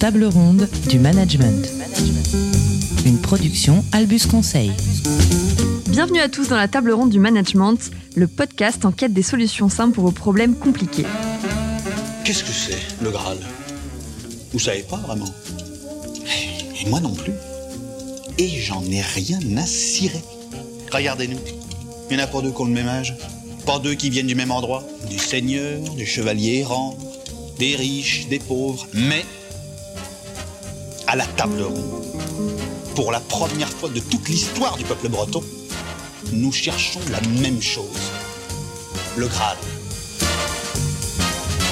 table 0.00 0.24
ronde 0.24 0.66
du 0.88 0.98
management. 0.98 1.68
Une 3.04 3.20
production 3.20 3.84
Albus 3.92 4.20
Conseil. 4.24 4.72
Bienvenue 5.90 6.20
à 6.20 6.30
tous 6.30 6.48
dans 6.48 6.56
la 6.56 6.68
table 6.68 6.90
ronde 6.92 7.10
du 7.10 7.18
management, 7.18 7.78
le 8.16 8.26
podcast 8.26 8.86
en 8.86 8.92
quête 8.92 9.12
des 9.12 9.22
solutions 9.22 9.68
simples 9.68 9.96
pour 9.96 10.04
vos 10.04 10.10
problèmes 10.10 10.54
compliqués. 10.54 11.04
Qu'est-ce 12.24 12.44
que 12.44 12.50
c'est, 12.50 12.78
le 13.04 13.10
Graal? 13.10 13.36
Vous 14.54 14.58
savez 14.58 14.84
pas 14.84 14.96
vraiment? 14.96 15.28
Et 16.80 16.88
moi 16.88 17.00
non 17.00 17.12
plus. 17.12 17.34
Et 18.38 18.48
j'en 18.48 18.82
ai 18.84 19.02
rien 19.02 19.38
à 19.58 19.66
cirer. 19.66 20.24
Regardez-nous. 20.90 21.40
Il 22.10 22.16
y 22.16 22.20
en 22.20 22.24
a 22.24 22.26
pas 22.26 22.40
deux 22.40 22.52
qui 22.52 22.62
ont 22.62 22.64
le 22.64 22.72
même 22.72 22.88
âge. 22.88 23.14
Pas 23.66 23.78
deux 23.78 23.96
qui 23.96 24.08
viennent 24.08 24.28
du 24.28 24.34
même 24.34 24.50
endroit. 24.50 24.82
Du 25.10 25.18
seigneur, 25.18 25.78
du 25.94 26.06
chevalier 26.06 26.60
errant, 26.60 26.96
des 27.58 27.76
riches, 27.76 28.28
des 28.30 28.38
pauvres. 28.38 28.86
Mais, 28.94 29.26
à 31.10 31.16
la 31.16 31.26
table 31.26 31.62
ronde, 31.62 32.04
pour 32.94 33.10
la 33.10 33.18
première 33.18 33.68
fois 33.68 33.88
de 33.88 33.98
toute 33.98 34.28
l'histoire 34.28 34.76
du 34.76 34.84
peuple 34.84 35.08
breton, 35.08 35.42
nous 36.32 36.52
cherchons 36.52 37.00
la 37.10 37.20
même 37.42 37.60
chose. 37.60 38.12
Le 39.16 39.26
Graal. 39.26 39.56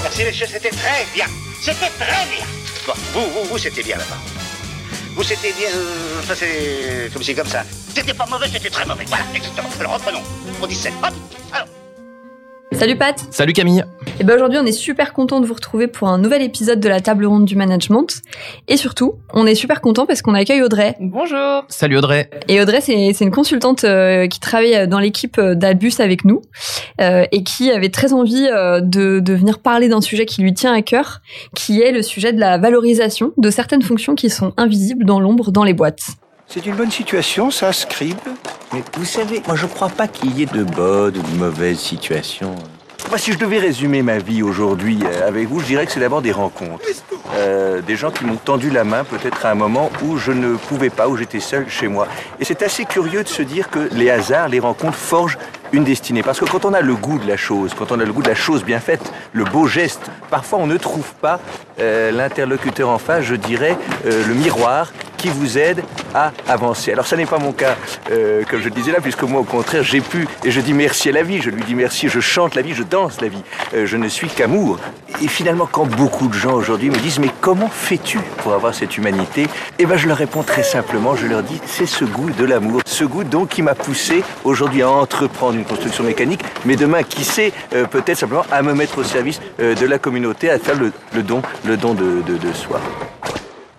Merci 0.03 0.25
messieurs, 0.25 0.47
c'était 0.51 0.71
très 0.71 1.07
bien. 1.15 1.27
C'était 1.63 1.93
très 2.01 2.27
bien. 2.35 2.47
Vous, 3.15 3.21
vous, 3.21 3.45
vous, 3.49 3.59
c'était 3.59 3.85
bien 3.85 3.99
là-bas. 3.99 4.19
Vous, 5.15 5.23
c'était 5.23 5.53
bien. 5.53 5.71
Enfin, 6.19 6.35
c'est 6.37 7.09
comme 7.13 7.23
c'est 7.23 7.35
comme 7.35 7.47
ça. 7.47 7.63
C'était 7.95 8.15
pas 8.15 8.27
mauvais, 8.27 8.49
c'était 8.53 8.71
très 8.71 8.87
mauvais. 8.87 9.05
Voilà, 9.07 9.25
exactement. 9.37 9.69
Alors 9.79 9.95
reprenons. 9.95 10.23
Au 10.61 10.67
17. 10.67 10.93
Hop. 11.05 11.15
Alors. 11.53 11.69
Salut 12.73 12.97
Pat 12.97 13.19
Salut 13.31 13.53
Camille 13.55 13.85
Et 14.21 14.25
ben 14.25 14.35
aujourd'hui 14.37 14.59
on 14.61 14.67
est 14.67 14.73
super 14.73 15.13
content 15.13 15.41
de 15.41 15.47
vous 15.47 15.55
retrouver 15.55 15.87
pour 15.87 16.09
un 16.09 16.19
nouvel 16.19 16.43
épisode 16.43 16.81
de 16.81 16.89
la 16.89 17.01
table 17.01 17.25
ronde 17.25 17.45
du 17.45 17.57
management. 17.57 18.23
Et 18.69 18.77
surtout, 18.77 19.15
on 19.33 19.47
est 19.47 19.55
super 19.55 19.81
content 19.81 20.07
parce 20.07 20.23
qu'on 20.23 20.35
accueille 20.35 20.63
Audrey. 20.63 20.95
Bonjour. 21.01 21.65
Salut 21.69 21.97
Audrey 21.97 22.31
Et 22.47 22.61
Audrey, 22.61 22.81
c'est 22.81 23.21
une 23.21 23.31
consultante 23.31 23.85
euh, 23.85 24.29
qui 24.29 24.39
travaille 24.39 24.87
dans 24.87 24.99
l'équipe 24.99 25.39
euh, 25.39 25.55
d'Albus 25.55 25.95
avec 25.99 26.25
nous 26.25 26.43
euh, 27.01 27.25
et 27.33 27.43
qui 27.43 27.71
avait 27.71 27.89
très 27.89 28.13
envie 28.13 28.47
de, 28.47 29.21
de 29.21 29.35
venir 29.35 29.59
parler 29.61 29.89
d'un 29.89 30.01
sujet 30.01 30.27
qui 30.27 30.43
lui 30.43 30.53
tient 30.53 30.73
à 30.73 30.83
cœur, 30.83 31.21
qui 31.57 31.81
est 31.81 31.91
le 31.91 32.03
sujet 32.03 32.33
de 32.33 32.41
la 32.41 32.59
valorisation 32.59 33.33
de 33.37 33.51
certaines 33.51 33.83
fonctions 33.83 34.15
qui 34.15 34.31
sont 34.31 34.53
invisibles 34.57 35.05
dans 35.05 35.21
l'ombre 35.21 35.51
dans 35.51 35.65
les 35.65 35.75
boîtes. 35.75 36.03
C'est 36.51 36.65
une 36.65 36.77
bonne 36.77 36.91
situation, 36.91 37.51
ça, 37.51 37.75
Scribe 37.75 38.17
Mais 38.73 38.83
vous 38.97 39.05
savez, 39.05 39.43
moi 39.47 39.55
je 39.55 39.67
crois 39.67 39.91
pas 39.91 40.09
qu'il 40.09 40.35
y 40.35 40.45
ait 40.45 40.47
de 40.47 40.65
bonnes 40.65 41.19
ou 41.19 41.21
de 41.21 41.37
mauvaises 41.37 41.79
situations. 41.79 42.55
Moi, 43.11 43.19
si 43.19 43.33
je 43.33 43.39
devais 43.39 43.59
résumer 43.59 44.03
ma 44.03 44.19
vie 44.19 44.43
aujourd'hui 44.43 44.99
euh, 45.05 45.29
avec 45.29 45.47
vous, 45.49 45.61
je 45.61 45.67
dirais 45.67 45.85
que 45.87 45.93
c'est 45.93 46.01
d'abord 46.01 46.21
des 46.23 46.33
rencontres. 46.33 46.85
Euh, 47.35 47.83
des 47.83 47.97
gens 47.97 48.11
qui 48.11 48.25
m'ont 48.25 48.37
tendu 48.37 48.71
la 48.71 48.85
main 48.85 49.05
peut-être 49.05 49.45
à 49.45 49.51
un 49.51 49.55
moment 49.55 49.91
où 50.03 50.17
je 50.17 50.33
ne 50.33 50.57
pouvais 50.57 50.91
pas, 50.91 51.09
où 51.09 51.17
j'étais 51.17 51.41
seul 51.41 51.69
chez 51.69 51.89
moi. 51.89 52.09
Et 52.41 52.45
c'est 52.45 52.63
assez 52.63 52.85
curieux 52.87 53.25
de 53.25 53.29
se 53.29 53.43
dire 53.43 53.69
que 53.69 53.89
les 53.93 54.11
hasards, 54.11 54.49
les 54.49 54.61
rencontres 54.61 54.97
forgent 54.97 55.39
une 55.73 55.85
destinée. 55.85 56.23
Parce 56.23 56.41
que 56.41 56.45
quand 56.45 56.65
on 56.65 56.75
a 56.75 56.81
le 56.81 56.95
goût 56.95 57.19
de 57.19 57.27
la 57.27 57.37
chose, 57.37 57.73
quand 57.79 57.93
on 57.93 58.01
a 58.01 58.05
le 58.05 58.13
goût 58.13 58.23
de 58.23 58.29
la 58.29 58.35
chose 58.35 58.65
bien 58.65 58.81
faite, 58.81 59.13
le 59.33 59.45
beau 59.45 59.67
geste, 59.67 60.11
parfois 60.31 60.59
on 60.59 60.67
ne 60.67 60.77
trouve 60.77 61.13
pas 61.21 61.41
euh, 61.81 62.11
l'interlocuteur 62.11 62.89
en 62.89 62.99
face, 62.99 63.25
je 63.25 63.35
dirais, 63.35 63.77
euh, 64.07 64.27
le 64.27 64.35
miroir 64.35 64.93
qui 65.17 65.29
vous 65.29 65.59
aide 65.59 65.83
à 66.15 66.33
avancer. 66.49 66.93
Alors 66.93 67.07
ça 67.07 67.17
n'est 67.17 67.27
pas 67.27 67.39
mon 67.39 67.53
cas, 67.53 67.77
euh, 68.13 68.43
comme 68.49 68.61
je 68.61 68.67
le 68.67 68.71
disais 68.71 68.93
là, 68.93 69.01
puisque 69.01 69.23
moi 69.23 69.41
au 69.41 69.45
contraire 69.45 69.83
j'ai 69.83 70.01
pu, 70.01 70.29
et 70.45 70.51
je 70.51 70.61
dis 70.61 70.73
merci 70.73 71.09
à 71.09 71.13
la 71.13 71.23
vie, 71.23 71.41
je 71.43 71.51
lui 71.51 71.63
dis 71.65 71.75
merci, 71.75 72.09
je 72.09 72.21
chante 72.21 72.55
la 72.55 72.63
vie, 72.63 72.73
je 72.75 72.85
danse 72.85 73.21
la 73.21 73.29
vie, 73.29 73.43
je 73.75 73.97
ne 73.97 74.09
suis 74.09 74.29
qu'amour. 74.29 74.79
Et 75.21 75.27
finalement 75.27 75.69
quand 75.71 75.87
beaucoup 75.87 76.29
de 76.29 76.35
gens 76.35 76.53
aujourd'hui 76.53 76.91
me 76.91 76.99
disent 76.99 77.19
mais 77.19 77.31
comment 77.41 77.69
fais-tu 77.69 78.21
pour 78.39 78.55
avoir 78.55 78.75
cette 78.75 78.97
humanité? 78.97 79.49
Eh 79.81 79.87
ben 79.87 79.97
je 79.97 80.07
leur 80.07 80.17
réponds 80.17 80.45
très 80.45 80.63
simplement, 80.63 81.17
je 81.17 81.27
leur 81.27 81.43
dis 81.43 81.61
c'est 81.67 81.87
ce 81.87 82.05
goût 82.05 82.31
de 82.31 82.45
l'amour, 82.45 82.83
ce 82.87 83.05
goût 83.05 83.25
donc 83.25 83.49
qui 83.49 83.63
m'a 83.63 83.75
poussé 83.75 84.23
aujourd'hui 84.45 84.83
à 84.83 84.91
entreprendre 84.91 85.58
une 85.59 85.65
construction 85.65 86.05
mécanique, 86.05 86.41
mais 86.65 86.77
demain 86.77 87.03
qui 87.03 87.25
sait 87.25 87.53
euh, 87.75 87.87
peut-être 87.87 88.17
simplement 88.17 88.45
à 88.51 88.63
me 88.63 88.73
mettre 88.75 88.99
au 88.99 89.05
service 89.05 89.41
euh, 89.61 89.75
de 89.75 89.87
la 89.87 89.99
communauté, 89.99 90.49
à 90.51 90.59
faire 90.59 90.79
le, 90.79 90.93
le 91.15 91.23
don, 91.23 91.43
le 91.67 91.77
don 91.77 91.95
de, 91.95 92.23
de, 92.27 92.39
de 92.39 92.53
soi. 92.53 92.81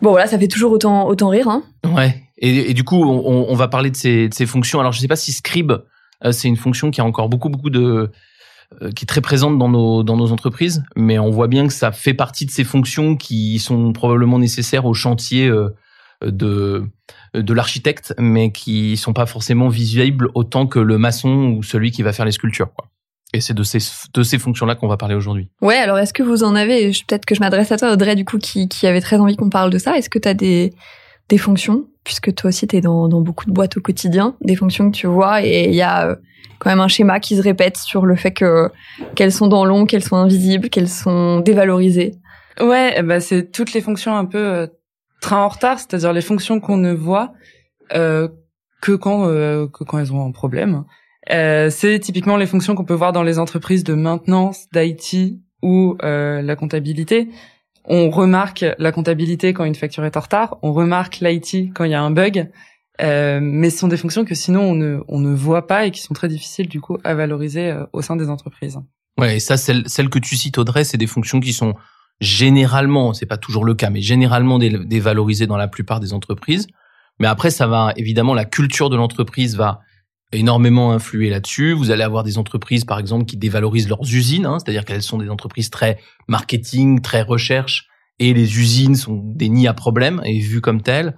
Bon 0.01 0.11
voilà, 0.11 0.27
ça 0.27 0.37
fait 0.37 0.47
toujours 0.47 0.71
autant, 0.71 1.07
autant 1.07 1.29
rire. 1.29 1.47
Hein. 1.47 1.63
Ouais. 1.85 2.23
Et, 2.37 2.71
et 2.71 2.73
du 2.73 2.83
coup, 2.83 3.03
on, 3.03 3.47
on 3.49 3.55
va 3.55 3.67
parler 3.67 3.89
de 3.89 3.95
ces, 3.95 4.29
de 4.29 4.33
ces 4.33 4.45
fonctions. 4.45 4.79
Alors, 4.79 4.91
je 4.91 4.99
sais 4.99 5.07
pas 5.07 5.15
si 5.15 5.31
scribe, 5.31 5.73
euh, 6.23 6.31
c'est 6.31 6.47
une 6.47 6.57
fonction 6.57 6.91
qui 6.91 7.01
a 7.01 7.05
encore 7.05 7.27
beaucoup, 7.27 7.49
beaucoup 7.49 7.69
de, 7.69 8.11
qui 8.95 9.03
est 9.03 9.07
très 9.07 9.21
présente 9.21 9.57
dans 9.57 9.67
nos, 9.69 10.03
dans 10.03 10.15
nos 10.15 10.31
entreprises, 10.31 10.83
mais 10.95 11.17
on 11.19 11.31
voit 11.31 11.47
bien 11.47 11.67
que 11.67 11.73
ça 11.73 11.91
fait 11.91 12.13
partie 12.13 12.45
de 12.45 12.51
ces 12.51 12.63
fonctions 12.63 13.15
qui 13.15 13.59
sont 13.59 13.91
probablement 13.93 14.39
nécessaires 14.39 14.85
au 14.85 14.93
chantier 14.93 15.47
euh, 15.47 15.69
de, 16.21 16.83
de 17.33 17.53
l'architecte, 17.53 18.13
mais 18.17 18.51
qui 18.51 18.97
sont 18.97 19.13
pas 19.13 19.25
forcément 19.25 19.69
visibles 19.69 20.29
autant 20.35 20.67
que 20.67 20.79
le 20.79 20.97
maçon 20.97 21.55
ou 21.57 21.63
celui 21.63 21.91
qui 21.91 22.03
va 22.03 22.13
faire 22.13 22.25
les 22.25 22.31
sculptures, 22.31 22.73
quoi. 22.73 22.87
Et 23.33 23.41
c'est 23.41 23.53
de 23.53 23.61
ces, 23.61 23.77
de 24.13 24.23
ces 24.23 24.39
fonctions-là 24.39 24.73
qu'on 24.73 24.87
va 24.87 24.97
parler 24.97 25.13
aujourd'hui. 25.13 25.49
Ouais, 25.61 25.77
alors 25.77 25.99
est-ce 25.99 26.13
que 26.13 26.23
vous 26.23 26.43
en 26.43 26.55
avez, 26.55 26.89
peut-être 27.07 27.25
que 27.25 27.35
je 27.35 27.41
m'adresse 27.41 27.71
à 27.71 27.77
toi 27.77 27.93
Audrey 27.93 28.15
du 28.15 28.25
coup 28.25 28.39
qui, 28.39 28.67
qui 28.67 28.87
avait 28.87 29.01
très 29.01 29.17
envie 29.17 29.35
qu'on 29.35 29.51
parle 29.51 29.69
de 29.69 29.77
ça, 29.77 29.97
est-ce 29.97 30.09
que 30.09 30.17
tu 30.17 30.27
as 30.27 30.33
des, 30.33 30.73
des 31.29 31.37
fonctions, 31.37 31.85
puisque 32.03 32.33
toi 32.33 32.47
aussi 32.47 32.67
tu 32.67 32.77
es 32.77 32.81
dans, 32.81 33.07
dans 33.07 33.21
beaucoup 33.21 33.45
de 33.45 33.51
boîtes 33.51 33.77
au 33.77 33.81
quotidien, 33.81 34.35
des 34.41 34.55
fonctions 34.55 34.89
que 34.89 34.97
tu 34.97 35.05
vois 35.05 35.45
et 35.45 35.65
il 35.65 35.75
y 35.75 35.83
a 35.83 36.07
euh, 36.07 36.15
quand 36.57 36.71
même 36.71 36.79
un 36.79 36.87
schéma 36.87 37.19
qui 37.19 37.37
se 37.37 37.41
répète 37.43 37.77
sur 37.77 38.07
le 38.07 38.15
fait 38.15 38.31
que 38.31 38.69
qu'elles 39.15 39.31
sont 39.31 39.47
dans 39.47 39.63
l'ombre, 39.63 39.87
qu'elles 39.87 40.03
sont 40.03 40.17
invisibles, 40.17 40.69
qu'elles 40.69 40.89
sont 40.89 41.39
dévalorisées. 41.39 42.15
Ouais, 42.59 43.01
ben, 43.03 43.19
c'est 43.19 43.51
toutes 43.51 43.73
les 43.73 43.81
fonctions 43.81 44.17
un 44.17 44.25
peu 44.25 44.39
euh, 44.39 44.67
train 45.21 45.43
en 45.43 45.47
retard, 45.47 45.79
c'est-à-dire 45.79 46.13
les 46.13 46.21
fonctions 46.21 46.59
qu'on 46.59 46.77
ne 46.77 46.93
voit 46.93 47.33
euh, 47.93 48.27
que 48.81 48.93
quand 48.93 49.27
euh, 49.27 49.67
que 49.67 49.83
quand 49.83 49.99
elles 49.99 50.13
ont 50.13 50.25
un 50.25 50.31
problème. 50.31 50.85
Euh, 51.31 51.69
c'est 51.69 51.99
typiquement 51.99 52.37
les 52.37 52.47
fonctions 52.47 52.75
qu'on 52.75 52.85
peut 52.85 52.93
voir 52.93 53.11
dans 53.11 53.23
les 53.23 53.37
entreprises 53.39 53.83
de 53.83 53.93
maintenance, 53.93 54.67
d'IT 54.73 55.39
ou 55.61 55.95
euh, 56.01 56.41
la 56.41 56.55
comptabilité. 56.55 57.29
On 57.85 58.09
remarque 58.09 58.65
la 58.77 58.91
comptabilité 58.91 59.53
quand 59.53 59.63
une 59.63 59.75
facture 59.75 60.05
est 60.05 60.17
en 60.17 60.21
retard, 60.21 60.57
on 60.61 60.73
remarque 60.73 61.19
l'IT 61.21 61.73
quand 61.73 61.83
il 61.83 61.91
y 61.91 61.95
a 61.95 62.01
un 62.01 62.11
bug, 62.11 62.49
euh, 63.01 63.39
mais 63.41 63.69
ce 63.69 63.79
sont 63.79 63.87
des 63.87 63.97
fonctions 63.97 64.25
que 64.25 64.35
sinon 64.35 64.61
on 64.61 64.75
ne, 64.75 64.99
on 65.07 65.19
ne 65.19 65.33
voit 65.33 65.67
pas 65.67 65.85
et 65.85 65.91
qui 65.91 66.01
sont 66.01 66.13
très 66.13 66.27
difficiles 66.27 66.67
du 66.67 66.81
coup 66.81 66.97
à 67.03 67.13
valoriser 67.13 67.71
euh, 67.71 67.85
au 67.93 68.01
sein 68.01 68.15
des 68.15 68.29
entreprises. 68.29 68.79
Ouais, 69.17 69.37
et 69.37 69.39
ça, 69.39 69.57
celle, 69.57 69.87
celle 69.87 70.09
que 70.09 70.19
tu 70.19 70.35
cites, 70.35 70.57
Audrey, 70.57 70.83
c'est 70.83 70.97
des 70.97 71.07
fonctions 71.07 71.39
qui 71.39 71.53
sont 71.53 71.75
généralement, 72.21 73.13
c'est 73.13 73.25
pas 73.25 73.37
toujours 73.37 73.65
le 73.65 73.73
cas, 73.73 73.89
mais 73.89 74.01
généralement 74.01 74.59
dé- 74.59 74.77
dévalorisées 74.85 75.47
dans 75.47 75.57
la 75.57 75.67
plupart 75.67 75.99
des 75.99 76.13
entreprises. 76.13 76.67
Mais 77.19 77.27
après, 77.27 77.51
ça 77.51 77.67
va, 77.67 77.93
évidemment, 77.97 78.33
la 78.33 78.45
culture 78.45 78.89
de 78.89 78.95
l'entreprise 78.95 79.55
va 79.55 79.81
énormément 80.31 80.91
influer 80.91 81.29
là-dessus. 81.29 81.73
Vous 81.73 81.91
allez 81.91 82.03
avoir 82.03 82.23
des 82.23 82.37
entreprises, 82.37 82.85
par 82.85 82.99
exemple, 82.99 83.25
qui 83.25 83.37
dévalorisent 83.37 83.89
leurs 83.89 84.03
usines, 84.03 84.45
hein, 84.45 84.57
c'est-à-dire 84.59 84.85
qu'elles 84.85 85.01
sont 85.01 85.17
des 85.17 85.29
entreprises 85.29 85.69
très 85.69 85.99
marketing, 86.27 87.01
très 87.01 87.21
recherche, 87.21 87.87
et 88.19 88.33
les 88.33 88.59
usines 88.59 88.95
sont 88.95 89.21
des 89.23 89.49
nids 89.49 89.67
à 89.67 89.73
problèmes 89.73 90.21
et 90.25 90.39
vues 90.39 90.61
comme 90.61 90.81
telles. 90.81 91.15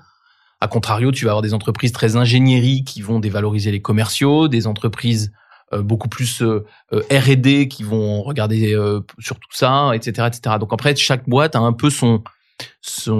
A 0.62 0.68
contrario, 0.68 1.12
tu 1.12 1.26
vas 1.26 1.32
avoir 1.32 1.42
des 1.42 1.54
entreprises 1.54 1.92
très 1.92 2.16
ingénierie 2.16 2.84
qui 2.84 3.02
vont 3.02 3.20
dévaloriser 3.20 3.72
les 3.72 3.82
commerciaux, 3.82 4.48
des 4.48 4.68
entreprises 4.68 5.32
beaucoup 5.80 6.10
plus 6.10 6.42
euh, 6.42 6.66
euh, 6.94 7.02
R&D 7.12 7.68
qui 7.68 7.84
vont 7.84 8.22
regarder 8.24 8.74
euh, 8.74 9.02
sur 9.20 9.40
tout 9.40 9.50
ça, 9.52 9.92
etc., 9.94 10.28
etc. 10.28 10.56
Donc 10.60 10.74
après, 10.74 10.96
chaque 10.96 11.28
boîte 11.28 11.56
a 11.56 11.60
un 11.60 11.74
peu 11.74 11.90
son, 11.90 12.24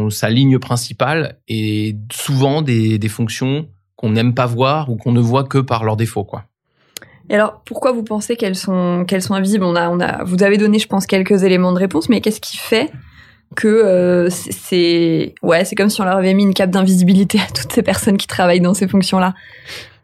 sa 0.10 0.30
ligne 0.30 0.60
principale 0.60 1.38
et 1.48 1.96
souvent 2.12 2.62
des, 2.62 3.00
fonctions 3.10 3.68
qu'on 3.96 4.10
n'aime 4.10 4.34
pas 4.34 4.46
voir 4.46 4.90
ou 4.90 4.98
qu'on 4.98 5.12
ne 5.12 5.22
voit 5.22 5.44
que 5.44 5.60
par 5.60 5.84
leurs 5.84 5.98
défauts, 5.98 6.24
quoi. 6.24 6.46
Et 7.30 7.36
alors 7.36 7.62
pourquoi 7.66 7.94
vous 7.94 8.04
pensez 8.04 8.36
qu'elles 8.36 8.56
sont 8.56 9.06
qu'elles 9.08 9.22
sont 9.22 9.36
invisibles? 9.36 9.64
On 9.64 9.76
a 9.76 9.90
on 9.90 10.02
a 10.02 10.24
vous 10.24 10.44
avez 10.44 10.58
donné 10.58 10.80
je 10.80 10.88
pense 10.88 11.06
quelques 11.06 11.44
éléments 11.44 11.72
de 11.72 11.78
réponse, 11.78 12.10
mais 12.10 12.20
qu'est-ce 12.20 12.42
qui 12.42 12.58
fait 12.58 12.92
que 13.56 13.68
euh, 13.68 14.30
c'est- 14.30 15.36
ouais 15.42 15.64
c'est 15.64 15.76
comme 15.76 15.90
si 15.90 16.02
on 16.02 16.04
leur 16.04 16.18
avait 16.18 16.34
mis 16.34 16.44
une 16.44 16.54
cape 16.54 16.72
d'invisibilité 16.72 17.40
à 17.40 17.46
toutes 17.54 17.72
ces 17.72 17.84
personnes 17.84 18.18
qui 18.18 18.28
travaillent 18.28 18.60
dans 18.60 18.74
ces 18.74 18.88
fonctions 18.88 19.20
là. 19.20 19.34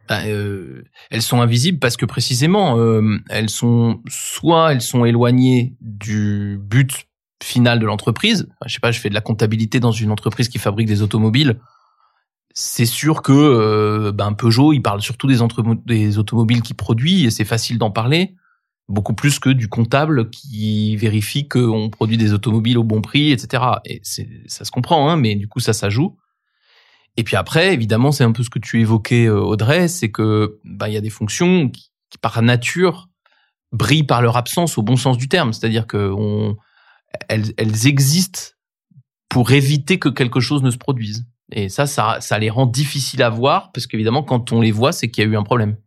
Bah, 0.08 0.22
euh, 0.26 0.84
elles 1.10 1.22
sont 1.22 1.42
invisibles 1.42 1.80
parce 1.80 1.98
que 1.98 2.06
précisément, 2.06 2.80
euh, 2.80 3.18
elles 3.30 3.50
sont 3.50 4.02
soit 4.08 4.72
elles 4.72 4.82
sont 4.82 5.04
éloignées 5.06 5.76
du 5.82 6.58
but 6.62 7.08
final 7.44 7.80
de 7.80 7.86
l'entreprise. 7.86 8.48
Je 8.66 8.74
sais 8.74 8.80
pas, 8.80 8.92
je 8.92 9.00
fais 9.00 9.10
de 9.10 9.14
la 9.14 9.22
comptabilité 9.22 9.80
dans 9.80 9.92
une 9.92 10.12
entreprise 10.12 10.50
qui 10.50 10.60
fabrique 10.60 10.88
des 10.88 11.02
automobiles. 11.02 11.60
C'est 12.54 12.86
sûr 12.86 13.22
que 13.22 13.34
euh, 13.34 14.12
ben 14.12 14.34
Peugeot, 14.34 14.74
il 14.74 14.82
parle 14.82 15.02
surtout 15.02 15.28
des, 15.28 16.18
automobiles 16.18 16.62
qu'il 16.62 16.76
produit 16.76 17.26
et 17.26 17.30
c'est 17.30 17.46
facile 17.46 17.78
d'en 17.78 17.92
parler 17.92 18.34
beaucoup 18.90 19.14
plus 19.14 19.38
que 19.40 19.50
du 19.50 19.68
comptable 19.68 20.30
qui 20.30 20.96
vérifie 20.96 21.48
qu'on 21.50 21.90
produit 21.90 22.18
des 22.18 22.32
automobiles 22.32 22.78
au 22.78 22.86
bon 22.86 23.02
prix, 23.02 23.32
etc. 23.32 23.64
Et 23.84 24.02
ça 24.48 24.64
se 24.64 24.72
comprend, 24.72 25.10
hein, 25.10 25.18
mais 25.18 25.36
du 25.36 25.50
coup 25.50 25.60
ça, 25.60 25.74
ça 25.74 25.90
joue. 25.90 26.16
Et 27.18 27.24
puis 27.24 27.36
après, 27.36 27.74
évidemment, 27.74 28.12
c'est 28.12 28.24
un 28.24 28.32
peu 28.32 28.44
ce 28.44 28.50
que 28.50 28.60
tu 28.60 28.80
évoquais, 28.80 29.26
euh, 29.26 29.40
Audrey, 29.40 29.88
c'est 29.88 30.12
que 30.12 30.60
bah, 30.64 30.88
il 30.88 30.94
y 30.94 30.98
a 30.98 31.02
des 31.02 31.10
fonctions 31.10 31.70
qui, 31.70 31.90
par 32.22 32.42
nature, 32.44 33.10
brillent 33.72 34.04
par 34.04 34.22
leur 34.22 34.38
absence 34.38 34.78
au 34.78 34.84
bon 34.84 34.96
sens 34.96 35.18
du 35.18 35.28
terme. 35.28 35.52
C'est-à-dire 35.52 35.88
que 35.88 36.12
on, 36.16 36.56
elles, 37.28 37.54
elles 37.58 37.88
existent 37.88 38.42
pour 39.30 39.52
éviter 39.52 40.00
que 40.00 40.10
quelque 40.10 40.40
chose 40.40 40.64
ne 40.64 40.72
se 40.72 40.78
produise. 40.78 41.26
Et 41.52 41.70
ça, 41.70 41.86
ça, 41.86 42.18
ça 42.20 42.40
les 42.40 42.50
rend 42.50 42.66
difficiles 42.66 43.24
à 43.24 43.30
voir 43.30 43.72
parce 43.72 43.88
qu'évidemment, 43.88 44.24
quand 44.24 44.52
on 44.52 44.62
les 44.62 44.72
voit, 44.72 44.92
c'est 44.92 45.10
qu'il 45.10 45.24
y 45.24 45.28
a 45.28 45.30
eu 45.30 45.38
un 45.38 45.44
problème. 45.44 45.78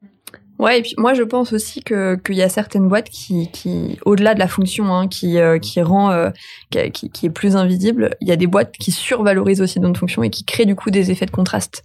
Ouais, 0.60 0.78
et 0.78 0.82
puis 0.82 0.94
moi 0.98 1.14
je 1.14 1.22
pense 1.22 1.54
aussi 1.54 1.82
que 1.82 2.16
qu'il 2.16 2.34
y 2.34 2.42
a 2.42 2.50
certaines 2.50 2.86
boîtes 2.86 3.08
qui, 3.08 3.50
qui 3.50 3.98
au-delà 4.04 4.34
de 4.34 4.38
la 4.38 4.46
fonction, 4.46 4.94
hein, 4.94 5.08
qui 5.08 5.38
euh, 5.38 5.58
qui 5.58 5.80
rend, 5.80 6.10
euh, 6.10 6.28
qui, 6.70 7.08
qui 7.08 7.26
est 7.26 7.30
plus 7.30 7.56
invisible, 7.56 8.10
il 8.20 8.28
y 8.28 8.32
a 8.32 8.36
des 8.36 8.46
boîtes 8.46 8.72
qui 8.72 8.92
survalorisent 8.92 9.62
aussi 9.62 9.80
notre 9.80 9.98
fonction 9.98 10.22
et 10.22 10.28
qui 10.28 10.44
créent 10.44 10.66
du 10.66 10.76
coup 10.76 10.90
des 10.90 11.10
effets 11.10 11.24
de 11.24 11.30
contraste 11.30 11.82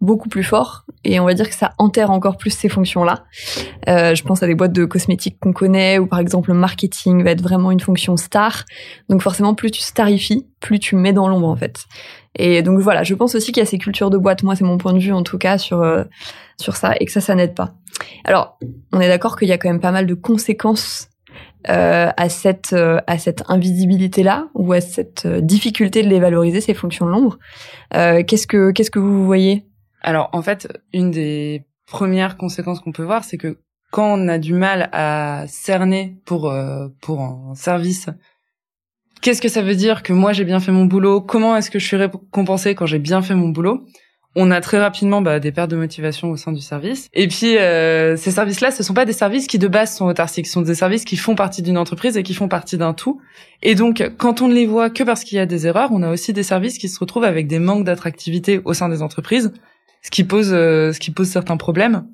beaucoup 0.00 0.28
plus 0.28 0.42
forts. 0.42 0.84
Et 1.04 1.20
on 1.20 1.24
va 1.24 1.34
dire 1.34 1.48
que 1.48 1.54
ça 1.54 1.72
enterre 1.78 2.10
encore 2.10 2.36
plus 2.36 2.50
ces 2.50 2.68
fonctions-là. 2.68 3.24
Euh, 3.88 4.14
je 4.14 4.22
pense 4.22 4.42
à 4.42 4.46
des 4.46 4.54
boîtes 4.54 4.72
de 4.72 4.84
cosmétiques 4.84 5.38
qu'on 5.40 5.52
connaît, 5.52 5.98
où 5.98 6.06
par 6.06 6.18
exemple 6.18 6.50
le 6.50 6.56
marketing 6.56 7.22
va 7.24 7.30
être 7.30 7.42
vraiment 7.42 7.70
une 7.70 7.80
fonction 7.80 8.16
star. 8.16 8.64
Donc 9.08 9.22
forcément, 9.22 9.54
plus 9.54 9.70
tu 9.70 9.80
starifies, 9.80 10.46
plus 10.60 10.78
tu 10.78 10.96
mets 10.96 11.12
dans 11.12 11.28
l'ombre 11.28 11.48
en 11.48 11.56
fait. 11.56 11.84
Et 12.38 12.62
donc 12.62 12.78
voilà, 12.78 13.02
je 13.02 13.14
pense 13.14 13.34
aussi 13.34 13.52
qu'il 13.52 13.60
y 13.60 13.66
a 13.66 13.68
ces 13.68 13.78
cultures 13.78 14.10
de 14.10 14.18
boîte. 14.18 14.42
Moi, 14.42 14.56
c'est 14.56 14.64
mon 14.64 14.78
point 14.78 14.92
de 14.92 14.98
vue 14.98 15.12
en 15.12 15.22
tout 15.22 15.38
cas 15.38 15.58
sur 15.58 15.82
euh, 15.82 16.04
sur 16.56 16.76
ça, 16.76 16.94
et 16.98 17.04
que 17.04 17.12
ça, 17.12 17.20
ça 17.20 17.34
n'aide 17.34 17.54
pas. 17.54 17.74
Alors, 18.24 18.58
on 18.92 19.00
est 19.00 19.08
d'accord 19.08 19.38
qu'il 19.38 19.48
y 19.48 19.52
a 19.52 19.58
quand 19.58 19.68
même 19.68 19.80
pas 19.80 19.92
mal 19.92 20.06
de 20.06 20.14
conséquences 20.14 21.08
euh, 21.68 22.10
à 22.16 22.28
cette 22.28 22.72
euh, 22.72 23.00
à 23.08 23.18
cette 23.18 23.42
invisibilité 23.48 24.22
là 24.22 24.48
ou 24.54 24.72
à 24.72 24.80
cette 24.80 25.26
euh, 25.26 25.40
difficulté 25.40 26.04
de 26.04 26.08
les 26.08 26.20
valoriser 26.20 26.60
ces 26.60 26.72
fonctions 26.72 27.04
de 27.04 27.10
l'ombre. 27.10 27.38
qu'est-ce 27.90 28.46
que 28.46 28.70
qu'est-ce 28.70 28.92
que 28.92 29.00
vous 29.00 29.26
voyez? 29.26 29.66
Alors 30.00 30.30
en 30.32 30.40
fait, 30.40 30.68
une 30.92 31.10
des 31.10 31.66
premières 31.86 32.36
conséquences 32.36 32.78
qu'on 32.78 32.92
peut 32.92 33.02
voir, 33.02 33.24
c'est 33.24 33.38
que 33.38 33.58
quand 33.90 34.06
on 34.06 34.28
a 34.28 34.38
du 34.38 34.54
mal 34.54 34.88
à 34.92 35.46
cerner 35.48 36.16
pour 36.24 36.54
pour 37.00 37.20
un 37.20 37.54
service, 37.56 38.08
qu'est-ce 39.20 39.42
que 39.42 39.48
ça 39.48 39.62
veut 39.62 39.74
dire 39.74 40.02
que 40.02 40.12
moi 40.12 40.32
j'ai 40.32 40.44
bien 40.44 40.60
fait 40.60 40.72
mon 40.72 40.84
boulot? 40.84 41.20
Comment 41.20 41.56
est-ce 41.56 41.70
que 41.70 41.78
je 41.78 41.86
suis 41.86 41.96
récompensé 41.96 42.74
quand 42.74 42.86
j'ai 42.86 42.98
bien 42.98 43.22
fait 43.22 43.34
mon 43.34 43.48
boulot? 43.48 43.84
On 44.36 44.50
a 44.50 44.60
très 44.60 44.78
rapidement 44.78 45.20
bah, 45.22 45.40
des 45.40 45.52
pertes 45.52 45.70
de 45.70 45.76
motivation 45.76 46.30
au 46.30 46.36
sein 46.36 46.52
du 46.52 46.60
service. 46.60 47.08
Et 47.12 47.26
puis 47.28 47.56
euh, 47.56 48.16
ces 48.16 48.30
services-là, 48.30 48.70
ce 48.70 48.82
sont 48.82 48.94
pas 48.94 49.04
des 49.04 49.12
services 49.12 49.46
qui 49.46 49.58
de 49.58 49.66
base 49.66 49.96
sont 49.96 50.06
autarciques, 50.06 50.46
ce 50.46 50.52
sont 50.52 50.62
des 50.62 50.74
services 50.74 51.04
qui 51.04 51.16
font 51.16 51.34
partie 51.34 51.62
d'une 51.62 51.78
entreprise 51.78 52.16
et 52.16 52.22
qui 52.22 52.34
font 52.34 52.48
partie 52.48 52.76
d'un 52.76 52.94
tout. 52.94 53.20
Et 53.62 53.74
donc, 53.74 54.12
quand 54.18 54.40
on 54.40 54.48
ne 54.48 54.54
les 54.54 54.66
voit 54.66 54.90
que 54.90 55.02
parce 55.02 55.24
qu'il 55.24 55.36
y 55.36 55.40
a 55.40 55.46
des 55.46 55.66
erreurs, 55.66 55.90
on 55.92 56.02
a 56.02 56.10
aussi 56.10 56.32
des 56.32 56.42
services 56.42 56.78
qui 56.78 56.88
se 56.88 57.00
retrouvent 57.00 57.24
avec 57.24 57.48
des 57.48 57.58
manques 57.58 57.84
d'attractivité 57.84 58.60
au 58.64 58.74
sein 58.74 58.88
des 58.88 59.02
entreprises, 59.02 59.52
ce 60.02 60.10
qui 60.10 60.24
pose 60.24 60.50
euh, 60.52 60.92
ce 60.92 61.00
qui 61.00 61.10
pose 61.10 61.28
certains 61.28 61.56
problèmes 61.56 62.04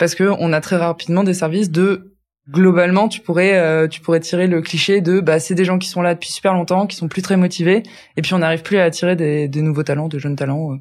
parce 0.00 0.14
que 0.14 0.24
on 0.38 0.52
a 0.54 0.60
très 0.62 0.76
rapidement 0.76 1.22
des 1.22 1.34
services 1.34 1.70
de 1.70 2.09
globalement 2.50 3.08
tu 3.08 3.20
pourrais 3.20 3.58
euh, 3.58 3.86
tu 3.88 4.00
pourrais 4.00 4.20
tirer 4.20 4.46
le 4.46 4.60
cliché 4.60 5.00
de 5.00 5.20
bah 5.20 5.38
c'est 5.40 5.54
des 5.54 5.64
gens 5.64 5.78
qui 5.78 5.88
sont 5.88 6.02
là 6.02 6.14
depuis 6.14 6.30
super 6.30 6.52
longtemps 6.52 6.86
qui 6.86 6.96
sont 6.96 7.08
plus 7.08 7.22
très 7.22 7.36
motivés 7.36 7.82
et 8.16 8.22
puis 8.22 8.34
on 8.34 8.38
n'arrive 8.38 8.62
plus 8.62 8.78
à 8.78 8.84
attirer 8.84 9.16
des, 9.16 9.48
des 9.48 9.62
nouveaux 9.62 9.82
talents 9.82 10.08
de 10.08 10.18
jeunes 10.18 10.36
talents 10.36 10.78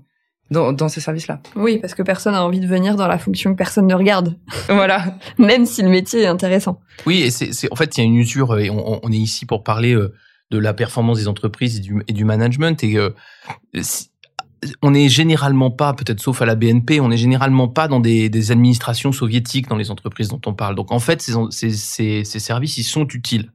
dans, 0.51 0.73
dans 0.73 0.89
ces 0.89 1.01
services-là. 1.01 1.41
Oui, 1.55 1.77
parce 1.77 1.93
que 1.93 2.03
personne 2.03 2.33
n'a 2.33 2.43
envie 2.43 2.59
de 2.59 2.67
venir 2.67 2.95
dans 2.95 3.07
la 3.07 3.17
fonction 3.17 3.51
que 3.51 3.57
personne 3.57 3.87
ne 3.87 3.93
regarde. 3.93 4.35
voilà. 4.67 5.17
Même 5.37 5.65
si 5.65 5.81
le 5.81 5.89
métier 5.89 6.21
est 6.21 6.27
intéressant. 6.27 6.79
Oui, 7.05 7.21
et 7.21 7.31
c'est, 7.31 7.71
en 7.71 7.75
fait, 7.75 7.97
il 7.97 8.01
y 8.01 8.03
a 8.03 8.05
une 8.05 8.15
usure, 8.15 8.57
et 8.57 8.69
on, 8.69 8.99
on, 9.03 9.11
est 9.11 9.17
ici 9.17 9.45
pour 9.45 9.63
parler 9.63 9.93
euh, 9.93 10.13
de 10.51 10.57
la 10.57 10.73
performance 10.73 11.19
des 11.19 11.27
entreprises 11.27 11.77
et 11.77 11.81
du, 11.81 12.01
et 12.07 12.13
du 12.13 12.25
management, 12.25 12.83
et 12.83 12.97
euh, 12.97 13.11
on 14.81 14.91
n'est 14.91 15.09
généralement 15.09 15.71
pas, 15.71 15.93
peut-être 15.93 16.19
sauf 16.19 16.41
à 16.41 16.45
la 16.45 16.55
BNP, 16.55 16.99
on 16.99 17.09
n'est 17.09 17.17
généralement 17.17 17.67
pas 17.67 17.87
dans 17.87 17.99
des, 17.99 18.51
administrations 18.51 19.11
soviétiques 19.11 19.67
dans 19.67 19.75
les 19.75 19.91
entreprises 19.91 20.29
dont 20.29 20.41
on 20.45 20.53
parle. 20.53 20.75
Donc 20.75 20.91
en 20.91 20.99
fait, 20.99 21.21
ces 21.21 22.23
services, 22.23 22.77
ils 22.77 22.83
sont 22.83 23.07
utiles. 23.07 23.51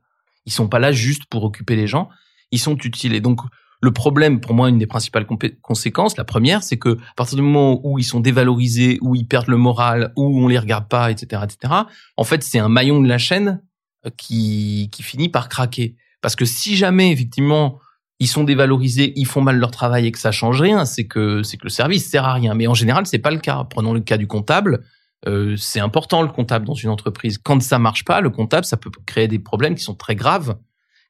Ils 0.46 0.52
sont 0.52 0.68
pas 0.68 0.78
là 0.78 0.92
juste 0.92 1.24
pour 1.26 1.44
occuper 1.44 1.76
les 1.76 1.86
gens, 1.86 2.08
ils 2.50 2.58
sont 2.58 2.76
utiles. 2.76 3.14
Et 3.14 3.20
donc, 3.20 3.40
le 3.80 3.92
problème, 3.92 4.40
pour 4.40 4.54
moi, 4.54 4.68
une 4.68 4.78
des 4.78 4.86
principales 4.86 5.26
conséquences, 5.60 6.16
la 6.16 6.24
première, 6.24 6.62
c'est 6.62 6.78
que 6.78 6.96
à 6.96 7.14
partir 7.16 7.36
du 7.36 7.42
moment 7.42 7.80
où 7.84 7.98
ils 7.98 8.04
sont 8.04 8.20
dévalorisés, 8.20 8.98
où 9.02 9.14
ils 9.14 9.26
perdent 9.26 9.48
le 9.48 9.56
moral, 9.56 10.12
où 10.16 10.42
on 10.42 10.48
les 10.48 10.58
regarde 10.58 10.88
pas, 10.88 11.10
etc., 11.10 11.42
etc., 11.44 11.74
en 12.16 12.24
fait, 12.24 12.42
c'est 12.42 12.58
un 12.58 12.68
maillon 12.68 13.00
de 13.02 13.08
la 13.08 13.18
chaîne 13.18 13.62
euh, 14.06 14.10
qui, 14.16 14.88
qui 14.92 15.02
finit 15.02 15.28
par 15.28 15.48
craquer. 15.48 15.96
Parce 16.22 16.36
que 16.36 16.46
si 16.46 16.76
jamais, 16.76 17.10
effectivement, 17.10 17.78
ils 18.20 18.28
sont 18.28 18.44
dévalorisés, 18.44 19.12
ils 19.16 19.26
font 19.26 19.40
mal 19.40 19.58
leur 19.58 19.70
travail 19.70 20.06
et 20.06 20.12
que 20.12 20.18
ça 20.18 20.30
change 20.30 20.60
rien, 20.60 20.84
c'est 20.84 21.06
que 21.06 21.42
c'est 21.42 21.56
que 21.56 21.64
le 21.64 21.70
service 21.70 22.08
sert 22.08 22.24
à 22.24 22.32
rien. 22.32 22.54
Mais 22.54 22.66
en 22.66 22.74
général, 22.74 23.06
c'est 23.06 23.18
pas 23.18 23.30
le 23.30 23.38
cas. 23.38 23.64
Prenons 23.68 23.92
le 23.92 24.00
cas 24.00 24.16
du 24.16 24.26
comptable. 24.26 24.84
Euh, 25.26 25.56
c'est 25.56 25.80
important 25.80 26.22
le 26.22 26.28
comptable 26.28 26.66
dans 26.66 26.74
une 26.74 26.90
entreprise. 26.90 27.38
Quand 27.38 27.60
ça 27.62 27.78
marche 27.78 28.04
pas, 28.04 28.20
le 28.20 28.30
comptable, 28.30 28.64
ça 28.64 28.76
peut 28.76 28.90
créer 29.06 29.26
des 29.26 29.38
problèmes 29.38 29.74
qui 29.74 29.82
sont 29.82 29.94
très 29.94 30.14
graves, 30.14 30.58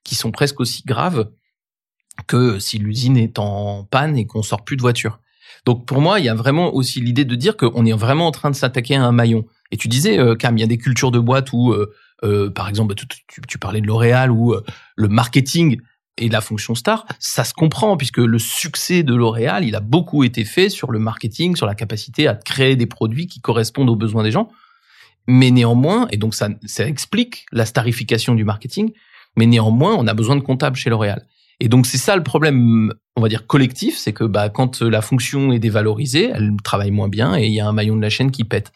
qui 0.03 0.15
sont 0.15 0.31
presque 0.31 0.61
aussi 0.61 0.83
graves 0.85 1.31
que 2.27 2.59
si 2.59 2.79
l'usine 2.79 3.17
est 3.17 3.39
en 3.39 3.85
panne 3.85 4.17
et 4.17 4.27
qu'on 4.27 4.43
sort 4.43 4.65
plus 4.65 4.77
de 4.77 4.83
voiture. 4.83 5.19
Donc 5.67 5.85
pour 5.87 6.01
moi, 6.01 6.21
il 6.21 6.27
y 6.27 6.29
a 6.29 6.35
vraiment 6.35 6.73
aussi 6.75 7.01
l'idée 7.01 7.25
de 7.25 7.35
dire 7.35 7.57
qu'on 7.57 7.85
est 7.85 7.93
vraiment 7.93 8.29
en 8.29 8.31
train 8.31 8.51
de 8.51 8.57
s'attaquer 8.57 8.95
à 8.95 9.05
un 9.05 9.13
maillon. 9.13 9.45
Et 9.73 9.77
tu 9.77 9.89
disais, 9.89 10.19
euh, 10.19 10.37
Cam, 10.37 10.57
il 10.57 10.61
y 10.61 10.65
a 10.65 10.69
des 10.69 10.79
cultures 10.79 11.11
de 11.11 11.19
boîte 11.19 11.53
où, 11.53 11.73
euh, 11.73 12.51
par 12.51 12.69
exemple, 12.69 12.95
tu, 12.95 13.07
tu, 13.49 13.59
parlais 13.59 13.81
de 13.81 13.87
L'Oréal, 13.87 14.31
où 14.31 14.55
le 14.97 15.09
marketing 15.09 15.81
et 16.17 16.29
la 16.29 16.41
fonction 16.41 16.75
star, 16.75 17.07
ça 17.19 17.45
se 17.45 17.53
comprend 17.53 17.97
puisque 17.97 18.19
le 18.19 18.39
succès 18.39 19.03
de 19.03 19.15
L'Oréal, 19.15 19.65
il 19.65 19.75
a 19.75 19.81
beaucoup 19.81 20.23
été 20.25 20.45
fait 20.45 20.69
sur 20.69 20.93
le 20.93 20.99
marketing, 20.99 21.57
sur 21.57 21.67
la 21.67 21.75
capacité 21.75 22.29
à 22.29 22.35
créer 22.35 22.77
des 22.77 22.87
produits 22.87 23.27
qui 23.27 23.41
correspondent 23.41 23.91
aux 23.91 23.97
besoins 23.97 24.23
des 24.23 24.31
gens. 24.31 24.49
Mais 25.27 25.51
néanmoins, 25.51 26.07
et 26.11 26.17
donc 26.17 26.35
ça, 26.35 26.49
explique 26.79 27.47
la 27.51 27.67
starification 27.67 28.35
du 28.35 28.45
marketing, 28.45 28.93
mais 29.37 29.47
néanmoins, 29.47 29.97
on 29.99 30.07
a 30.07 30.15
besoin 30.15 30.37
de 30.37 30.43
comptables 30.43 30.77
chez 30.77 30.91
L'Oréal. 30.91 31.27
Et 31.61 31.69
donc 31.69 31.87
c'est 31.87 31.99
ça 31.99 32.15
le 32.17 32.23
problème, 32.23 32.93
on 33.17 33.23
va 33.23 33.29
dire 33.29 33.47
collectif, 33.47 33.97
c'est 33.97 34.13
que 34.13 34.25
bah 34.25 34.49
quand 34.51 34.83
la 34.83 35.01
fonction 35.01 35.53
est 35.53 35.61
dévalorisée, 35.61 36.31
elle 36.35 36.53
travaille 36.63 36.91
moins 36.91 37.09
bien 37.09 37.37
et 37.37 37.47
il 37.47 37.55
y 37.55 37.61
a 37.61 37.67
un 37.67 37.73
maillon 37.73 37.97
de 37.97 38.03
la 38.03 38.11
chaîne 38.11 38.31
qui 38.31 38.45
pète. 38.45 38.73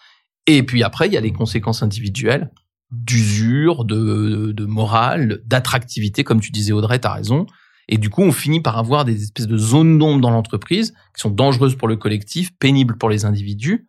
Et 0.46 0.62
puis 0.62 0.82
après, 0.82 1.08
il 1.08 1.12
y 1.12 1.16
a 1.16 1.20
les 1.20 1.32
conséquences 1.32 1.82
individuelles 1.82 2.50
d'usure, 2.90 3.84
de, 3.84 4.52
de 4.52 4.64
morale, 4.64 5.40
d'attractivité, 5.44 6.24
comme 6.24 6.40
tu 6.40 6.50
disais 6.50 6.72
Audrey, 6.72 6.98
t'as 6.98 7.12
raison. 7.12 7.46
Et 7.88 7.98
du 7.98 8.10
coup, 8.10 8.22
on 8.22 8.32
finit 8.32 8.60
par 8.60 8.76
avoir 8.78 9.04
des 9.04 9.22
espèces 9.22 9.46
de 9.46 9.56
zones 9.56 9.98
d'ombre 9.98 10.20
dans 10.20 10.30
l'entreprise 10.30 10.92
qui 11.14 11.20
sont 11.20 11.30
dangereuses 11.30 11.74
pour 11.74 11.88
le 11.88 11.96
collectif, 11.96 12.50
pénibles 12.58 12.96
pour 12.96 13.08
les 13.08 13.24
individus, 13.24 13.86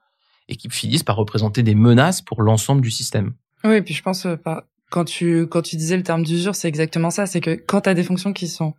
et 0.48 0.56
qui 0.56 0.70
finissent 0.70 1.04
par 1.04 1.18
représenter 1.18 1.64
des 1.64 1.76
menaces 1.76 2.22
pour 2.22 2.42
l'ensemble 2.42 2.82
du 2.82 2.92
système. 2.92 3.34
Oui, 3.64 3.76
et 3.76 3.82
puis 3.82 3.94
je 3.94 4.02
pense, 4.02 4.26
euh, 4.26 4.36
pas 4.36 4.66
quand 4.90 5.06
tu 5.06 5.48
quand 5.48 5.62
tu 5.62 5.76
disais 5.76 5.98
le 5.98 6.04
terme 6.04 6.24
d'usure, 6.24 6.56
c'est 6.56 6.68
exactement 6.68 7.12
ça. 7.12 7.26
C'est 7.26 7.42
que 7.42 7.52
quand 7.52 7.82
tu 7.82 7.90
as 7.90 7.94
des 7.94 8.04
fonctions 8.04 8.34
qui 8.34 8.48
sont 8.48 8.74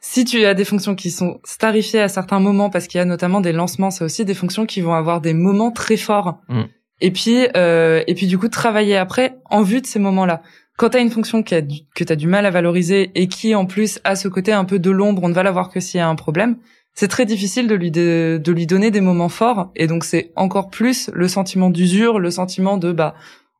si 0.00 0.24
tu 0.24 0.44
as 0.46 0.54
des 0.54 0.64
fonctions 0.64 0.94
qui 0.94 1.10
sont 1.10 1.40
starifiées 1.44 2.00
à 2.00 2.08
certains 2.08 2.40
moments, 2.40 2.70
parce 2.70 2.86
qu'il 2.86 2.98
y 2.98 3.02
a 3.02 3.04
notamment 3.04 3.42
des 3.42 3.52
lancements, 3.52 3.90
c'est 3.90 4.02
aussi 4.02 4.24
des 4.24 4.34
fonctions 4.34 4.64
qui 4.64 4.80
vont 4.80 4.94
avoir 4.94 5.20
des 5.20 5.34
moments 5.34 5.70
très 5.70 5.98
forts. 5.98 6.40
Mm. 6.48 6.62
Et 7.00 7.10
puis, 7.10 7.46
euh, 7.56 8.02
et 8.06 8.14
puis 8.14 8.26
du 8.26 8.38
coup, 8.38 8.48
travailler 8.48 8.96
après 8.96 9.36
en 9.50 9.62
vue 9.62 9.80
de 9.80 9.86
ces 9.86 9.98
moments-là. 9.98 10.42
Quand 10.76 10.90
tu 10.90 10.96
as 10.96 11.00
une 11.00 11.10
fonction 11.10 11.42
que 11.42 11.60
tu 11.60 12.12
as 12.12 12.16
du 12.16 12.26
mal 12.26 12.46
à 12.46 12.50
valoriser 12.50 13.10
et 13.14 13.28
qui 13.28 13.54
en 13.54 13.66
plus 13.66 14.00
a 14.04 14.16
ce 14.16 14.28
côté 14.28 14.52
un 14.52 14.64
peu 14.64 14.78
de 14.78 14.90
l'ombre, 14.90 15.22
on 15.24 15.28
ne 15.28 15.34
va 15.34 15.42
la 15.42 15.50
voir 15.50 15.68
que 15.68 15.78
s'il 15.78 15.98
y 15.98 16.00
a 16.00 16.08
un 16.08 16.14
problème, 16.14 16.56
c'est 16.94 17.08
très 17.08 17.26
difficile 17.26 17.68
de 17.68 17.74
lui 17.74 17.90
de, 17.90 18.40
de 18.42 18.52
lui 18.52 18.66
donner 18.66 18.90
des 18.90 19.02
moments 19.02 19.28
forts. 19.28 19.70
Et 19.76 19.86
donc 19.86 20.04
c'est 20.04 20.32
encore 20.36 20.70
plus 20.70 21.10
le 21.12 21.28
sentiment 21.28 21.70
d'usure, 21.70 22.18
le 22.18 22.30
sentiment 22.30 22.78
de 22.78 22.92
bah 22.92 23.14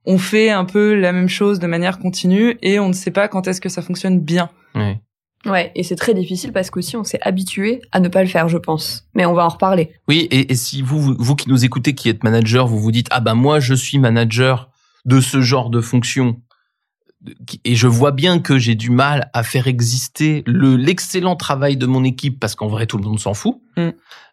on 0.07 0.17
fait 0.17 0.51
un 0.51 0.65
peu 0.65 0.95
la 0.95 1.13
même 1.13 1.29
chose 1.29 1.59
de 1.59 1.67
manière 1.67 1.99
continue 1.99 2.57
et 2.63 2.79
on 2.79 2.89
ne 2.89 2.95
sait 2.95 3.11
pas 3.11 3.29
quand 3.29 3.47
est-ce 3.49 3.61
que 3.61 3.69
ça 3.69 3.83
fonctionne 3.83 4.19
bien. 4.19 4.49
Ouais. 4.75 4.99
Ouais, 5.47 5.73
et 5.75 5.83
c'est 5.83 5.97
très 5.97 6.13
difficile 6.13 6.53
parce 6.53 6.71
qu'aussi 6.71 6.97
on 6.97 7.05
s'est 7.05 7.21
habitué 7.23 7.81
à 7.93 8.01
ne 8.01 8.09
pas 8.09 8.23
le 8.23 8.29
faire, 8.29 8.49
je 8.49 8.59
pense. 8.59 9.07
Mais 9.15 9.25
on 9.25 9.33
va 9.33 9.47
en 9.47 9.49
reparler. 9.49 9.91
Oui, 10.07 10.29
et, 10.31 10.55
si 10.55 10.83
vous, 10.83 11.17
vous 11.19 11.35
qui 11.35 11.49
nous 11.49 11.65
écoutez, 11.65 11.95
qui 11.95 12.11
êtes 12.11 12.25
manager, 12.25 12.67
vous 12.67 12.79
vous 12.79 12.93
dites 12.93 13.09
ah 13.11 13.21
ben 13.21 13.35
moi 13.35 13.59
je 13.59 13.75
suis 13.75 13.99
manager 13.99 14.71
de 15.07 15.21
ce 15.21 15.41
genre 15.41 15.71
de 15.71 15.81
fonction 15.81 16.37
et 17.65 17.75
je 17.75 17.87
vois 17.87 18.13
bien 18.13 18.39
que 18.39 18.59
j'ai 18.59 18.75
du 18.75 18.91
mal 18.91 19.31
à 19.35 19.43
faire 19.43 19.67
exister 19.67 20.43
le 20.47 20.77
l'excellent 20.77 21.37
travail 21.37 21.77
de 21.77 21.85
mon 21.85 22.03
équipe 22.03 22.41
parce 22.41 22.55
qu'en 22.55 22.67
vrai 22.67 22.87
tout 22.87 22.97
le 22.97 23.05
monde 23.05 23.21
s'en 23.21 23.35
fout. 23.35 23.61
Mm. 23.77 23.89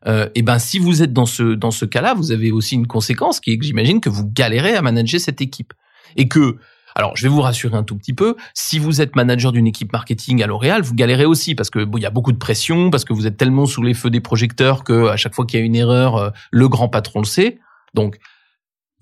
Euh, 0.08 0.30
et 0.36 0.42
ben 0.42 0.60
si 0.60 0.80
vous 0.80 1.04
êtes 1.04 1.14
dans 1.14 1.26
ce 1.26 1.56
dans 1.56 1.72
ce 1.72 1.86
cas-là, 1.86 2.14
vous 2.14 2.32
avez 2.32 2.52
aussi 2.52 2.76
une 2.76 2.88
conséquence 2.88 3.40
qui 3.40 3.52
est 3.52 3.58
que 3.58 3.66
j'imagine 3.66 4.00
que 4.00 4.10
vous 4.10 4.26
galérez 4.26 4.76
à 4.76 4.82
manager 4.82 5.20
cette 5.20 5.42
équipe 5.42 5.74
et 6.16 6.28
que 6.28 6.58
alors, 6.98 7.16
je 7.16 7.22
vais 7.22 7.30
vous 7.30 7.42
rassurer 7.42 7.78
un 7.78 7.84
tout 7.84 7.96
petit 7.96 8.14
peu. 8.14 8.36
Si 8.56 8.80
vous 8.80 9.02
êtes 9.02 9.16
manager 9.16 9.52
d'une 9.52 9.68
équipe 9.68 9.94
marketing 9.94 10.42
à 10.42 10.48
L'Oréal, 10.48 10.82
vous 10.82 10.96
galérez 10.96 11.26
aussi 11.26 11.54
parce 11.54 11.70
que 11.70 11.84
bon, 11.84 12.00
il 12.00 12.02
y 12.02 12.08
a 12.08 12.10
beaucoup 12.10 12.32
de 12.32 12.40
pression, 12.40 12.90
parce 12.90 13.06
que 13.06 13.14
vous 13.14 13.28
êtes 13.28 13.38
tellement 13.38 13.68
sous 13.68 13.84
les 13.84 13.94
feux 13.94 14.10
des 14.10 14.20
projecteurs 14.20 14.84
que 14.84 15.08
à 15.08 15.16
chaque 15.16 15.36
fois 15.36 15.46
qu'il 15.46 15.60
y 15.60 15.62
a 15.62 15.66
une 15.66 15.76
erreur, 15.76 16.16
euh, 16.16 16.30
le 16.50 16.68
grand 16.68 16.90
patron 16.90 17.20
le 17.20 17.26
sait. 17.26 17.60
Donc, 17.94 18.18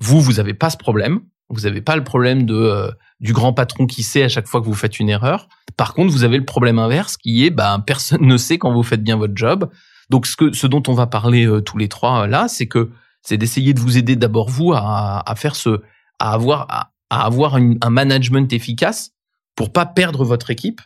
vous, 0.01 0.19
vous 0.19 0.41
avez 0.41 0.53
pas 0.53 0.69
ce 0.69 0.75
problème. 0.75 1.21
Vous 1.47 1.61
n'avez 1.61 1.79
pas 1.79 1.95
le 1.95 2.03
problème 2.03 2.45
de 2.45 2.53
euh, 2.53 2.91
du 3.21 3.31
grand 3.31 3.53
patron 3.53 3.87
qui 3.87 4.03
sait 4.03 4.23
à 4.23 4.29
chaque 4.29 4.47
fois 4.47 4.59
que 4.59 4.65
vous 4.65 4.73
faites 4.73 4.99
une 4.99 5.07
erreur. 5.07 5.47
Par 5.77 5.93
contre, 5.93 6.11
vous 6.11 6.25
avez 6.25 6.37
le 6.37 6.43
problème 6.43 6.79
inverse 6.79 7.15
qui 7.15 7.45
est 7.45 7.49
ben 7.49 7.79
personne 7.87 8.23
ne 8.23 8.35
sait 8.35 8.57
quand 8.57 8.73
vous 8.73 8.83
faites 8.83 9.03
bien 9.03 9.15
votre 9.15 9.37
job. 9.37 9.69
Donc 10.09 10.27
ce 10.27 10.35
que 10.35 10.51
ce 10.51 10.67
dont 10.67 10.83
on 10.89 10.93
va 10.93 11.07
parler 11.07 11.47
euh, 11.47 11.61
tous 11.61 11.77
les 11.77 11.87
trois 11.87 12.27
là, 12.27 12.49
c'est 12.49 12.67
que 12.67 12.89
c'est 13.21 13.37
d'essayer 13.37 13.73
de 13.73 13.79
vous 13.79 13.97
aider 13.97 14.17
d'abord 14.17 14.49
vous 14.49 14.73
à, 14.73 15.23
à 15.25 15.35
faire 15.35 15.55
ce 15.55 15.81
à 16.19 16.33
avoir 16.33 16.67
à, 16.69 16.91
avoir 17.09 17.55
un 17.55 17.89
management 17.89 18.51
efficace 18.51 19.11
pour 19.55 19.71
pas 19.71 19.85
perdre 19.85 20.23
votre 20.23 20.49
équipe 20.49 20.81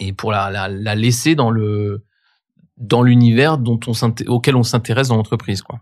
et 0.00 0.12
pour 0.12 0.30
la, 0.32 0.50
la, 0.50 0.68
la 0.68 0.94
laisser 0.94 1.34
dans 1.34 1.50
le 1.50 2.04
dans 2.76 3.02
l'univers 3.02 3.58
dont 3.58 3.80
on 3.88 3.92
auquel 4.28 4.54
on 4.54 4.62
s'intéresse 4.62 5.08
dans 5.08 5.16
l'entreprise 5.16 5.62
quoi. 5.62 5.80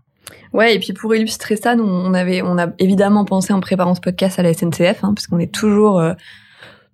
Ouais, 0.53 0.75
et 0.75 0.79
puis 0.79 0.93
pour 0.93 1.15
illustrer 1.15 1.57
ça, 1.57 1.77
nous, 1.77 1.85
on 1.85 2.15
avait, 2.15 2.43
on 2.43 2.59
a 2.59 2.69
évidemment 2.79 3.25
pensé 3.25 3.53
en 3.53 3.61
préparant 3.61 3.95
ce 3.95 4.01
podcast 4.01 4.39
à 4.39 4.43
la 4.43 4.55
SNCF, 4.55 5.05
hein, 5.05 5.13
parce 5.15 5.27
qu'on 5.27 5.39
est 5.39 5.53
toujours 5.53 6.01
euh, 6.01 6.15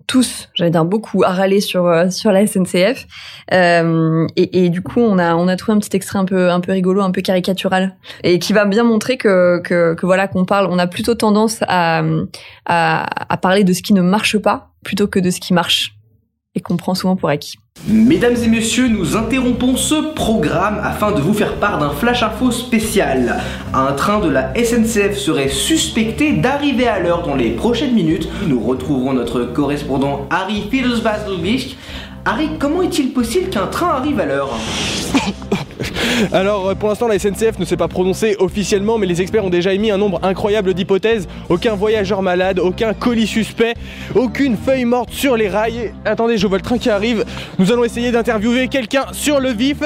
tous, 0.07 0.49
j'allais 0.55 0.71
dire 0.71 0.85
beaucoup, 0.85 1.23
à 1.25 1.31
râler 1.31 1.61
sur 1.61 1.87
euh, 1.87 2.11
sur 2.11 2.33
la 2.33 2.47
SNCF. 2.47 3.07
Euh, 3.53 4.27
et, 4.37 4.71
du 4.71 4.83
coup, 4.83 5.01
on 5.01 5.19
a 5.19 5.35
on 5.35 5.49
a 5.49 5.57
trouvé 5.57 5.77
un 5.77 5.81
petit 5.81 5.97
extrait 5.97 6.19
un 6.19 6.25
peu 6.25 6.51
un 6.51 6.61
peu 6.61 6.73
rigolo, 6.73 7.03
un 7.03 7.11
peu 7.11 7.23
caricatural, 7.23 7.97
et 8.23 8.39
qui 8.39 8.53
va 8.53 8.65
bien 8.65 8.85
montrer 8.85 9.17
que 9.17 9.61
que, 9.61 9.97
voilà 10.05 10.29
qu'on 10.29 10.45
parle. 10.45 10.69
On 10.71 10.79
a 10.79 10.87
plutôt 10.87 11.15
tendance 11.15 11.59
à 11.69 12.03
à 12.67 13.37
parler 13.41 13.65
de 13.65 13.73
ce 13.73 13.83
qui 13.83 13.93
ne 13.93 14.03
marche 14.03 14.39
pas 14.39 14.73
plutôt 14.85 15.07
que 15.07 15.19
de 15.19 15.31
ce 15.31 15.41
qui 15.41 15.55
marche 15.55 15.95
et 16.55 16.61
qu'on 16.61 16.77
prend 16.77 16.95
souvent 16.95 17.17
pour 17.17 17.29
acquis. 17.29 17.57
Mesdames 17.89 18.37
et 18.37 18.47
messieurs, 18.47 18.87
nous 18.87 19.17
interrompons 19.17 19.77
ce 19.77 20.15
programme 20.15 20.81
afin 20.85 21.11
de 21.11 21.21
vous 21.21 21.35
faire 21.35 21.57
part 21.57 21.79
d'un 21.79 21.91
flash 21.91 22.23
info 22.23 22.53
spécial. 22.53 23.43
Un 23.75 23.93
train 23.93 24.21
de 24.21 24.29
la 24.29 24.53
SNCF 24.55 25.19
serait 25.19 25.49
suspecté 25.49 26.33
d'arriver 26.33 26.87
à 26.87 27.01
l'heure 27.01 27.27
dans 27.27 27.35
les 27.35 27.51
prochaines 27.51 27.93
minutes. 27.93 28.29
Nous 28.47 28.61
retrouverons 28.61 29.15
notre 29.15 29.43
correspondant 29.43 30.29
Harry 30.31 30.69
Fiddlesbasdelbich. 30.71 31.77
Harry, 32.25 32.51
comment 32.61 32.83
est-il 32.83 33.13
possible 33.13 33.51
qu'un 33.51 33.67
train 33.67 33.89
arrive 33.89 34.21
à 34.21 34.27
l'heure? 34.27 34.51
Alors 36.33 36.75
pour 36.77 36.89
l'instant 36.89 37.09
la 37.09 37.19
SNCF 37.19 37.59
ne 37.59 37.65
s'est 37.65 37.77
pas 37.77 37.89
prononcée 37.89 38.37
officiellement 38.39 38.99
mais 38.99 39.07
les 39.07 39.21
experts 39.21 39.45
ont 39.45 39.51
déjà 39.51 39.73
émis 39.73 39.91
un 39.91 39.99
nombre 39.99 40.21
incroyable 40.23 40.75
d'hypothèses. 40.75 41.29
Aucun 41.49 41.75
voyageur 41.75 42.23
malade, 42.23 42.59
aucun 42.59 42.95
colis 42.95 43.27
suspect, 43.27 43.75
aucune 44.15 44.57
feuille 44.57 44.85
morte 44.85 45.11
sur 45.11 45.37
les 45.37 45.49
rails. 45.49 45.93
Attendez, 46.05 46.39
je 46.39 46.47
vois 46.47 46.59
le 46.59 46.63
train 46.63 46.79
qui 46.79 46.91
arrive. 46.91 47.25
Nous 47.59 47.73
allons 47.73 47.85
essayer 47.85 48.13
d'interviewer 48.13 48.69
quelqu'un 48.69 49.07
sur 49.13 49.41
le 49.41 49.51
vif. 49.51 49.83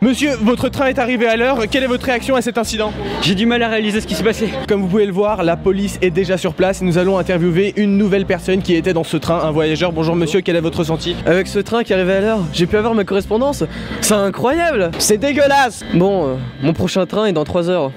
Monsieur, 0.00 0.30
votre 0.40 0.68
train 0.68 0.86
est 0.86 1.00
arrivé 1.00 1.26
à 1.26 1.36
l'heure. 1.36 1.58
Quelle 1.68 1.82
est 1.82 1.88
votre 1.88 2.06
réaction 2.06 2.36
à 2.36 2.40
cet 2.40 2.56
incident 2.56 2.92
J'ai 3.20 3.34
du 3.34 3.46
mal 3.46 3.64
à 3.64 3.68
réaliser 3.68 4.00
ce 4.00 4.06
qui 4.06 4.14
s'est 4.14 4.22
passé. 4.22 4.48
Comme 4.68 4.80
vous 4.82 4.86
pouvez 4.86 5.06
le 5.06 5.12
voir, 5.12 5.42
la 5.42 5.56
police 5.56 5.98
est 6.02 6.10
déjà 6.10 6.36
sur 6.38 6.54
place 6.54 6.80
et 6.80 6.84
nous 6.84 6.98
allons 6.98 7.18
interviewer 7.18 7.72
une 7.76 7.98
nouvelle 7.98 8.24
personne 8.24 8.62
qui 8.62 8.74
était 8.74 8.92
dans 8.92 9.02
ce 9.02 9.16
train, 9.16 9.40
un 9.40 9.50
voyageur. 9.50 9.90
Bonjour 9.90 10.14
monsieur, 10.14 10.40
quel 10.40 10.54
est 10.54 10.60
votre 10.60 10.78
ressenti 10.78 11.16
Avec 11.26 11.48
ce 11.48 11.58
train 11.58 11.82
qui 11.82 11.92
arrivait 11.92 12.14
à 12.14 12.20
l'heure, 12.20 12.40
j'ai 12.52 12.66
pu 12.66 12.76
avoir 12.76 12.94
ma 12.94 13.02
correspondance. 13.02 13.64
C'est 14.00 14.14
incroyable 14.14 14.92
C'est 15.00 15.18
dégueulasse 15.18 15.84
Bon, 15.94 16.28
euh, 16.28 16.34
mon 16.62 16.74
prochain 16.74 17.04
train 17.04 17.26
est 17.26 17.32
dans 17.32 17.44
3 17.44 17.68
heures. 17.68 17.90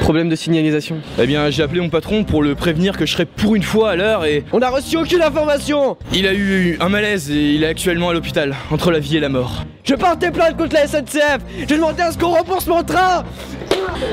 Problème 0.00 0.28
de 0.28 0.36
signalisation. 0.36 0.96
Eh 1.20 1.26
bien, 1.26 1.50
j'ai 1.50 1.62
appelé 1.62 1.80
mon 1.80 1.88
patron 1.88 2.24
pour 2.24 2.42
le 2.42 2.54
prévenir 2.54 2.96
que 2.96 3.06
je 3.06 3.12
serais 3.12 3.24
pour 3.26 3.56
une 3.56 3.62
fois 3.62 3.90
à 3.90 3.96
l'heure 3.96 4.24
et 4.24 4.44
on 4.52 4.58
n'a 4.58 4.70
reçu 4.70 4.96
aucune 4.96 5.22
information. 5.22 5.96
Il 6.12 6.26
a 6.26 6.34
eu 6.34 6.76
un 6.80 6.88
malaise 6.88 7.30
et 7.30 7.54
il 7.54 7.64
est 7.64 7.66
actuellement 7.68 8.10
à 8.10 8.12
l'hôpital, 8.12 8.54
entre 8.70 8.90
la 8.90 8.98
vie 8.98 9.16
et 9.16 9.20
la 9.20 9.28
mort. 9.28 9.64
Je 9.84 9.94
portais 9.94 10.30
plainte 10.30 10.56
contre 10.56 10.74
la 10.74 10.86
SNCF. 10.86 11.38
J'ai 11.58 11.76
demandé 11.76 12.02
à 12.02 12.12
ce 12.12 12.18
qu'on 12.18 12.30
rembourse 12.30 12.66
mon 12.66 12.82
train. 12.82 13.24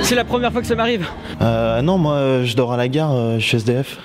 C'est 0.01 0.15
la 0.15 0.23
première 0.23 0.51
fois 0.51 0.61
que 0.61 0.67
ça 0.67 0.75
m'arrive. 0.75 1.05
Euh, 1.41 1.81
non, 1.81 1.97
moi, 1.97 2.43
je 2.43 2.55
dors 2.55 2.73
à 2.73 2.77
la 2.77 2.87
gare, 2.87 3.13
euh, 3.13 3.39
je 3.39 3.45
suis 3.45 3.57
SDF. 3.57 3.97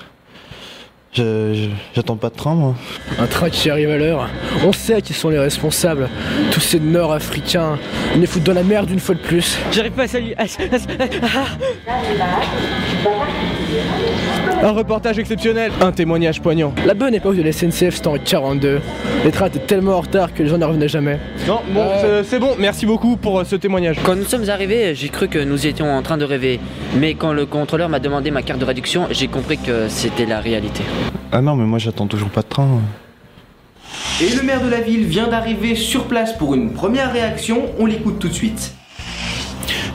J'attends 1.13 2.17
pas 2.17 2.29
de 2.29 2.35
train, 2.37 2.55
moi. 2.55 2.75
Un 3.19 3.27
train 3.27 3.51
qui 3.51 3.71
arrive 3.71 3.91
à 3.91 3.97
l'heure. 3.97 4.29
On 4.65 4.73
sait 4.73 5.03
qui 5.03 5.15
sont 5.15 5.31
les 5.31 5.39
responsables. 5.39 6.09
Tous 6.53 6.61
ces 6.61 6.81
Nord-Africains. 6.81 7.79
Ils 8.15 8.21
les 8.21 8.27
foutent 8.27 8.45
dans 8.45 8.55
la 8.55 8.63
merde 8.63 8.91
une 8.91 9.01
fois 9.01 9.15
de 9.15 9.21
plus. 9.21 9.59
J'arrive 9.73 9.93
pas 9.93 10.05
à 10.05 10.09
saluer. 10.09 10.37
Un 14.63 14.73
reportage 14.73 15.19
exceptionnel, 15.19 15.71
un 15.81 15.93
témoignage 15.93 16.41
poignant. 16.41 16.73
La 16.85 16.95
bonne 16.95 17.15
époque 17.15 17.37
de 17.37 17.43
la 17.43 17.53
SNCF, 17.53 17.95
c'était 17.95 18.09
en 18.09 18.19
42. 18.19 18.81
Les 19.25 19.31
trains 19.31 19.47
étaient 19.47 19.61
tellement 19.61 19.99
en 19.99 20.01
retard 20.01 20.35
que 20.35 20.43
les 20.43 20.49
gens 20.49 20.59
ne 20.59 20.65
revenaient 20.65 20.89
jamais. 20.89 21.21
Non, 21.47 21.61
bon, 21.71 21.81
euh... 21.81 22.25
c'est 22.25 22.41
bon, 22.41 22.57
merci 22.59 22.85
beaucoup 22.85 23.17
pour 23.17 23.45
ce 23.47 23.55
témoignage. 23.55 23.99
Quand 24.05 24.17
nous 24.17 24.25
sommes 24.25 24.49
arrivés, 24.51 24.95
j'ai 24.95 25.11
cru 25.11 25.29
que 25.29 25.39
nous 25.39 25.67
étions 25.67 25.91
en 25.91 26.03
train 26.03 26.17
de 26.17 26.25
rêver. 26.25 26.59
Mais 26.97 27.15
quand 27.15 27.33
le 27.33 27.47
contrôleur 27.47 27.89
m'a 27.89 28.01
demandé 28.01 28.31
ma 28.33 28.43
carte 28.43 28.59
de 28.59 28.65
réduction, 28.65 29.07
j'ai 29.11 29.29
compris 29.29 29.59
que 29.59 29.89
c'était 29.89 30.27
la 30.27 30.41
réalité. 30.41 30.83
Ah 31.31 31.41
non, 31.41 31.55
mais 31.55 31.65
moi 31.65 31.79
j'attends 31.79 32.07
toujours 32.07 32.31
pas 32.31 32.43
de 32.43 32.49
train. 32.49 32.81
Et 34.21 34.35
le 34.35 34.43
maire 34.43 34.63
de 34.63 34.69
la 34.69 34.81
ville 34.81 35.05
vient 35.05 35.29
d'arriver 35.29 35.77
sur 35.77 36.05
place 36.05 36.37
pour 36.37 36.55
une 36.55 36.73
première 36.73 37.13
réaction, 37.13 37.67
on 37.79 37.87
l'écoute 37.87 38.19
tout 38.19 38.29
de 38.29 38.35
suite. 38.35 38.75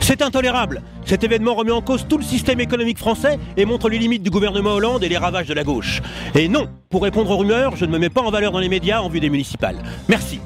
C'est 0.06 0.20
intolérable. 0.20 0.82
Cet 1.06 1.24
événement 1.24 1.54
remet 1.54 1.70
en 1.70 1.80
cause 1.80 2.04
tout 2.06 2.18
le 2.18 2.22
système 2.22 2.60
économique 2.60 2.98
français 2.98 3.38
et 3.56 3.64
montre 3.64 3.88
les 3.88 3.96
limites 3.96 4.22
du 4.22 4.28
gouvernement 4.28 4.72
Hollande 4.74 5.02
et 5.02 5.08
les 5.08 5.16
ravages 5.16 5.46
de 5.46 5.54
la 5.54 5.64
gauche. 5.64 6.02
Et 6.34 6.46
non, 6.46 6.68
pour 6.90 7.04
répondre 7.04 7.30
aux 7.30 7.38
rumeurs, 7.38 7.74
je 7.76 7.86
ne 7.86 7.90
me 7.90 7.98
mets 7.98 8.10
pas 8.10 8.20
en 8.20 8.30
valeur 8.30 8.52
dans 8.52 8.58
les 8.58 8.68
médias 8.68 9.00
en 9.00 9.08
vue 9.08 9.20
des 9.20 9.30
municipales. 9.30 9.78
Merci. 10.06 10.40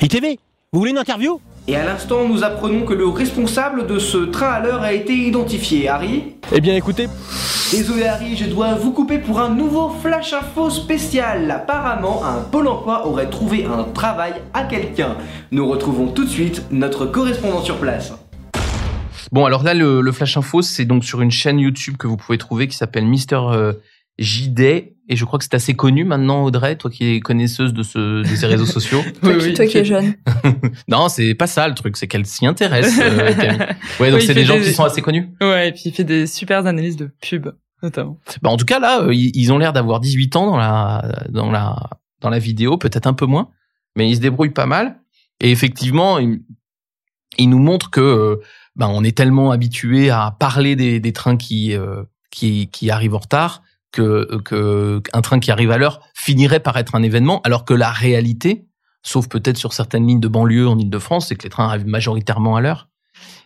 ITV, 0.00 0.38
vous 0.72 0.78
voulez 0.78 0.92
une 0.92 0.96
interview? 0.96 1.38
Et 1.68 1.76
à 1.76 1.84
l'instant, 1.84 2.26
nous 2.26 2.44
apprenons 2.44 2.86
que 2.86 2.94
le 2.94 3.06
responsable 3.06 3.86
de 3.86 3.98
ce 3.98 4.16
train 4.16 4.52
à 4.52 4.60
l'heure 4.60 4.80
a 4.80 4.94
été 4.94 5.12
identifié. 5.12 5.90
Harry? 5.90 6.36
Eh 6.50 6.62
bien 6.62 6.76
écoutez... 6.76 7.08
Désolé 7.72 8.04
Harry, 8.06 8.36
je 8.36 8.46
dois 8.46 8.74
vous 8.74 8.92
couper 8.92 9.18
pour 9.18 9.40
un 9.40 9.50
nouveau 9.50 9.90
flash 10.00 10.32
info 10.32 10.70
spécial. 10.70 11.50
Apparemment, 11.50 12.22
un 12.24 12.40
pôle 12.40 12.68
emploi 12.68 13.06
aurait 13.06 13.28
trouvé 13.28 13.66
un 13.66 13.82
travail 13.82 14.34
à 14.54 14.62
quelqu'un. 14.62 15.16
Nous 15.50 15.68
retrouvons 15.68 16.06
tout 16.06 16.24
de 16.24 16.30
suite 16.30 16.62
notre 16.70 17.04
correspondant 17.06 17.60
sur 17.60 17.78
place. 17.78 18.12
Bon, 19.32 19.44
alors 19.44 19.62
là, 19.62 19.74
le, 19.74 20.00
le 20.00 20.12
flash 20.12 20.36
info, 20.36 20.62
c'est 20.62 20.84
donc 20.84 21.04
sur 21.04 21.20
une 21.22 21.30
chaîne 21.30 21.58
YouTube 21.58 21.96
que 21.96 22.06
vous 22.06 22.16
pouvez 22.16 22.38
trouver 22.38 22.68
qui 22.68 22.76
s'appelle 22.76 23.06
Mister 23.06 23.40
euh, 23.50 23.72
JD. 24.18 24.60
Et 25.08 25.14
je 25.14 25.24
crois 25.24 25.38
que 25.38 25.44
c'est 25.44 25.54
assez 25.54 25.74
connu 25.74 26.04
maintenant, 26.04 26.42
Audrey, 26.42 26.76
toi 26.76 26.90
qui 26.90 27.14
es 27.14 27.20
connaisseuse 27.20 27.72
de, 27.72 27.84
ce, 27.84 28.22
de 28.22 28.36
ces 28.36 28.46
réseaux 28.46 28.66
sociaux. 28.66 29.02
oui, 29.22 29.34
oui, 29.40 29.54
toi 29.54 29.66
qui 29.66 29.78
es 29.78 29.84
jeune. 29.84 30.14
non, 30.88 31.08
c'est 31.08 31.34
pas 31.34 31.46
ça 31.46 31.68
le 31.68 31.74
truc, 31.74 31.96
c'est 31.96 32.08
qu'elle 32.08 32.26
s'y 32.26 32.44
intéresse. 32.44 32.98
Euh, 33.00 33.56
ouais, 34.00 34.10
donc 34.10 34.22
c'est 34.22 34.34
des 34.34 34.44
gens 34.44 34.58
des... 34.58 34.64
qui 34.64 34.72
sont 34.72 34.84
assez 34.84 35.02
connus. 35.02 35.28
Ouais, 35.40 35.68
et 35.68 35.72
puis 35.72 35.82
il 35.86 35.92
fait 35.92 36.04
des 36.04 36.26
super 36.26 36.66
analyses 36.66 36.96
de 36.96 37.08
pub, 37.20 37.48
notamment. 37.84 38.18
Bah, 38.42 38.50
en 38.50 38.56
tout 38.56 38.64
cas, 38.64 38.80
là, 38.80 39.06
ils 39.12 39.52
ont 39.52 39.58
l'air 39.58 39.72
d'avoir 39.72 40.00
18 40.00 40.34
ans 40.34 40.46
dans 40.46 40.56
la, 40.56 41.04
dans 41.28 41.52
la, 41.52 41.76
dans 42.20 42.30
la 42.30 42.40
vidéo, 42.40 42.76
peut-être 42.76 43.06
un 43.06 43.14
peu 43.14 43.26
moins, 43.26 43.50
mais 43.94 44.08
ils 44.08 44.16
se 44.16 44.20
débrouillent 44.20 44.50
pas 44.50 44.66
mal. 44.66 44.98
Et 45.40 45.52
effectivement, 45.52 46.18
ils, 46.18 46.40
ils 47.38 47.48
nous 47.48 47.60
montrent 47.60 47.90
que 47.90 48.40
ben, 48.76 48.88
on 48.88 49.02
est 49.02 49.16
tellement 49.16 49.50
habitué 49.50 50.10
à 50.10 50.36
parler 50.38 50.76
des, 50.76 51.00
des 51.00 51.12
trains 51.12 51.36
qui, 51.36 51.74
euh, 51.74 52.04
qui, 52.30 52.68
qui 52.70 52.90
arrivent 52.90 53.14
en 53.14 53.18
retard 53.18 53.62
que, 53.90 54.40
que 54.44 55.02
un 55.12 55.22
train 55.22 55.40
qui 55.40 55.50
arrive 55.50 55.70
à 55.70 55.78
l'heure 55.78 56.00
finirait 56.14 56.60
par 56.60 56.76
être 56.76 56.94
un 56.94 57.02
événement, 57.02 57.40
alors 57.42 57.64
que 57.64 57.74
la 57.74 57.90
réalité, 57.90 58.66
sauf 59.02 59.28
peut-être 59.28 59.56
sur 59.56 59.72
certaines 59.72 60.06
lignes 60.06 60.20
de 60.20 60.28
banlieue 60.28 60.68
en 60.68 60.78
Ile-de-France, 60.78 61.28
c'est 61.28 61.36
que 61.36 61.44
les 61.44 61.50
trains 61.50 61.68
arrivent 61.68 61.86
majoritairement 61.86 62.56
à 62.56 62.60
l'heure. 62.60 62.88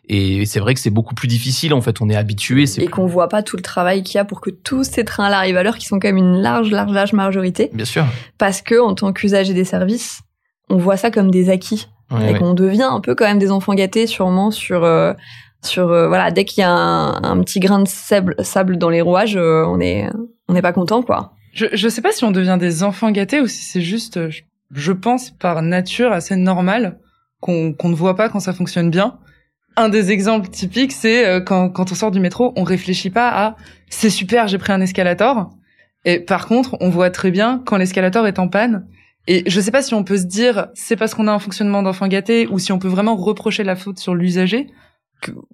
Et 0.09 0.45
c'est 0.45 0.59
vrai 0.59 0.75
que 0.75 0.81
c'est 0.81 0.91
beaucoup 0.91 1.15
plus 1.15 1.29
difficile, 1.29 1.73
en 1.73 1.81
fait, 1.81 2.01
on 2.01 2.11
est 2.11 2.17
habitué. 2.17 2.65
Et 2.79 2.89
qu'on 2.89 3.07
voit 3.07 3.29
pas 3.29 3.45
tout 3.45 3.57
le 3.57 3.63
travail 3.63 4.03
qu'il 4.03 4.17
y 4.17 4.19
a 4.19 4.25
pour 4.25 4.41
que 4.41 4.51
tous 4.51 4.83
ces 4.83 5.05
trains-là 5.05 5.39
arrivent 5.39 5.57
à 5.57 5.63
l'heure, 5.63 5.79
qui 5.79 5.87
sont 5.87 6.01
quand 6.01 6.09
même 6.09 6.17
une 6.17 6.43
large, 6.43 6.73
large, 6.73 6.91
large 6.91 7.13
majorité. 7.13 7.71
Bien 7.73 7.85
sûr. 7.85 8.05
Parce 8.37 8.61
que, 8.61 8.81
en 8.81 8.95
tant 8.95 9.13
qu'usager 9.13 9.55
des 9.55 9.65
services, 9.65 10.23
on 10.69 10.79
voit 10.79 10.97
ça 10.97 11.13
comme 11.13 11.31
des 11.31 11.49
acquis. 11.49 11.87
Ouais, 12.11 12.33
et 12.33 12.39
qu'on 12.39 12.55
devient 12.55 12.89
un 12.91 13.01
peu 13.01 13.15
quand 13.15 13.27
même 13.27 13.39
des 13.39 13.51
enfants 13.51 13.75
gâtés, 13.75 14.07
sûrement, 14.07 14.51
sur, 14.51 14.85
euh, 14.85 15.13
sur, 15.63 15.91
euh, 15.91 16.09
voilà, 16.09 16.31
dès 16.31 16.45
qu'il 16.45 16.63
y 16.63 16.65
a 16.65 16.71
un, 16.71 17.23
un, 17.23 17.41
petit 17.43 17.61
grain 17.61 17.81
de 17.81 17.89
sable, 17.89 18.35
sable 18.41 18.79
dans 18.79 18.91
les 18.91 19.01
rouages, 19.01 19.37
euh, 19.37 19.65
on 19.67 19.81
est, 19.81 20.09
on 20.49 20.55
n'est 20.55 20.63
pas 20.63 20.73
content, 20.73 21.03
quoi. 21.03 21.33
Je, 21.53 21.67
je 21.73 21.89
sais 21.89 22.03
pas 22.03 22.13
si 22.13 22.25
on 22.25 22.31
devient 22.31 22.57
des 22.59 22.83
enfants 22.83 23.11
gâtés 23.11 23.41
ou 23.41 23.47
si 23.47 23.65
c'est 23.65 23.81
juste, 23.81 24.29
je, 24.29 24.43
je, 24.73 24.93
pense, 24.93 25.31
par 25.31 25.63
nature 25.63 26.13
assez 26.13 26.37
normal 26.37 26.99
qu'on 27.41 27.73
qu'on 27.73 27.89
ne 27.89 27.95
voit 27.95 28.17
pas 28.17 28.29
quand 28.29 28.41
ça 28.41 28.53
fonctionne 28.53 28.91
bien. 28.91 29.19
Un 29.77 29.89
des 29.89 30.11
exemples 30.11 30.49
typiques, 30.49 30.93
c'est 30.93 31.27
euh, 31.27 31.41
quand, 31.41 31.71
quand 31.71 31.93
on 31.93 31.95
sort 31.95 32.11
du 32.11 32.21
métro, 32.21 32.53
on 32.57 32.65
réfléchit 32.65 33.11
pas 33.11 33.29
à 33.29 33.57
c'est 33.89 34.11
super, 34.11 34.49
j'ai 34.49 34.59
pris 34.59 34.73
un 34.73 34.81
escalator. 34.81 35.51
Et 36.05 36.21
par 36.21 36.47
contre, 36.47 36.77
on 36.81 36.89
voit 36.89 37.11
très 37.11 37.31
bien 37.31 37.63
quand 37.65 37.77
l'escalator 37.77 38.27
est 38.27 38.39
en 38.39 38.49
panne. 38.49 38.87
Et 39.27 39.45
je 39.47 39.61
sais 39.61 39.71
pas 39.71 39.83
si 39.83 39.95
on 39.95 40.05
peut 40.05 40.17
se 40.17 40.25
dire 40.25 40.69
c'est 40.75 40.97
parce 40.97 41.15
qu'on 41.15 41.29
a 41.29 41.33
un 41.33 41.39
fonctionnement 41.39 41.83
d'enfant 41.83 42.09
gâté 42.09 42.47
ou 42.49 42.59
si 42.59 42.73
on 42.73 42.79
peut 42.79 42.89
vraiment 42.89 43.17
reprocher 43.17 43.65
la 43.65 43.77
faute 43.77 43.99
sur 43.99 44.15
l'usager 44.15 44.69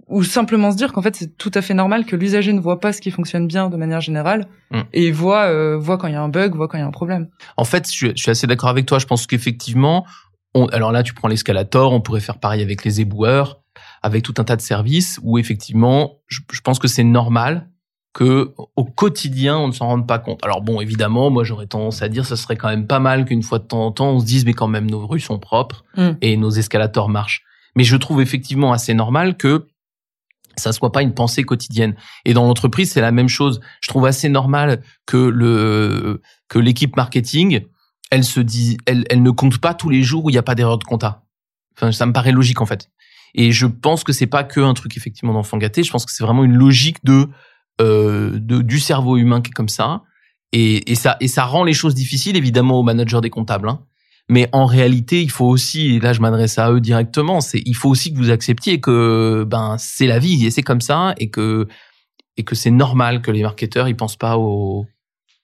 ou 0.07 0.23
simplement 0.23 0.71
se 0.71 0.77
dire 0.77 0.93
qu'en 0.93 1.03
fait 1.03 1.17
c'est 1.17 1.37
tout 1.37 1.51
à 1.55 1.63
fait 1.63 1.75
normal 1.75 2.07
que 2.07 2.15
l'usager 2.15 2.53
ne 2.53 2.61
voit 2.61 2.79
pas 2.79 2.93
ce 2.93 3.01
qui 3.01 3.11
fonctionne 3.11 3.49
bien 3.49 3.69
de 3.69 3.77
manière 3.77 4.01
générale 4.01 4.47
mm. 4.71 4.81
et 4.93 5.11
voit 5.11 5.47
euh, 5.47 5.77
voit 5.77 5.99
quand 5.99 6.07
il 6.07 6.13
y 6.13 6.17
a 6.17 6.23
un 6.23 6.29
bug, 6.29 6.55
voit 6.55 6.69
quand 6.69 6.79
il 6.79 6.83
y 6.83 6.85
a 6.85 6.87
un 6.87 6.93
problème. 6.93 7.29
En 7.57 7.65
fait, 7.65 7.91
je, 7.93 8.09
je 8.09 8.23
suis 8.23 8.31
assez 8.31 8.47
d'accord 8.47 8.69
avec 8.69 8.87
toi. 8.87 8.99
Je 8.99 9.07
pense 9.07 9.27
qu'effectivement, 9.27 10.07
on, 10.55 10.67
alors 10.67 10.93
là, 10.93 11.03
tu 11.03 11.15
prends 11.15 11.29
l'escalator, 11.29 11.93
on 11.93 12.01
pourrait 12.01 12.21
faire 12.21 12.39
pareil 12.39 12.63
avec 12.63 12.85
les 12.85 13.01
éboueurs, 13.01 13.61
avec 14.03 14.23
tout 14.23 14.35
un 14.39 14.45
tas 14.45 14.57
de 14.57 14.63
services 14.63 15.19
où 15.23 15.39
effectivement, 15.39 16.21
je, 16.29 16.41
je 16.53 16.61
pense 16.61 16.79
que 16.79 16.89
c'est 16.89 17.05
normal 17.05 17.69
que 18.17 18.55
au 18.77 18.85
quotidien 18.85 19.59
on 19.59 19.69
ne 19.69 19.73
s'en 19.73 19.89
rende 19.89 20.07
pas 20.07 20.19
compte. 20.19 20.43
Alors 20.43 20.63
bon, 20.63 20.81
évidemment, 20.81 21.29
moi 21.29 21.45
j'aurais 21.45 21.67
tendance 21.67 22.01
à 22.01 22.09
dire 22.09 22.25
ce 22.25 22.35
serait 22.35 22.57
quand 22.57 22.69
même 22.69 22.87
pas 22.87 22.99
mal 22.99 23.27
qu'une 23.27 23.43
fois 23.43 23.59
de 23.59 23.65
temps 23.65 23.85
en 23.85 23.93
temps 23.93 24.09
on 24.13 24.21
se 24.21 24.25
dise 24.25 24.47
mais 24.47 24.55
quand 24.55 24.69
même 24.69 24.91
nos 24.91 25.07
rues 25.07 25.21
sont 25.21 25.39
propres 25.39 25.85
mm. 25.99 26.13
et 26.23 26.39
nos 26.39 26.49
escalators 26.49 27.11
marchent. 27.11 27.43
Mais 27.75 27.85
je 27.85 27.95
trouve 27.95 28.23
effectivement 28.23 28.73
assez 28.73 28.95
normal 28.95 29.37
que 29.37 29.67
ça 30.57 30.73
soit 30.73 30.93
pas 30.93 31.03
une 31.03 31.13
pensée 31.13 31.45
quotidienne. 31.45 31.95
Et 32.25 32.33
dans 32.33 32.47
l'entreprise, 32.47 32.91
c'est 32.91 33.03
la 33.03 33.13
même 33.13 33.29
chose. 33.29 33.61
Je 33.83 33.89
trouve 33.89 34.07
assez 34.07 34.31
normal 34.31 34.81
que 35.05 35.19
le 35.19 36.23
que 36.49 36.59
l'équipe 36.59 36.97
marketing 36.97 37.67
elle 38.11 38.25
se 38.25 38.41
dit, 38.41 38.79
elle, 38.87 39.05
elle 39.11 39.23
ne 39.23 39.31
compte 39.31 39.59
pas 39.59 39.75
tous 39.75 39.91
les 39.91 40.03
jours 40.03 40.25
où 40.25 40.31
il 40.31 40.35
n'y 40.35 40.39
a 40.39 40.43
pas 40.43 40.55
d'erreur 40.55 40.79
de 40.79 40.85
compta. 40.85 41.25
Enfin, 41.77 41.93
ça 41.93 42.07
me 42.07 42.13
paraît 42.13 42.33
logique 42.33 42.61
en 42.61 42.67
fait. 42.67 42.89
Et 43.35 43.53
je 43.53 43.67
pense 43.67 44.05
que 44.05 44.13
c'est 44.13 44.27
pas 44.27 44.45
que 44.45 44.61
un 44.61 44.73
truc 44.73 44.97
effectivement 44.97 45.35
d'enfant 45.35 45.59
gâté. 45.59 45.83
Je 45.83 45.91
pense 45.91 46.07
que 46.07 46.13
c'est 46.13 46.25
vraiment 46.25 46.45
une 46.45 46.55
logique 46.55 47.05
de, 47.05 47.29
euh, 47.81 48.31
de 48.35 48.63
du 48.63 48.79
cerveau 48.79 49.17
humain 49.17 49.41
qui 49.41 49.51
est 49.51 49.55
comme 49.55 49.69
ça. 49.69 50.03
Et, 50.53 50.91
et 50.91 50.95
ça 50.95 51.17
et 51.21 51.29
ça 51.29 51.45
rend 51.45 51.65
les 51.65 51.73
choses 51.73 51.95
difficiles 51.95 52.37
évidemment 52.37 52.79
aux 52.81 52.83
managers 52.83 53.21
des 53.21 53.31
comptables. 53.31 53.69
Hein. 53.69 53.81
Mais 54.29 54.49
en 54.53 54.67
réalité, 54.67 55.23
il 55.23 55.31
faut 55.31 55.47
aussi, 55.47 55.95
et 55.95 56.01
là 56.01 56.13
je 56.13 56.21
m'adresse 56.21 56.59
à 56.59 56.73
eux 56.73 56.81
directement, 56.81 57.41
c'est 57.41 57.63
il 57.65 57.75
faut 57.75 57.89
aussi 57.89 58.13
que 58.13 58.19
vous 58.19 58.31
acceptiez 58.31 58.81
que 58.81 59.45
ben 59.47 59.77
c'est 59.79 60.07
la 60.07 60.19
vie 60.19 60.47
et 60.47 60.51
c'est 60.51 60.63
comme 60.63 60.81
ça 60.81 61.15
et 61.19 61.31
que 61.31 61.69
et 62.37 62.43
que 62.43 62.55
c'est 62.55 62.71
normal 62.71 63.23
que 63.23 63.31
les 63.31 63.43
marketeurs 63.43 63.89
ils 63.89 63.97
pensent 63.97 64.17
pas 64.17 64.37
au 64.37 64.87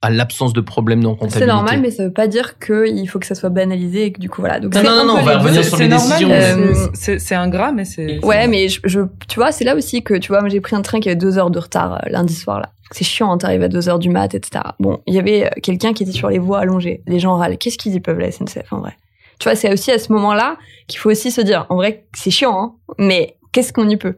à 0.02 0.10
l'absence 0.10 0.52
de 0.52 0.60
problèmes 0.60 1.02
dans 1.02 1.14
comptabilité. 1.14 1.40
C'est 1.40 1.46
normal, 1.46 1.80
mais 1.80 1.90
ça 1.92 2.02
veut 2.04 2.12
pas 2.12 2.26
dire 2.26 2.58
qu'il 2.58 3.08
faut 3.08 3.18
que 3.20 3.26
ça 3.26 3.34
soit 3.36 3.50
banalisé 3.50 4.06
et 4.06 4.12
que 4.12 4.20
du 4.20 4.28
coup 4.28 4.42
voilà. 4.42 4.58
Donc 4.60 4.74
Non, 4.74 4.80
c'est 4.82 4.88
non, 4.88 5.04
non, 5.06 5.14
on 5.18 5.22
va 5.22 5.38
revenir 5.38 5.64
sur 5.64 5.76
les 5.78 5.88
normal, 5.88 6.18
décisions. 6.18 6.90
c'est- 7.18 7.34
ingrat, 7.34 7.72
mais 7.72 7.84
c'est. 7.84 8.22
Ouais, 8.24 8.48
mais 8.48 8.68
je, 8.68 8.80
je- 8.84 9.00
tu 9.28 9.36
vois, 9.38 9.52
c'est 9.52 9.64
là 9.64 9.74
aussi 9.76 10.02
que, 10.02 10.14
tu 10.14 10.28
vois, 10.28 10.40
moi 10.40 10.48
j'ai 10.48 10.60
pris 10.60 10.74
un 10.76 10.82
train 10.82 11.00
qui 11.00 11.08
avait 11.08 11.16
deux 11.16 11.38
heures 11.38 11.50
de 11.50 11.58
retard 11.58 11.94
euh, 11.94 12.08
lundi 12.10 12.34
soir 12.34 12.58
là. 12.60 12.70
C'est 12.90 13.04
chiant, 13.04 13.32
hein, 13.32 13.38
t'arrives 13.38 13.62
à 13.62 13.68
deux 13.68 13.88
heures 13.88 13.98
du 13.98 14.10
mat, 14.10 14.34
etc. 14.34 14.64
Bon, 14.78 14.98
il 15.06 15.14
y 15.14 15.18
avait 15.18 15.46
euh, 15.46 15.50
quelqu'un 15.62 15.92
qui 15.94 16.02
était 16.02 16.12
sur 16.12 16.28
les 16.28 16.38
voies 16.38 16.58
allongées. 16.58 17.02
Les 17.06 17.18
gens 17.20 17.36
râlent. 17.36 17.56
Qu'est-ce 17.56 17.78
qu'ils 17.78 17.94
y 17.94 18.00
peuvent 18.00 18.18
la 18.18 18.30
SNCF 18.30 18.70
en 18.72 18.80
vrai? 18.80 18.92
Tu 19.38 19.48
vois, 19.48 19.54
c'est 19.56 19.72
aussi 19.72 19.90
à 19.90 19.98
ce 19.98 20.12
moment-là 20.12 20.56
qu'il 20.88 20.98
faut 21.00 21.10
aussi 21.10 21.30
se 21.30 21.40
dire, 21.40 21.64
en 21.70 21.76
vrai, 21.76 22.04
c'est 22.14 22.30
chiant, 22.30 22.58
hein, 22.60 22.94
mais 22.98 23.36
qu'est-ce 23.52 23.72
qu'on 23.72 23.88
y 23.88 23.96
peut? 23.96 24.16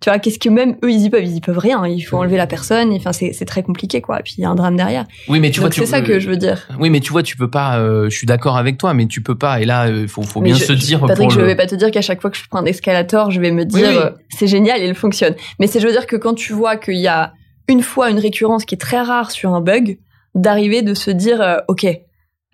Tu 0.00 0.10
vois, 0.10 0.18
qu'est-ce 0.18 0.38
que 0.38 0.48
même 0.50 0.76
eux 0.84 0.90
ils 0.90 1.02
y 1.04 1.10
peuvent 1.10 1.24
Ils 1.24 1.36
y 1.36 1.40
peuvent 1.40 1.58
rien. 1.58 1.86
Il 1.86 2.00
faut 2.02 2.18
enlever 2.18 2.36
la 2.36 2.46
personne. 2.46 2.92
Enfin, 2.92 3.12
c'est 3.12 3.32
très 3.46 3.62
compliqué 3.62 4.00
quoi. 4.02 4.20
Et 4.20 4.22
puis 4.22 4.34
il 4.38 4.42
y 4.42 4.44
a 4.44 4.50
un 4.50 4.54
drame 4.54 4.76
derrière. 4.76 5.06
Oui, 5.28 5.40
mais 5.40 5.50
tu 5.50 5.60
vois, 5.60 5.68
Donc 5.68 5.74
tu 5.74 5.80
c'est 5.80 5.86
ça 5.86 6.00
que 6.02 6.20
je 6.20 6.28
veux 6.28 6.36
dire. 6.36 6.68
Oui, 6.78 6.90
mais 6.90 7.00
tu 7.00 7.12
vois, 7.12 7.22
tu 7.22 7.36
peux 7.36 7.48
pas. 7.50 7.78
euh, 7.78 8.10
je 8.10 8.16
suis 8.16 8.26
d'accord 8.26 8.56
avec 8.58 8.76
toi, 8.78 8.92
mais 8.94 9.06
tu 9.06 9.22
peux 9.22 9.36
pas. 9.36 9.60
Et 9.60 9.64
là, 9.64 9.88
il 9.88 10.06
faut, 10.08 10.22
faut 10.22 10.40
Mais 10.40 10.50
bien 10.50 10.58
je- 10.58 10.64
se 10.64 10.72
dire. 10.72 11.00
Patrick, 11.00 11.18
pour 11.28 11.30
je 11.30 11.40
le- 11.40 11.46
vais 11.46 11.56
pas 11.56 11.66
te 11.66 11.74
dire 11.74 11.90
qu'à 11.90 12.02
chaque 12.02 12.20
fois 12.20 12.30
que 12.30 12.36
je 12.36 12.42
prends 12.48 12.58
un 12.58 12.66
escalator, 12.66 13.30
je 13.30 13.40
vais 13.40 13.50
me 13.52 13.64
dire 13.64 13.88
oui. 13.88 13.96
euh, 13.96 14.10
c'est 14.28 14.46
génial 14.46 14.80
et 14.82 14.86
il 14.86 14.94
fonctionne. 14.94 15.34
Mais 15.60 15.66
c'est 15.66 15.80
je 15.80 15.86
veux 15.86 15.92
dire 15.92 16.06
que 16.06 16.16
quand 16.16 16.34
tu 16.34 16.52
vois 16.52 16.76
qu'il 16.76 16.98
y 16.98 17.08
a 17.08 17.32
une 17.68 17.82
fois 17.82 18.10
une 18.10 18.18
récurrence 18.18 18.64
qui 18.64 18.74
est 18.74 18.78
très 18.78 19.00
rare 19.00 19.30
sur 19.30 19.54
un 19.54 19.60
bug, 19.60 19.98
d'arriver 20.34 20.82
de 20.82 20.92
se 20.94 21.10
dire 21.10 21.40
euh, 21.40 21.56
ok, 21.68 21.86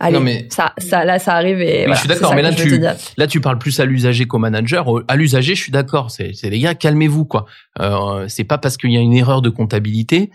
allez, 0.02 0.14
Non, 0.18 0.20
mais- 0.20 0.46
ça, 0.50 0.72
ça, 0.78 1.04
là, 1.04 1.18
ça 1.18 1.34
arrive 1.34 1.60
et 1.60 1.64
Oui, 1.64 1.76
voilà, 1.78 1.94
je 1.94 1.98
suis 2.00 2.08
d'accord, 2.08 2.34
mais 2.34 2.42
là 2.42 2.52
tu, 2.52 2.80
là 3.16 3.26
tu 3.26 3.40
parles 3.40 3.58
plus 3.58 3.80
à 3.80 3.84
l'usager 3.86 4.26
qu'au 4.26 4.38
manager. 4.38 4.86
À 5.08 5.16
l'usager, 5.16 5.54
je 5.54 5.62
suis 5.62 5.72
d'accord. 5.72 6.10
C'est, 6.10 6.32
c'est 6.34 6.50
les 6.50 6.58
gars, 6.60 6.74
calmez-vous 6.74 7.24
quoi. 7.24 7.46
Euh, 7.80 8.26
c'est 8.28 8.44
pas 8.44 8.58
parce 8.58 8.76
qu'il 8.76 8.92
y 8.92 8.96
a 8.98 9.00
une 9.00 9.14
erreur 9.14 9.42
de 9.42 9.48
comptabilité 9.48 10.30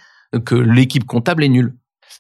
que 0.46 0.56
l'équipe 0.56 1.06
comptable 1.06 1.44
est 1.44 1.50
nulle. 1.50 1.74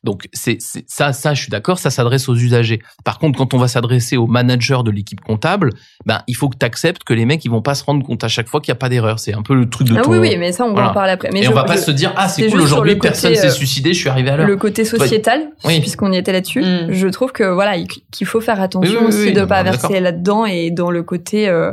Donc 0.04 0.27
c'est, 0.34 0.58
c'est 0.60 0.86
ça, 0.88 1.12
ça, 1.13 1.34
je 1.34 1.42
suis 1.42 1.50
d'accord. 1.50 1.80
Ça 1.80 1.89
s'adresse 1.89 2.30
aux 2.30 2.36
usagers. 2.36 2.80
Par 3.04 3.20
contre, 3.20 3.38
quand 3.38 3.54
on 3.54 3.58
va 3.58 3.68
s'adresser 3.68 4.16
au 4.18 4.27
manager 4.27 4.84
de 4.84 4.92
l'équipe 4.92 5.20
comptable, 5.22 5.72
ben 6.06 6.22
il 6.27 6.36
faut 6.36 6.50
que 6.50 6.58
tu 6.58 6.66
acceptes 6.66 7.04
que 7.04 7.13
les 7.13 7.25
mecs 7.25 7.44
ils 7.46 7.51
vont 7.51 7.62
pas 7.62 7.75
se 7.75 7.84
rendre 7.84 8.06
compte 8.06 8.24
à 8.24 8.27
chaque 8.27 8.48
fois 8.48 8.62
qu'il 8.62 8.70
y 8.70 8.72
a 8.74 8.75
pas 8.75 8.89
d'erreur. 8.89 9.20
C'est 9.20 9.34
un 9.34 9.42
peu 9.42 9.56
le 9.56 9.70
truc 9.70 9.88
de 9.88 9.96
Ah 9.98 10.01
ton- 10.04 10.12
oui, 10.12 10.18
oui, 10.20 10.36
mais 10.38 10.51
ça, 10.51 10.66
on 10.66 10.74
va 10.74 10.92
en 10.92 10.94
parler 10.94 11.12
après. 11.13 11.30
Mais 11.34 11.39
Et 11.39 11.44
je- 11.44 11.50
on 11.50 11.54
va 11.54 11.63
pas 11.63 11.75
je- 11.77 11.82
se 11.82 11.92
dire 11.92 12.13
ah 12.16 12.30
c'est 12.30 12.48
cool 12.48 12.62
aujourd'hui 12.62 12.96
personne 12.96 13.36
s'est 13.36 13.48
euh, 13.48 13.51
suicidé, 13.51 13.94
je 13.94 14.00
suis 14.00 14.10
arrivé 14.10 14.30
à 14.30 14.38
l'heure. 14.38 14.48
Le 14.48 14.56
côté 14.58 14.86
sociétal, 14.86 15.50
Oui. 15.66 15.80
puisqu'on 15.80 16.12
y 16.12 16.18
était 16.18 16.32
là-dessus, 16.32 16.62
Mm. 16.62 16.92
je 16.92 17.08
trouve 17.08 17.32
que 17.32 17.44
voilà, 17.44 17.75
il- 17.77 17.88
qu'il 17.88 18.27
faut 18.27 18.42
faire 18.42 18.62
attention 18.62 18.92
Oui, 18.92 18.98
oui, 19.00 19.04
oui, 19.04 19.08
aussi 19.16 19.27
oui, 19.30 19.34
de 19.34 19.42
non, 19.42 19.48
pas 19.48 19.63
verser 19.63 20.00
là-dedans 20.00 20.46
et 20.46 20.72
dans 20.72 20.92
le 20.92 21.04
côté 21.04 21.48
euh, 21.50 21.72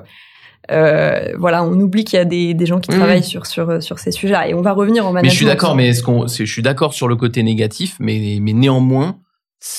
euh, 0.70 1.32
voilà, 1.38 1.62
on 1.64 1.72
oublie 1.80 2.04
qu'il 2.04 2.16
y 2.16 2.20
a 2.20 2.24
des, 2.24 2.54
des 2.54 2.66
gens 2.66 2.80
qui 2.80 2.90
Oui, 2.90 2.96
travaillent 2.96 3.22
sur 3.22 3.46
sur 3.46 3.82
sur 3.82 3.98
ces 3.98 4.10
sujets-là 4.12 4.48
et 4.48 4.54
on 4.54 4.62
va 4.62 4.72
revenir 4.72 5.04
au 5.04 5.08
management. 5.08 5.22
Mais 5.24 5.30
je 5.30 5.36
suis 5.36 5.46
d'accord, 5.46 5.74
mais 5.74 5.88
est-ce 5.88 6.02
qu'on, 6.02 6.26
c'est- 6.26 6.46
je 6.46 6.52
suis 6.52 6.62
d'accord 6.62 6.94
sur 6.94 7.08
le 7.08 7.16
côté 7.16 7.42
négatif, 7.42 7.96
mais, 8.00 8.38
mais 8.40 8.52
néanmoins, 8.52 9.18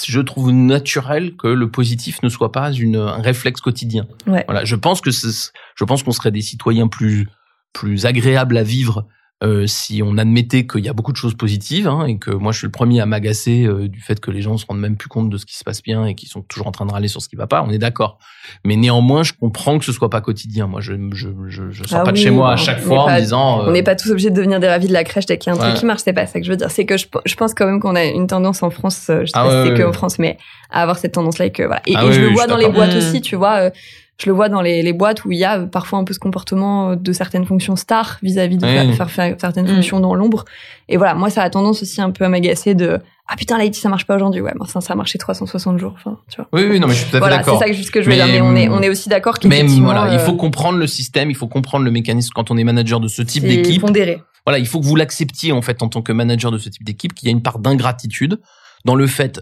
je 0.08 0.20
trouve 0.20 0.52
naturel 0.52 1.36
que 1.36 1.48
le 1.48 1.70
positif 1.70 2.22
ne 2.24 2.30
soit 2.30 2.52
pas 2.52 2.72
une, 2.72 2.96
un 2.96 3.22
réflexe 3.22 3.62
quotidien. 3.62 4.08
Ouais. 4.28 4.44
Voilà, 4.48 4.66
je 4.66 4.76
pense 4.76 5.02
que 5.02 5.12
ce- 5.12 5.50
je 5.76 5.84
pense 5.84 6.04
qu'on 6.04 6.12
serait 6.12 6.32
des 6.32 6.42
citoyens 6.42 6.88
plus, 6.88 7.28
plus 7.74 8.06
agréables 8.06 8.58
à 8.58 8.64
vivre 8.64 9.06
euh, 9.44 9.68
si 9.68 10.02
on 10.02 10.18
admettait 10.18 10.66
qu'il 10.66 10.86
y 10.86 10.88
a 10.88 10.94
beaucoup 10.94 11.12
de 11.12 11.18
choses 11.18 11.34
positives 11.36 11.90
hein, 11.90 12.06
et 12.06 12.18
que 12.18 12.32
moi 12.32 12.54
je 12.54 12.60
suis 12.60 12.68
le 12.68 12.72
premier 12.72 13.02
à 13.02 13.06
m'agacer 13.06 13.66
euh, 13.66 13.90
du 13.90 14.00
fait 14.00 14.22
que 14.22 14.32
les 14.32 14.42
gens 14.42 14.56
se 14.58 14.66
rendent 14.66 14.80
même 14.80 14.96
plus 14.96 15.10
compte 15.10 15.30
de 15.30 15.38
ce 15.38 15.46
qui 15.46 15.58
se 15.58 15.64
passe 15.66 15.84
bien 15.84 16.06
et 16.06 16.16
qu'ils 16.16 16.30
sont 16.30 16.42
toujours 16.42 16.68
en 16.68 16.72
train 16.72 16.86
de 16.86 16.92
râler 16.94 17.10
sur 17.10 17.22
ce 17.22 17.28
qui 17.28 17.36
va 17.36 17.46
pas. 17.46 17.62
On 17.62 17.70
est 17.70 17.78
d'accord, 17.78 18.18
mais 18.64 18.78
néanmoins 18.78 19.24
je 19.24 19.34
comprends 19.34 19.78
que 19.78 19.84
ce 19.84 19.92
soit 19.92 20.10
pas 20.10 20.22
quotidien. 20.22 20.68
Moi 20.68 20.80
je 20.80 20.94
je 21.14 21.28
je, 21.50 21.70
je 21.70 21.84
sors 21.84 22.00
Ah 22.00 22.04
pas 22.04 22.14
de 22.14 22.18
chez 22.18 22.30
moi 22.32 22.54
à 22.54 22.56
chaque 22.56 22.80
fois 22.80 23.04
en 23.12 23.18
disant. 23.20 23.62
euh, 23.64 23.68
On 23.68 23.72
n'est 23.72 23.84
pas 23.84 23.96
tous 23.96 24.10
obligés 24.12 24.30
de 24.30 24.36
devenir 24.36 24.62
des 24.62 24.70
ravis 24.70 24.88
de 24.88 24.94
la 24.94 25.04
crèche 25.04 25.26
dès 25.26 25.38
qu'il 25.38 25.52
y 25.52 25.56
a 25.56 25.58
un 25.58 25.62
Ouais. 25.62 25.68
truc 25.70 25.80
qui 25.82 25.86
marche, 25.86 26.02
c'est 26.06 26.14
pas 26.14 26.26
ça 26.28 26.40
que 26.40 26.46
je 26.46 26.52
veux 26.52 26.58
dire. 26.58 26.72
C'est 26.72 26.86
que 26.86 26.96
je, 26.96 27.06
je 27.26 27.36
pense 27.36 27.54
quand 27.54 27.66
même 27.66 27.82
qu'on 27.82 27.96
a 27.98 28.06
une 28.06 28.28
tendance 28.28 28.64
en 28.64 28.70
France, 28.70 29.08
euh, 29.10 29.22
je 29.22 29.26
sais 29.26 29.32
Ah 29.36 29.44
pas 29.44 29.50
si 29.50 29.56
ouais, 29.58 29.64
c'est 29.66 29.72
ouais, 29.74 29.78
que 29.80 29.84
en 29.84 29.88
ouais. 29.88 29.94
France, 29.94 30.18
mais 30.18 30.38
à 30.72 30.82
avoir 30.82 30.98
cette 30.98 31.12
tendance-là 31.14 31.48
et 31.48 31.52
que 31.52 31.64
voilà. 31.64 31.82
Et, 31.88 31.94
Ah 31.98 32.04
et 32.04 32.08
oui, 32.08 32.14
je 32.14 32.22
le 32.22 32.28
oui, 32.28 32.34
vois 32.34 32.44
je 32.44 32.48
dans 32.50 32.58
les 32.58 32.70
boîtes 32.70 32.94
Mm. 32.96 32.98
aussi, 33.00 33.20
tu 33.22 33.36
vois. 33.36 33.70
Je 34.18 34.28
le 34.30 34.32
vois 34.36 34.48
dans 34.50 34.62
les, 34.62 34.82
les 34.82 34.94
boîtes 34.94 35.26
où 35.26 35.32
il 35.32 35.38
y 35.38 35.44
a 35.44 35.60
parfois 35.60 36.00
un 36.00 36.04
peu 36.06 36.14
ce 36.14 36.20
comportement 36.20 36.92
euh, 36.92 36.96
de 36.96 37.12
certaines 37.12 37.46
fonctions 37.46 37.76
stars 37.76 38.18
vis-à-vis 38.24 38.58
de 38.58 38.66
Oui. 38.66 38.74
faire, 38.96 39.10
faire, 39.12 39.12
faire 39.12 39.36
certaines 39.40 39.66
Mm. 39.66 39.76
fonctions 39.76 40.00
dans 40.00 40.16
l'ombre. 40.16 40.46
Et 40.88 40.98
voilà, 40.98 41.14
moi 41.16 41.30
ça 41.30 41.42
a 41.44 41.50
tendance 41.50 41.82
aussi 41.82 42.02
un 42.02 42.12
peu 42.12 42.24
à 42.26 42.30
m'agacer 42.30 42.76
de 42.76 43.00
ah 43.28 43.36
putain 43.36 43.58
l'IT 43.58 43.76
ça 43.76 43.90
marche 43.90 44.06
pas 44.06 44.16
aujourd'hui, 44.16 44.40
ouais, 44.42 44.54
mais 44.60 44.68
ça, 44.68 44.82
ça 44.82 44.94
a 44.94 44.96
marché 44.96 45.18
360 45.18 45.80
jours, 45.80 45.94
enfin 45.96 46.18
tu 46.30 46.38
vois. 46.38 46.48
Oui, 46.54 46.66
oui, 46.70 46.80
non, 46.80 46.88
mais 46.88 46.94
je 46.94 47.00
suis 47.00 47.10
tout 47.10 47.18
à 47.18 47.20
fait 47.20 47.20
Voilà, 47.20 47.38
c'est 47.38 47.46
d'accord. 47.46 47.60
ça 47.60 47.66
que 47.66 47.74
juste 47.74 47.90
que 47.92 48.02
je 48.02 48.10
veux 48.10 48.16
dire. 48.16 48.28
Mais 48.28 48.40
on 48.42 48.56
est 48.56 48.70
on 48.70 48.82
est 48.82 48.90
aussi 48.90 49.10
d'accord 49.10 49.36
Mais 49.44 49.50
qu'effectivement 49.50 49.86
voilà, 49.92 50.14
il 50.14 50.16
euh, 50.18 50.20
faut 50.20 50.36
comprendre 50.36 50.78
le 50.78 50.88
système, 50.88 51.30
il 51.32 51.36
faut 51.36 51.48
comprendre 51.48 51.84
le 51.84 51.92
mécanisme 51.92 52.32
quand 52.36 52.52
on 52.52 52.58
est 52.58 52.64
manager 52.64 53.00
de 53.00 53.08
ce 53.08 53.22
type 53.24 53.42
c'est 53.44 53.50
d'équipe. 53.50 53.82
pondéré. 53.82 54.22
Voilà, 54.46 54.60
il 54.60 54.68
faut 54.68 54.80
que 54.80 54.86
vous 54.86 54.96
l'acceptiez 54.96 55.52
en 55.52 55.64
fait 55.64 55.82
en 55.82 55.90
tant 55.90 56.04
que 56.04 56.12
manager 56.12 56.52
de 56.52 56.60
ce 56.60 56.70
type 56.70 56.84
d'équipe, 56.84 57.14
qu'il 57.16 57.28
y 57.28 57.30
a 57.30 57.32
une 57.32 57.42
part 57.42 57.58
d'ingratitude 57.58 58.40
dans 58.86 58.94
le 58.96 59.08
fait, 59.08 59.42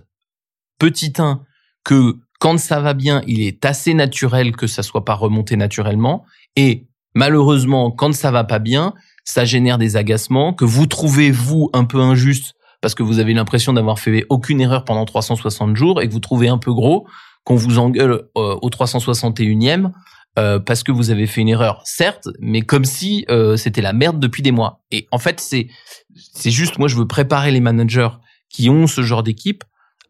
petit 0.79 1.13
1, 1.17 1.41
que 1.83 2.15
quand 2.43 2.60
ça 2.60 2.82
va 2.82 2.93
bien, 2.93 3.21
il 3.25 3.39
est 3.39 3.63
assez 3.63 3.93
naturel 3.93 4.53
que 4.53 4.67
ça 4.67 4.84
soit 4.84 5.06
pas 5.06 5.13
remonté 5.13 5.56
naturellement, 5.56 6.25
et 6.58 6.88
malheureusement, 7.15 7.89
quand 7.89 8.13
ça 8.13 8.32
va 8.32 8.43
pas 8.43 8.60
bien, 8.60 8.93
ça 9.23 9.45
génère 9.45 9.77
des 9.77 9.95
agacements 9.95 10.53
que 10.53 10.65
vous 10.65 10.86
trouvez 10.86 11.32
vous 11.32 11.69
un 11.71 11.86
peu 11.86 12.01
injuste 12.01 12.56
parce 12.82 12.95
que 12.95 13.03
vous 13.03 13.19
avez 13.19 13.34
l'impression 13.34 13.71
d'avoir 13.71 13.97
fait 13.97 14.25
aucune 14.27 14.60
erreur 14.60 14.84
pendant 14.84 15.06
360 15.06 15.77
jours 15.77 16.01
et 16.01 16.08
que 16.10 16.12
vous 16.12 16.19
trouvez 16.19 16.49
un 16.49 16.58
peu 16.58 16.73
gros 16.73 17.08
qu'on 17.45 17.56
vous 17.56 17.79
engueule 17.79 18.23
euh, 18.36 18.58
au 18.62 18.69
361e 18.69 19.91
euh, 20.38 20.60
parce 20.60 20.84
que 20.84 20.91
vous 20.91 21.12
avez 21.12 21.27
fait 21.27 21.39
une 21.39 21.47
erreur, 21.47 21.82
certes, 21.86 22.27
mais 22.41 22.62
comme 22.62 22.84
si 22.84 23.23
euh, 23.29 23.56
c'était 23.56 23.82
la 23.82 23.93
merde 23.93 24.19
depuis 24.19 24.43
des 24.43 24.51
mois. 24.51 24.84
Et 24.91 25.08
en 25.12 25.17
fait, 25.17 25.39
c'est 25.39 25.69
c'est 26.13 26.51
juste, 26.51 26.77
moi, 26.77 26.89
je 26.89 26.97
veux 26.97 27.08
préparer 27.08 27.51
les 27.51 27.62
managers 27.62 28.10
qui 28.49 28.69
ont 28.69 28.86
ce 28.86 29.01
genre 29.01 29.23
d'équipe 29.23 29.63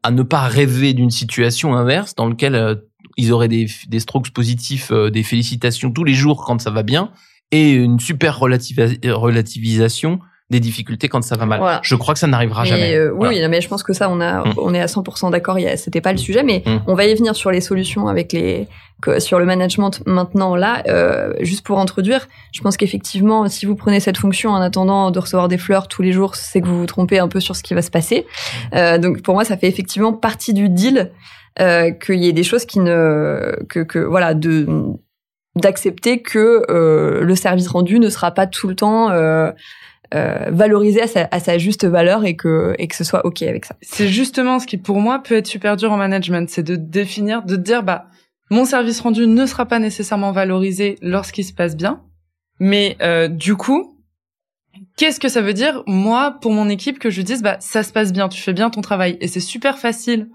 à 0.03 0.11
ne 0.11 0.23
pas 0.23 0.41
rêver 0.41 0.93
d'une 0.93 1.09
situation 1.09 1.75
inverse 1.75 2.15
dans 2.15 2.27
laquelle 2.27 2.55
euh, 2.55 2.75
ils 3.17 3.31
auraient 3.31 3.47
des, 3.47 3.67
strokes 3.99 4.31
positifs, 4.31 4.91
euh, 4.91 5.09
des 5.09 5.23
félicitations 5.23 5.91
tous 5.91 6.03
les 6.03 6.13
jours 6.13 6.43
quand 6.45 6.61
ça 6.61 6.71
va 6.71 6.83
bien, 6.83 7.11
et 7.51 7.71
une 7.71 7.99
super 7.99 8.39
relativisation 8.39 10.19
des 10.53 10.59
difficultés 10.61 11.09
quand 11.09 11.21
ça 11.23 11.35
va 11.35 11.45
mal. 11.45 11.59
Voilà. 11.59 11.79
Je 11.83 11.95
crois 11.95 12.13
que 12.13 12.19
ça 12.19 12.27
n'arrivera 12.27 12.63
Mais, 12.63 12.69
jamais. 12.69 12.95
euh, 12.95 13.09
oui, 13.11 13.15
Voilà. 13.17 13.33
oui, 13.33 13.41
non, 13.41 13.49
mais 13.49 13.59
je 13.61 13.67
pense 13.67 13.83
que 13.83 13.91
ça, 13.93 14.09
on 14.09 14.21
a, 14.21 14.45
Mm. 14.45 14.53
on 14.57 14.73
est 14.73 14.79
à 14.79 14.87
100% 14.87 15.29
d'accord. 15.31 15.57
C'était 15.75 15.99
pas 16.01 16.11
le 16.13 16.17
sujet, 16.17 16.43
mais 16.43 16.63
Mm. 16.65 16.77
on 16.87 16.93
va 16.95 17.05
y 17.05 17.13
venir 17.15 17.35
sur 17.35 17.51
les 17.51 17.59
solutions 17.61 18.07
avec 18.07 18.31
les, 18.33 18.67
que- 19.01 19.19
sur 19.19 19.39
le 19.39 19.45
management 19.45 20.01
maintenant. 20.05 20.55
Là, 20.55 20.83
euh, 20.87 21.33
juste 21.41 21.65
pour 21.65 21.79
introduire, 21.79 22.27
je 22.53 22.61
pense 22.61 22.77
qu'effectivement, 22.77 23.47
si 23.49 23.65
vous 23.65 23.75
prenez 23.75 23.99
cette 23.99 24.17
fonction 24.17 24.51
en 24.51 24.61
attendant 24.61 25.11
de 25.11 25.19
recevoir 25.19 25.47
des 25.49 25.57
fleurs 25.57 25.87
tous 25.89 26.01
les 26.03 26.11
jours, 26.13 26.35
c'est 26.35 26.61
que 26.61 26.67
vous 26.67 26.79
vous 26.79 26.85
trompez 26.85 27.19
un 27.19 27.27
peu 27.27 27.39
sur 27.41 27.55
ce 27.55 27.63
qui 27.63 27.73
va 27.73 27.81
se 27.81 27.91
passer. 27.91 28.25
Euh, 28.75 28.97
donc, 28.97 29.21
pour 29.21 29.33
moi, 29.33 29.43
ça 29.43 29.57
fait 29.57 29.67
effectivement 29.67 30.13
partie 30.13 30.53
du 30.53 30.69
deal 30.69 31.11
qu'il 31.59 32.15
y 32.23 32.27
ait 32.27 32.33
des 32.33 32.43
choses 32.43 32.65
qui 32.65 32.79
ne, 32.79 33.55
que, 33.69 33.81
que 33.81 33.99
voilà, 33.99 34.33
de 34.33 34.65
d'accepter 35.55 36.21
que 36.23 36.63
euh, 36.71 37.21
le 37.23 37.35
service 37.35 37.67
rendu 37.67 37.99
ne 37.99 38.09
sera 38.09 38.31
pas 38.31 38.47
tout 38.47 38.67
le 38.67 38.75
temps 38.75 39.11
euh, 39.11 39.51
euh, 40.13 40.49
valorisé 40.51 41.01
à 41.01 41.07
sa, 41.07 41.27
à 41.31 41.39
sa 41.39 41.57
juste 41.57 41.85
valeur 41.85 42.25
et 42.25 42.35
que 42.35 42.75
et 42.77 42.87
que 42.87 42.95
ce 42.95 43.03
soit 43.03 43.25
ok 43.25 43.41
avec 43.41 43.65
ça. 43.65 43.75
C'est 43.81 44.07
justement 44.07 44.59
ce 44.59 44.67
qui, 44.67 44.77
pour 44.77 44.99
moi, 44.99 45.23
peut 45.23 45.35
être 45.35 45.47
super 45.47 45.75
dur 45.75 45.91
en 45.91 45.97
management, 45.97 46.49
c'est 46.49 46.63
de 46.63 46.75
définir, 46.75 47.43
de 47.43 47.55
dire, 47.55 47.83
bah, 47.83 48.05
mon 48.49 48.65
service 48.65 48.99
rendu 48.99 49.25
ne 49.25 49.45
sera 49.45 49.65
pas 49.65 49.79
nécessairement 49.79 50.31
valorisé 50.31 50.97
lorsqu'il 51.01 51.45
se 51.45 51.53
passe 51.53 51.75
bien, 51.75 52.01
mais 52.59 52.95
euh, 53.01 53.27
du 53.27 53.55
coup, 53.55 53.97
qu'est-ce 54.97 55.19
que 55.19 55.29
ça 55.29 55.41
veue 55.41 55.53
dire, 55.53 55.83
moi, 55.87 56.37
pour 56.41 56.51
mon 56.51 56.69
équipe, 56.69 56.99
que 56.99 57.09
je 57.09 57.21
dise, 57.21 57.41
bah, 57.41 57.57
ça 57.59 57.81
se 57.81 57.91
passe 57.91 58.13
bien, 58.13 58.29
tu 58.29 58.41
fais 58.41 58.53
bien 58.53 58.69
ton 58.69 58.81
travail, 58.81 59.17
et 59.21 59.27
c'est 59.27 59.39
super 59.39 59.79
facile 59.79 60.29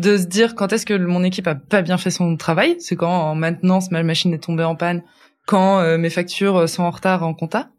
de 0.00 0.16
se 0.16 0.24
dire 0.24 0.54
quand 0.54 0.72
est-ce 0.72 0.86
que 0.86 0.94
mon 0.94 1.22
équipe 1.22 1.46
a 1.46 1.54
pas 1.54 1.82
bien 1.82 1.98
fait 1.98 2.10
son 2.10 2.36
travail, 2.36 2.76
c'est 2.80 2.96
quand 2.96 3.30
en 3.30 3.34
maintenance 3.34 3.90
ma 3.90 4.02
machine 4.02 4.32
est 4.32 4.42
tombée 4.42 4.64
en 4.64 4.74
panne, 4.74 5.02
quand 5.46 5.78
euh, 5.78 5.98
mes 5.98 6.10
factures 6.10 6.68
sont 6.68 6.82
en 6.82 6.90
retard 6.90 7.22
en 7.22 7.34
compta. 7.34 7.70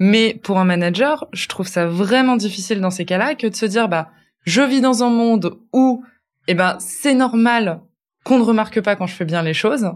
Mais 0.00 0.34
pour 0.42 0.58
un 0.58 0.64
manager, 0.64 1.28
je 1.32 1.46
trouve 1.46 1.68
ça 1.68 1.86
vraiment 1.86 2.36
difficile 2.36 2.80
dans 2.80 2.90
ces 2.90 3.04
cas-là 3.04 3.34
que 3.34 3.46
de 3.46 3.54
se 3.54 3.66
dire 3.66 3.88
bah 3.88 4.10
je 4.44 4.62
vis 4.62 4.80
dans 4.80 5.04
un 5.04 5.10
monde 5.10 5.58
où 5.72 6.02
eh 6.48 6.54
ben 6.54 6.76
c'est 6.80 7.14
normal 7.14 7.80
qu'on 8.24 8.38
ne 8.38 8.42
remarque 8.42 8.80
pas 8.80 8.96
quand 8.96 9.06
je 9.06 9.14
fais 9.14 9.26
bien 9.26 9.42
les 9.42 9.54
choses. 9.54 9.92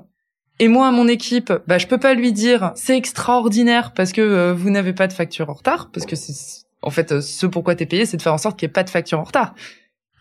Et 0.60 0.68
moi, 0.68 0.90
mon 0.92 1.08
équipe, 1.08 1.52
bah 1.66 1.78
je 1.78 1.86
peux 1.86 1.98
pas 1.98 2.14
lui 2.14 2.32
dire 2.32 2.72
c'est 2.76 2.96
extraordinaire 2.96 3.92
parce 3.92 4.12
que 4.12 4.20
euh, 4.20 4.54
vous 4.54 4.70
n'avez 4.70 4.92
pas 4.92 5.08
de 5.08 5.12
facture 5.14 5.48
en 5.48 5.54
retard 5.54 5.90
parce 5.90 6.04
que 6.04 6.16
c'est 6.16 6.64
en 6.82 6.90
fait 6.90 7.10
euh, 7.10 7.20
ce 7.22 7.46
pourquoi 7.46 7.74
t'es 7.74 7.86
payé, 7.86 8.04
c'est 8.04 8.18
de 8.18 8.22
faire 8.22 8.34
en 8.34 8.38
sorte 8.38 8.58
qu'il 8.58 8.66
n'y 8.66 8.70
ait 8.70 8.74
pas 8.74 8.84
de 8.84 8.90
facture 8.90 9.18
en 9.18 9.24
retard. 9.24 9.54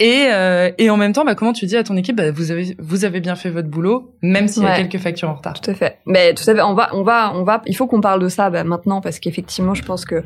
Et, 0.04 0.28
euh, 0.34 0.70
et 0.78 0.90
en 0.90 0.98
même 0.98 1.14
temps, 1.14 1.24
bah, 1.24 1.34
comment 1.34 1.54
tu 1.54 1.66
dis 1.66 1.78
à 1.78 1.84
ton 1.86 1.96
équipe, 1.96 2.18
bah, 2.18 2.30
vous 2.30 2.52
avez 2.52 2.76
vous 2.78 3.06
avez 3.06 3.22
bien 3.22 3.36
fait 3.36 3.50
votre 3.50 3.70
boulot, 3.70 4.14
même 4.22 4.50
s'il 4.50 4.64
y 4.64 4.66
a 4.66 4.76
quelques 4.76 5.02
factures 5.02 5.30
en 5.30 5.36
retard. 5.36 5.62
Tout 5.62 5.72
à 5.72 5.74
fait. 5.74 6.00
Mais 6.06 6.34
tout 6.34 6.44
à 6.50 6.54
fait. 6.54 6.62
On 6.62 6.74
va, 6.74 6.90
on 6.92 7.04
va, 7.04 7.32
on 7.34 7.44
va. 7.46 7.62
Il 7.68 7.76
faut 7.78 7.88
qu'on 7.88 8.02
parle 8.02 8.22
de 8.22 8.28
ça 8.28 8.50
bah, 8.50 8.66
maintenant 8.66 9.00
parce 9.00 9.20
qu'effectivement, 9.20 9.74
je 9.74 9.82
pense 9.82 10.04
que 10.04 10.22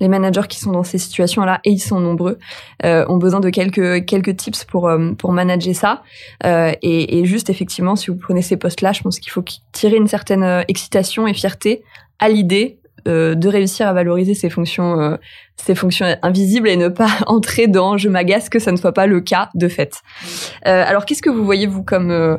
les 0.00 0.08
managers 0.08 0.46
qui 0.50 0.58
sont 0.58 0.70
dans 0.70 0.82
ces 0.82 0.98
situations-là, 0.98 1.60
et 1.64 1.70
ils 1.70 1.78
sont 1.78 1.98
nombreux, 1.98 2.38
euh, 2.84 3.06
ont 3.08 3.16
besoin 3.16 3.40
de 3.40 3.48
quelques 3.48 4.04
quelques 4.04 4.36
tips 4.36 4.64
pour 4.66 4.86
euh, 4.86 5.12
pour 5.12 5.32
manager 5.32 5.74
ça. 5.74 6.02
Euh, 6.44 6.72
et, 6.82 7.18
et 7.18 7.24
juste 7.24 7.48
effectivement, 7.48 7.96
si 7.96 8.10
vous 8.10 8.18
prenez 8.18 8.42
ces 8.42 8.58
postes-là, 8.58 8.92
je 8.92 9.00
pense 9.00 9.18
qu'il 9.18 9.32
faut 9.32 9.44
tirer 9.72 9.96
une 9.96 10.08
certaine 10.08 10.42
euh, 10.42 10.62
excitation 10.68 11.26
et 11.26 11.32
fierté 11.32 11.82
à 12.18 12.28
l'idée 12.28 12.80
euh, 13.08 13.34
de 13.34 13.48
réussir 13.48 13.88
à 13.88 13.92
valoriser 13.92 14.34
ces 14.34 14.50
fonctions, 14.50 15.00
euh, 15.00 15.16
ces 15.56 15.74
fonctions 15.74 16.06
invisibles 16.22 16.68
et 16.68 16.76
ne 16.76 16.88
pas 16.88 17.10
entrer 17.26 17.66
dans 17.66 17.96
je 17.96 18.08
m'agace 18.08 18.48
que 18.48 18.58
ça 18.58 18.72
ne 18.72 18.76
soit 18.76 18.92
pas 18.92 19.06
le 19.06 19.20
cas 19.20 19.50
de 19.54 19.68
fait. 19.68 20.00
Euh, 20.66 20.84
alors, 20.86 21.04
qu'est-ce 21.04 21.22
que 21.22 21.30
vous 21.30 21.44
voyez 21.44 21.66
vous 21.66 21.82
comme 21.82 22.10
euh, 22.10 22.36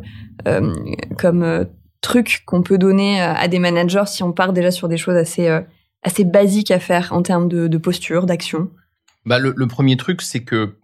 euh, 0.48 0.74
comme 1.18 1.44
euh, 1.44 1.66
truc 2.02 2.44
qu'on 2.46 2.62
peut 2.62 2.78
donner 2.78 3.22
euh, 3.22 3.34
à 3.34 3.48
des 3.48 3.60
managers 3.60 4.04
si 4.06 4.22
on 4.22 4.32
part 4.32 4.54
déjà 4.54 4.70
sur 4.70 4.88
des 4.88 4.98
choses 4.98 5.16
assez 5.16 5.48
euh, 5.48 5.62
assez 6.04 6.26
basiques 6.26 6.70
à 6.70 6.80
faire 6.80 7.14
en 7.14 7.24
termes 7.24 7.48
de, 7.48 7.78
posture, 7.78 8.26
d'action? 8.26 8.70
Bah, 9.26 9.40
le, 9.40 9.68
premier 9.68 9.96
truc, 9.96 10.22
c'est 10.22 10.44
que 10.44 10.76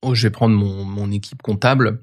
oh, 0.00 0.14
je 0.14 0.22
vais 0.22 0.30
prendre 0.30 0.56
mon, 0.56 0.84
mon 0.84 1.12
équipe 1.12 1.42
comptable. 1.42 2.02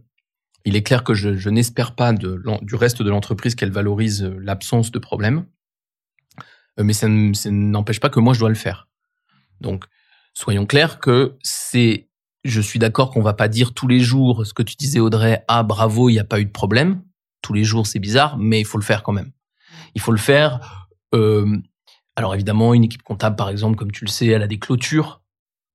Il 0.65 0.75
est 0.75 0.83
clair 0.83 1.03
que 1.03 1.15
je, 1.15 1.49
n'espère 1.49 1.95
pas 1.95 2.13
du 2.13 2.75
reste 2.75 3.01
de 3.01 3.09
l'entreprise 3.09 3.55
qu'elle 3.55 3.71
valorise 3.71 4.23
euh, 4.23 4.37
l'absence 4.39 4.91
de 4.91 4.99
problème. 4.99 5.45
Euh, 6.79 6.83
Mais 6.83 6.93
ça, 6.93 7.07
ne- 7.07 7.33
ça 7.33 7.49
n'empêche 7.51 7.99
pas 7.99 8.09
que 8.09 8.19
moi, 8.19 8.33
je 8.33 8.39
dois 8.39 8.49
le 8.49 8.55
faire. 8.55 8.87
Donc, 9.61 9.85
soyons 10.33 10.65
clairs 10.65 10.99
que 10.99 11.37
c'est, 11.43 12.09
je 12.43 12.61
suis 12.61 12.79
d'accord 12.79 13.11
qu'on 13.11 13.21
va 13.21 13.33
pas 13.33 13.47
dire 13.47 13.73
tous 13.73 13.87
les 13.87 13.99
jours 13.99 14.45
ce 14.45 14.53
que 14.53 14.63
tu 14.63 14.75
disais, 14.75 14.99
Audrey, 14.99 15.43
ah, 15.47 15.63
bravo, 15.63 16.09
il 16.09 16.13
n'y 16.13 16.19
a 16.19 16.23
pas 16.25 16.39
eu 16.39 16.45
de 16.45 16.51
problème. 16.51 17.03
Tous 17.41 17.53
les 17.53 17.63
jours, 17.63 17.87
c'est 17.87 17.99
bizarre, 17.99 18.37
mais 18.37 18.59
il 18.59 18.65
faut 18.65 18.77
le 18.77 18.83
faire 18.83 19.03
quand 19.03 19.11
même. 19.13 19.31
Il 19.95 20.01
faut 20.01 20.11
le 20.11 20.17
faire. 20.17 20.87
euh, 21.13 21.57
alors 22.15 22.33
évidemment, 22.35 22.73
une 22.75 22.83
équipe 22.83 23.01
comptable, 23.03 23.35
par 23.35 23.49
exemple, 23.49 23.75
comme 23.75 23.91
tu 23.91 24.05
le 24.05 24.09
sais, 24.09 24.27
elle 24.27 24.43
a 24.43 24.47
des 24.47 24.59
clôtures, 24.59 25.21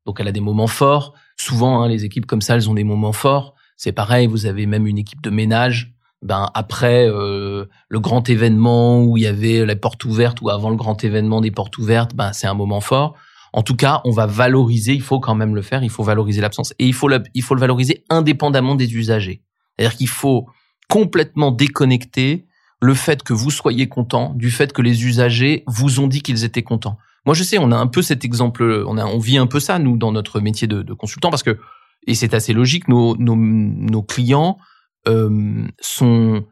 donc 0.06 0.20
elle 0.20 0.28
a 0.28 0.32
des 0.32 0.40
moments 0.40 0.66
forts. 0.68 1.14
Souvent, 1.36 1.82
hein, 1.82 1.88
les 1.88 2.04
équipes 2.04 2.26
comme 2.26 2.40
ça, 2.42 2.54
elles 2.54 2.70
ont 2.70 2.74
des 2.74 2.84
moments 2.84 3.12
forts. 3.12 3.54
C'est 3.76 3.92
pareil, 3.92 4.26
vous 4.28 4.46
avez 4.46 4.66
même 4.66 4.86
une 4.86 4.98
équipe 4.98 5.20
de 5.20 5.30
ménage. 5.30 5.94
Ben 6.22 6.50
après 6.54 7.08
euh, 7.08 7.66
le 7.88 8.00
grand 8.00 8.28
événement 8.28 9.04
où 9.04 9.16
il 9.16 9.22
y 9.22 9.26
avait 9.26 9.64
les 9.64 9.76
portes 9.76 10.04
ouvertes 10.04 10.40
ou 10.40 10.50
avant 10.50 10.70
le 10.70 10.76
grand 10.76 11.04
événement 11.04 11.40
des 11.40 11.52
portes 11.52 11.78
ouvertes, 11.78 12.14
ben 12.14 12.32
c'est 12.32 12.46
un 12.48 12.54
moment 12.54 12.80
fort. 12.80 13.14
En 13.52 13.62
tout 13.62 13.76
cas, 13.76 14.00
on 14.04 14.10
va 14.10 14.26
valoriser. 14.26 14.94
Il 14.94 15.02
faut 15.02 15.20
quand 15.20 15.34
même 15.34 15.54
le 15.54 15.62
faire. 15.62 15.82
Il 15.82 15.90
faut 15.90 16.02
valoriser 16.02 16.40
l'absence 16.40 16.74
et 16.78 16.86
il 16.86 16.92
faut 16.94 17.08
le, 17.08 17.22
il 17.34 17.42
faut 17.42 17.54
le 17.54 17.60
valoriser 17.60 18.04
indépendamment 18.10 18.74
des 18.74 18.92
usagers. 18.94 19.42
C'est-à-dire 19.76 19.96
qu'il 19.96 20.08
faut 20.08 20.46
complètement 20.88 21.52
déconnecter 21.52 22.46
le 22.80 22.94
fait 22.94 23.22
que 23.22 23.32
vous 23.32 23.50
soyez 23.50 23.88
content 23.88 24.32
du 24.34 24.50
fait 24.50 24.72
que 24.72 24.82
les 24.82 25.04
usagers 25.04 25.64
vous 25.66 26.00
ont 26.00 26.06
dit 26.06 26.22
qu'ils 26.22 26.44
étaient 26.44 26.62
contents. 26.62 26.98
Moi, 27.26 27.34
je 27.34 27.42
sais, 27.42 27.58
on 27.58 27.72
a 27.72 27.76
un 27.76 27.86
peu 27.86 28.02
cet 28.02 28.24
exemple, 28.24 28.84
on 28.86 28.96
a, 28.96 29.04
on 29.04 29.18
vit 29.18 29.38
un 29.38 29.46
peu 29.46 29.60
ça 29.60 29.78
nous 29.78 29.96
dans 29.96 30.12
notre 30.12 30.40
métier 30.40 30.66
de, 30.66 30.82
de 30.82 30.92
consultant 30.94 31.30
parce 31.30 31.42
que 31.42 31.58
et 32.06 32.14
c'est 32.14 32.34
assez 32.34 32.52
logique. 32.52 32.88
Nos 32.88 33.16
nos, 33.16 33.36
nos 33.36 34.02
clients 34.02 34.58
euh, 35.06 35.66
sont 35.80 36.44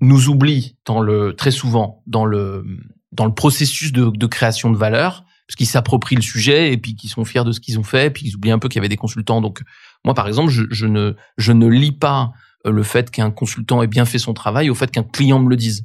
nous 0.00 0.28
oublient 0.28 0.76
dans 0.84 1.00
le 1.00 1.34
très 1.34 1.50
souvent 1.50 2.02
dans 2.06 2.24
le 2.24 2.64
dans 3.12 3.26
le 3.26 3.34
processus 3.34 3.92
de, 3.92 4.26
création 4.26 4.70
de 4.70 4.76
valeur 4.76 5.24
parce 5.46 5.56
qu'ils 5.56 5.66
s'approprient 5.66 6.16
le 6.16 6.22
sujet 6.22 6.72
et 6.72 6.78
puis 6.78 6.94
qu'ils 6.94 7.10
sont 7.10 7.24
fiers 7.24 7.44
de 7.44 7.52
ce 7.52 7.60
qu'ils 7.60 7.78
ont 7.78 7.82
fait 7.82 8.06
et 8.06 8.10
puis 8.10 8.26
ils 8.26 8.34
oublient 8.34 8.52
un 8.52 8.58
peu 8.58 8.68
qu'il 8.68 8.76
y 8.76 8.80
avait 8.80 8.88
des 8.88 8.96
consultants. 8.96 9.42
Donc 9.42 9.62
moi, 10.04 10.14
par 10.14 10.26
exemple, 10.26 10.50
je, 10.50 10.64
je 10.70 10.86
ne 10.86 11.14
je 11.36 11.52
ne 11.52 11.66
lis 11.66 11.92
pas 11.92 12.32
euh, 12.66 12.72
le 12.72 12.82
fait 12.82 13.10
qu'un 13.10 13.30
consultant 13.30 13.82
ait 13.82 13.86
bien 13.86 14.04
fait 14.04 14.18
son 14.18 14.32
travail 14.32 14.70
au 14.70 14.74
fait 14.74 14.90
qu'un 14.90 15.02
client 15.02 15.40
me 15.40 15.50
le 15.50 15.56
dise. 15.56 15.84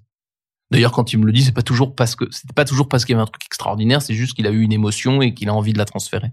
D'ailleurs, 0.72 0.92
quand 0.92 1.14
il 1.14 1.20
me 1.20 1.26
le 1.26 1.32
dit, 1.32 1.44
c'est 1.44 1.54
pas 1.54 1.62
toujours 1.62 1.96
parce 1.96 2.16
que 2.16 2.26
c'est 2.32 2.52
pas 2.54 2.66
toujours 2.66 2.88
parce 2.90 3.06
qu'il 3.06 3.14
y 3.14 3.16
avait 3.16 3.24
un 3.24 3.32
truc 3.32 3.46
extraordinaire, 3.46 4.02
c'est 4.02 4.14
juste 4.14 4.34
qu'il 4.34 4.48
a 4.48 4.52
eu 4.52 4.62
une 4.62 4.74
émotion 4.74 5.22
et 5.22 5.34
qu'il 5.34 5.50
a 5.50 5.54
envie 5.54 5.74
de 5.74 5.78
la 5.78 5.86
transférer. 5.86 6.32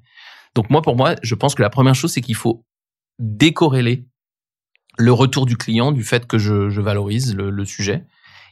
Donc 0.54 0.70
moi, 0.70 0.82
pour 0.82 0.96
moi, 0.96 1.14
je 1.22 1.34
pense 1.34 1.54
que 1.54 1.62
la 1.62 1.70
première 1.70 1.94
chose, 1.94 2.12
c'est 2.12 2.20
qu'il 2.20 2.34
faut 2.34 2.64
décorréler 3.18 4.06
le 4.96 5.12
retour 5.12 5.46
du 5.46 5.56
client 5.56 5.92
du 5.92 6.04
fait 6.04 6.26
que 6.26 6.38
je, 6.38 6.80
valorise 6.80 7.34
le, 7.34 7.64
sujet. 7.64 8.04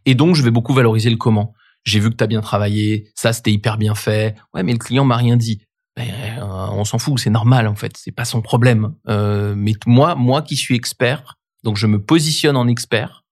Et 0.07 0.15
donc, 0.15 0.35
je 0.35 0.43
vais 0.43 0.51
beaucoup 0.51 0.75
valoriser 0.75 1.11
le 1.11 1.17
comment. 1.17 1.55
J'ai 1.85 2.01
vu 2.01 2.11
que 2.11 2.17
tu 2.17 2.25
as 2.25 2.29
bien 2.29 2.41
travaillé, 2.41 3.11
ça 3.15 3.33
c'était 3.33 3.53
hyper 3.53 3.77
bien 3.77 3.95
fait. 3.95 4.37
Ouais, 4.55 4.63
mais 4.63 4.73
le 4.73 4.79
client 4.79 5.05
m'a 5.05 5.17
rien 5.17 5.37
dit. 5.37 5.63
Ben, 5.97 6.09
euh, 6.39 6.43
on 6.43 6.85
s'en 6.85 6.99
fout, 6.99 7.19
c'est 7.19 7.29
normal 7.29 7.67
en 7.67 7.75
fait, 7.75 7.97
c'est 7.97 8.13
pas 8.13 8.25
son 8.25 8.41
problème. 8.41 8.95
Euh, 9.09 9.55
mais 9.57 9.75
moi, 9.87 10.15
moi 10.15 10.43
qui 10.43 10.57
suis 10.57 10.75
expert, 10.75 11.39
donc 11.65 11.77
je 11.77 11.87
me 11.87 12.01
positionne 12.01 12.57
en 12.57 12.67
expert 12.67 13.25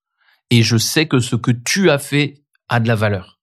et 0.51 0.63
je 0.63 0.77
sais 0.77 1.07
que 1.07 1.21
ce 1.21 1.37
que 1.37 1.53
tu 1.53 1.91
as 1.91 1.99
fait 1.99 2.43
a 2.69 2.81
de 2.81 2.89
la 2.89 2.97
valeur. 2.97 3.39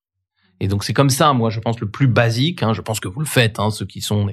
Et 0.60 0.67
donc 0.67 0.84
c'est 0.84 0.93
comme 0.93 1.10
ça, 1.10 1.34
moi 1.34 1.49
je 1.49 1.60
pense 1.60 1.80
le 1.80 1.89
plus 1.89 2.08
basique. 2.08 2.62
Hein, 2.63 2.73
je 2.73 2.82
pense 2.82 2.99
que 2.99 3.08
vous 3.08 3.19
le 3.19 3.25
faites, 3.25 3.60
hein, 3.60 3.71
ceux 3.71 3.86
qui 3.86 4.01
sont 4.01 4.27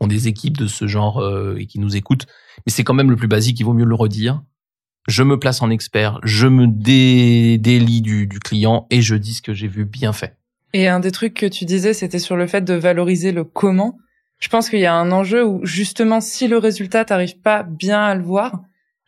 ont 0.00 0.06
des 0.06 0.28
équipes 0.28 0.56
de 0.56 0.66
ce 0.66 0.86
genre 0.86 1.18
euh, 1.18 1.56
et 1.58 1.66
qui 1.66 1.78
nous 1.78 1.96
écoutent. 1.96 2.26
Mais 2.66 2.72
c'est 2.72 2.84
quand 2.84 2.94
même 2.94 3.10
le 3.10 3.16
plus 3.16 3.28
basique. 3.28 3.60
Il 3.60 3.64
vaut 3.64 3.74
mieux 3.74 3.84
le 3.84 3.94
redire. 3.94 4.42
Je 5.08 5.22
me 5.22 5.38
place 5.38 5.62
en 5.62 5.70
expert, 5.70 6.20
je 6.22 6.46
me 6.46 6.66
dé 6.66 7.58
délie 7.58 8.02
du, 8.02 8.26
du 8.26 8.38
client 8.38 8.86
et 8.90 9.00
je 9.02 9.14
dis 9.14 9.34
ce 9.34 9.42
que 9.42 9.54
j'ai 9.54 9.68
vu 9.68 9.84
bien 9.84 10.12
fait. 10.12 10.36
Et 10.72 10.86
un 10.88 11.00
des 11.00 11.10
trucs 11.10 11.34
que 11.34 11.46
tu 11.46 11.64
disais, 11.64 11.94
c'était 11.94 12.18
sur 12.18 12.36
le 12.36 12.46
fait 12.46 12.60
de 12.62 12.74
valoriser 12.74 13.32
le 13.32 13.44
comment. 13.44 13.96
Je 14.38 14.48
pense 14.48 14.70
qu'il 14.70 14.78
y 14.80 14.86
a 14.86 14.94
un 14.94 15.10
enjeu 15.10 15.44
où 15.44 15.64
justement, 15.64 16.20
si 16.20 16.48
le 16.48 16.58
résultat 16.58 17.04
t'arrive 17.04 17.38
pas 17.40 17.62
bien 17.62 18.02
à 18.04 18.14
le 18.14 18.22
voir, 18.22 18.60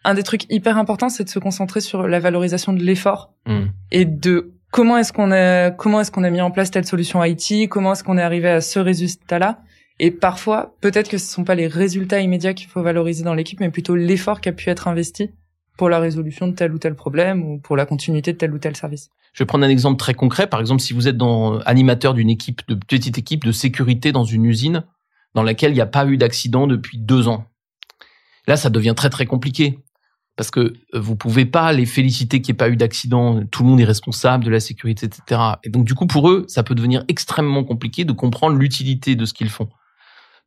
un 0.04 0.14
des 0.14 0.24
trucs 0.24 0.50
hyper 0.50 0.76
importants, 0.78 1.08
c'est 1.08 1.24
de 1.24 1.28
se 1.28 1.38
concentrer 1.38 1.80
sur 1.80 2.08
la 2.08 2.18
valorisation 2.20 2.72
de 2.72 2.82
l'effort 2.82 3.32
Mm. 3.46 3.66
et 3.90 4.04
de 4.04 4.52
comment 4.70 4.96
est-ce 4.98 5.12
qu'on 5.12 5.32
a 5.32 5.70
comment 5.72 6.00
est-ce 6.00 6.10
qu'on 6.12 6.22
a 6.24 6.30
mis 6.30 6.40
en 6.40 6.50
place 6.52 6.70
telle 6.70 6.84
solution 6.86 7.22
IT, 7.24 7.68
comment 7.68 7.92
est-ce 7.92 8.04
qu'on 8.04 8.18
est 8.18 8.22
arrivé 8.22 8.48
à 8.48 8.60
ce 8.60 8.78
résultat-là. 8.78 9.60
Et 9.98 10.10
parfois, 10.10 10.74
peut-être 10.80 11.08
que 11.08 11.18
ce 11.18 11.26
sont 11.26 11.44
pas 11.44 11.54
les 11.54 11.66
résultats 11.66 12.20
immédiats 12.20 12.54
qu'il 12.54 12.68
faut 12.68 12.82
valoriser 12.82 13.22
dans 13.24 13.34
l'équipe, 13.34 13.60
mais 13.60 13.70
plutôt 13.70 13.94
l'effort 13.94 14.40
qui 14.40 14.48
a 14.48 14.52
pu 14.52 14.70
être 14.70 14.88
investi 14.88 15.30
pour 15.76 15.88
la 15.88 15.98
résolution 15.98 16.48
de 16.48 16.52
tel 16.54 16.72
ou 16.72 16.78
tel 16.78 16.94
problème 16.94 17.42
ou 17.42 17.58
pour 17.58 17.76
la 17.76 17.86
continuité 17.86 18.32
de 18.32 18.38
tel 18.38 18.52
ou 18.52 18.58
tel 18.58 18.76
service. 18.76 19.10
Je 19.32 19.42
vais 19.42 19.46
prendre 19.46 19.64
un 19.64 19.70
exemple 19.70 19.98
très 19.98 20.14
concret. 20.14 20.46
Par 20.46 20.60
exemple, 20.60 20.82
si 20.82 20.92
vous 20.92 21.08
êtes 21.08 21.16
dans, 21.16 21.58
animateur 21.60 22.14
d'une 22.14 22.30
équipe, 22.30 22.62
de 22.68 22.74
petite 22.74 23.18
équipe 23.18 23.44
de 23.44 23.52
sécurité 23.52 24.12
dans 24.12 24.24
une 24.24 24.44
usine 24.44 24.84
dans 25.34 25.42
laquelle 25.42 25.72
il 25.72 25.76
n'y 25.76 25.80
a 25.80 25.86
pas 25.86 26.06
eu 26.06 26.18
d'accident 26.18 26.66
depuis 26.66 26.98
deux 26.98 27.28
ans. 27.28 27.46
Là, 28.46 28.56
ça 28.56 28.70
devient 28.70 28.94
très 28.96 29.08
très 29.08 29.24
compliqué 29.24 29.78
parce 30.36 30.50
que 30.50 30.74
vous 30.92 31.16
pouvez 31.16 31.46
pas 31.46 31.72
les 31.72 31.86
féliciter 31.86 32.40
qu'il 32.40 32.52
n'y 32.52 32.56
ait 32.56 32.58
pas 32.58 32.68
eu 32.68 32.76
d'accident. 32.76 33.42
Tout 33.50 33.62
le 33.62 33.70
monde 33.70 33.80
est 33.80 33.84
responsable 33.84 34.44
de 34.44 34.50
la 34.50 34.60
sécurité, 34.60 35.06
etc. 35.06 35.40
Et 35.62 35.70
donc, 35.70 35.84
du 35.84 35.94
coup, 35.94 36.06
pour 36.06 36.28
eux, 36.30 36.44
ça 36.48 36.62
peut 36.62 36.74
devenir 36.74 37.04
extrêmement 37.08 37.64
compliqué 37.64 38.04
de 38.04 38.12
comprendre 38.12 38.56
l'utilité 38.56 39.14
de 39.14 39.24
ce 39.24 39.34
qu'ils 39.34 39.50
font. 39.50 39.68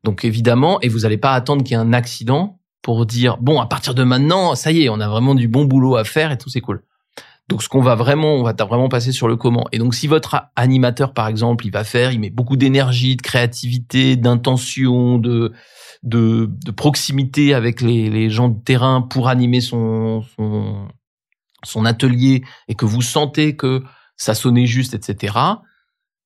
Donc, 0.04 0.26
évidemment, 0.26 0.80
et 0.82 0.90
vous 0.90 1.00
n'allez 1.00 1.18
pas 1.18 1.34
attendre 1.34 1.64
qu'il 1.64 1.72
y 1.72 1.80
ait 1.80 1.84
un 1.84 1.94
accident 1.94 2.60
pour 2.82 3.06
dire 3.06 3.38
bon, 3.38 3.60
à 3.60 3.66
partir 3.66 3.94
de 3.94 4.04
maintenant, 4.04 4.56
ça 4.56 4.72
y 4.72 4.84
est, 4.84 4.90
on 4.90 5.00
a 5.00 5.08
vraiment 5.08 5.36
du 5.36 5.48
bon 5.48 5.66
boulot 5.66 5.96
à 5.96 6.04
faire 6.04 6.32
et 6.32 6.38
tout, 6.38 6.50
c'est 6.50 6.62
cool. 6.62 6.84
Donc, 7.48 7.62
ce 7.62 7.70
qu'on 7.70 7.82
va 7.82 7.94
vraiment, 7.94 8.36
on 8.36 8.44
va 8.44 8.54
vraiment 8.54 8.90
passer 8.90 9.12
sur 9.12 9.28
le 9.28 9.36
comment. 9.36 9.68
Et 9.72 9.78
donc, 9.78 9.94
si 9.94 10.08
votre 10.08 10.48
animateur, 10.56 11.14
par 11.14 11.28
exemple, 11.28 11.66
il 11.68 11.72
va 11.72 11.84
faire, 11.84 12.12
il 12.12 12.20
met 12.20 12.32
beaucoup 12.32 12.58
d'énergie, 12.58 13.16
de 13.16 13.22
créativité, 13.22 14.16
d'intention, 14.16 15.20
de, 15.20 15.54
de, 16.02 16.72
proximité 16.72 17.54
avec 17.54 17.82
les, 17.82 18.10
les 18.10 18.32
gens 18.32 18.50
de 18.50 18.60
terrain 18.64 19.04
pour 19.04 19.28
animer 19.28 19.62
son, 19.62 20.24
son, 20.36 20.88
son 21.64 21.86
atelier 21.86 22.44
et 22.68 22.74
que 22.74 22.86
vous 22.86 23.04
sentez 23.04 23.56
que 23.56 23.84
ça 24.18 24.34
sonnait 24.34 24.66
juste, 24.66 24.96
etc., 24.96 25.38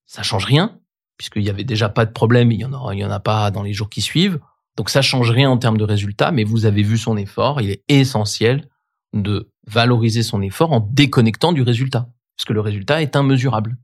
ça 0.05 0.23
change 0.23 0.45
rien, 0.45 0.79
puisqu'il 1.17 1.43
y 1.43 1.49
avait 1.49 1.63
déjà 1.63 1.89
pas 1.89 2.05
de 2.05 2.11
problème, 2.11 2.51
il 2.51 2.61
y 2.61 2.65
en 2.65 2.73
aura, 2.73 2.95
il 2.95 2.99
y 2.99 3.05
en 3.05 3.11
a 3.11 3.19
pas 3.19 3.51
dans 3.51 3.61
les 3.61 3.73
jours 3.73 3.89
qui 3.89 4.01
suivent. 4.01 4.39
Donc, 4.79 4.89
ça 4.89 5.01
change 5.01 5.29
rien 5.29 5.49
en 5.49 5.57
termes 5.57 5.77
de 5.77 5.83
résultats, 5.83 6.31
mais 6.31 6.45
vous 6.45 6.65
avez 6.65 6.83
vu 6.83 6.97
son 6.97 7.17
effort. 7.17 7.59
Il 7.59 7.69
est 7.69 7.83
essentiel 7.89 8.69
de 9.11 9.51
valoriser 9.67 10.23
son 10.23 10.41
effort 10.41 10.71
en 10.71 10.79
déconnectant 10.79 11.51
du 11.51 11.63
résultat, 11.63 12.07
parce 12.37 12.45
que 12.45 12.53
le 12.53 12.61
résultat 12.61 13.01
est 13.01 13.13
immesurable 13.13 13.75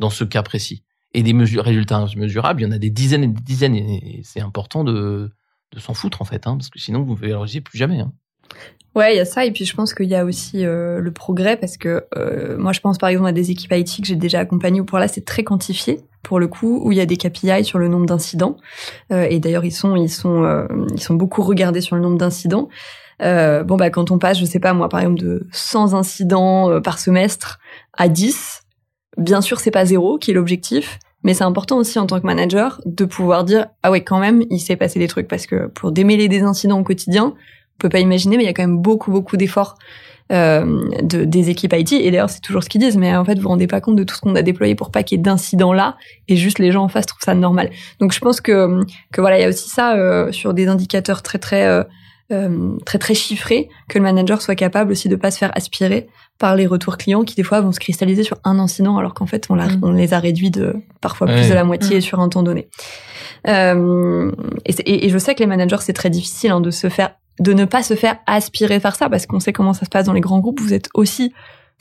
dans 0.00 0.10
ce 0.10 0.24
cas 0.24 0.42
précis. 0.42 0.84
Et 1.14 1.22
des 1.22 1.32
résultats 1.32 2.06
immesurables, 2.12 2.60
il 2.60 2.64
y 2.64 2.66
en 2.66 2.72
a 2.72 2.78
des 2.78 2.90
dizaines 2.90 3.24
et 3.24 3.28
des 3.28 3.40
dizaines, 3.40 3.74
et 3.74 4.20
c'est 4.22 4.42
important 4.42 4.84
de, 4.84 5.32
de 5.72 5.80
s'en 5.80 5.94
foutre 5.94 6.20
en 6.20 6.26
fait, 6.26 6.46
hein, 6.46 6.58
parce 6.58 6.68
que 6.68 6.78
sinon 6.78 7.04
vous 7.04 7.14
ne 7.14 7.20
valorisez 7.20 7.62
plus 7.62 7.78
jamais. 7.78 8.00
Hein. 8.00 8.12
Ouais, 8.98 9.14
il 9.14 9.16
y 9.16 9.20
a 9.20 9.24
ça, 9.24 9.44
et 9.44 9.52
puis 9.52 9.64
je 9.64 9.76
pense 9.76 9.94
qu'il 9.94 10.08
y 10.08 10.16
a 10.16 10.24
aussi 10.24 10.66
euh, 10.66 10.98
le 10.98 11.12
progrès, 11.12 11.56
parce 11.56 11.76
que 11.76 12.04
euh, 12.16 12.56
moi 12.58 12.72
je 12.72 12.80
pense 12.80 12.98
par 12.98 13.08
exemple 13.10 13.28
à 13.28 13.32
des 13.32 13.52
équipes 13.52 13.72
IT 13.72 14.00
que 14.00 14.08
j'ai 14.08 14.16
déjà 14.16 14.40
accompagnées, 14.40 14.80
où 14.80 14.84
pour 14.84 14.98
là 14.98 15.06
c'est 15.06 15.24
très 15.24 15.44
quantifié, 15.44 16.00
pour 16.24 16.40
le 16.40 16.48
coup, 16.48 16.80
où 16.82 16.90
il 16.90 16.98
y 16.98 17.00
a 17.00 17.06
des 17.06 17.16
KPI 17.16 17.64
sur 17.64 17.78
le 17.78 17.86
nombre 17.86 18.06
d'incidents, 18.06 18.56
euh, 19.12 19.26
et 19.30 19.38
d'ailleurs 19.38 19.64
ils 19.64 19.70
sont, 19.70 19.94
ils, 19.94 20.10
sont, 20.10 20.66
ils 20.92 21.00
sont 21.00 21.14
beaucoup 21.14 21.42
regardés 21.42 21.80
sur 21.80 21.94
le 21.94 22.02
nombre 22.02 22.18
d'incidents. 22.18 22.68
Bon 23.20 23.76
bah 23.76 23.90
quand 23.90 24.10
on 24.10 24.18
passe, 24.18 24.38
je 24.38 24.44
sais 24.44 24.60
pas 24.60 24.72
moi 24.72 24.88
par 24.88 24.98
exemple 24.98 25.20
de 25.20 25.46
100 25.52 25.94
incidents 25.94 26.80
par 26.80 26.98
semestre 26.98 27.60
à 27.96 28.08
10, 28.08 28.62
bien 29.16 29.40
sûr 29.40 29.60
c'est 29.60 29.70
pas 29.70 29.84
zéro 29.84 30.18
qui 30.18 30.32
est 30.32 30.34
l'objectif, 30.34 30.98
Mais 31.22 31.34
c'est 31.34 31.44
important 31.44 31.76
aussi 31.76 32.00
en 32.00 32.06
tant 32.06 32.20
que 32.20 32.26
manager 32.26 32.80
de 32.84 33.04
pouvoir 33.04 33.44
dire 33.44 33.66
ah 33.84 33.92
ouais 33.92 34.02
quand 34.02 34.18
même 34.18 34.42
il 34.50 34.58
s'est 34.58 34.76
passé 34.76 34.98
des 34.98 35.08
trucs 35.08 35.28
parce 35.28 35.46
que 35.46 35.66
pour 35.68 35.92
démêler 35.92 36.26
des 36.26 36.42
incidents 36.42 36.80
au 36.80 36.84
quotidien, 36.84 37.34
peut 37.78 37.88
pas 37.88 38.00
imaginer 38.00 38.36
mais 38.36 38.42
il 38.44 38.46
y 38.46 38.50
a 38.50 38.52
quand 38.52 38.62
même 38.62 38.78
beaucoup 38.78 39.10
beaucoup 39.10 39.36
d'efforts 39.36 39.76
euh, 40.30 40.80
de, 41.02 41.24
des 41.24 41.48
équipes 41.48 41.72
IT 41.74 41.92
et 41.92 42.10
d'ailleurs 42.10 42.28
c'est 42.28 42.40
toujours 42.40 42.62
ce 42.62 42.68
qu'ils 42.68 42.80
disent 42.82 42.96
mais 42.98 43.16
en 43.16 43.24
fait 43.24 43.36
vous 43.36 43.42
vous 43.42 43.48
rendez 43.48 43.66
pas 43.66 43.80
compte 43.80 43.96
de 43.96 44.04
tout 44.04 44.14
ce 44.14 44.20
qu'on 44.20 44.34
a 44.34 44.42
déployé 44.42 44.74
pour 44.74 44.90
pas 44.90 45.02
qu'il 45.02 45.16
y 45.16 45.20
ait 45.20 45.22
d'incidents 45.22 45.72
là 45.72 45.96
et 46.28 46.36
juste 46.36 46.58
les 46.58 46.70
gens 46.70 46.84
en 46.84 46.88
face 46.88 47.06
trouvent 47.06 47.22
ça 47.24 47.34
normal. 47.34 47.70
Donc 48.00 48.12
je 48.12 48.18
pense 48.20 48.40
que 48.42 48.80
que 49.12 49.20
voilà 49.22 49.38
il 49.38 49.42
y 49.42 49.44
a 49.44 49.48
aussi 49.48 49.70
ça 49.70 49.94
euh, 49.96 50.30
sur 50.32 50.52
des 50.52 50.68
indicateurs 50.68 51.22
très 51.22 51.38
très 51.38 51.64
euh, 52.30 52.76
très 52.84 52.98
très 52.98 53.14
chiffrés 53.14 53.70
que 53.88 53.96
le 53.96 54.02
manager 54.04 54.42
soit 54.42 54.54
capable 54.54 54.92
aussi 54.92 55.08
de 55.08 55.16
pas 55.16 55.30
se 55.30 55.38
faire 55.38 55.50
aspirer 55.56 56.08
par 56.38 56.56
les 56.56 56.66
retours 56.66 56.98
clients 56.98 57.24
qui 57.24 57.34
des 57.34 57.42
fois 57.42 57.62
vont 57.62 57.72
se 57.72 57.80
cristalliser 57.80 58.22
sur 58.22 58.36
un 58.44 58.58
incident 58.58 58.98
alors 58.98 59.14
qu'en 59.14 59.24
fait 59.24 59.46
on, 59.48 59.54
l'a- 59.54 59.68
Mm. 59.68 59.80
on 59.82 59.92
les 59.92 60.12
a 60.12 60.18
réduits 60.18 60.50
de 60.50 60.74
parfois 61.00 61.26
plus 61.26 61.48
de 61.48 61.54
la 61.54 61.64
moitié 61.64 61.98
Mm. 61.98 62.00
sur 62.02 62.20
un 62.20 62.28
temps 62.28 62.42
donné. 62.42 62.68
Euh, 63.46 64.30
et, 64.66 64.72
c'est- 64.72 64.82
et- 64.82 65.06
et 65.06 65.08
je 65.08 65.16
sais 65.18 65.34
que 65.34 65.40
les 65.40 65.46
managers 65.46 65.76
c'est 65.80 65.92
très 65.94 66.10
difficile 66.10 66.50
hein, 66.50 66.60
de 66.60 66.70
se 66.70 66.88
faire 66.90 67.12
de 67.40 67.52
ne 67.52 67.64
pas 67.64 67.82
se 67.82 67.94
faire 67.94 68.16
aspirer 68.26 68.80
par 68.80 68.96
ça 68.96 69.08
parce 69.08 69.26
qu'on 69.26 69.40
sait 69.40 69.52
comment 69.52 69.72
ça 69.72 69.84
se 69.84 69.90
passe 69.90 70.06
dans 70.06 70.12
les 70.12 70.20
grands 70.20 70.40
groupes. 70.40 70.60
Vous 70.60 70.74
êtes 70.74 70.88
aussi 70.94 71.32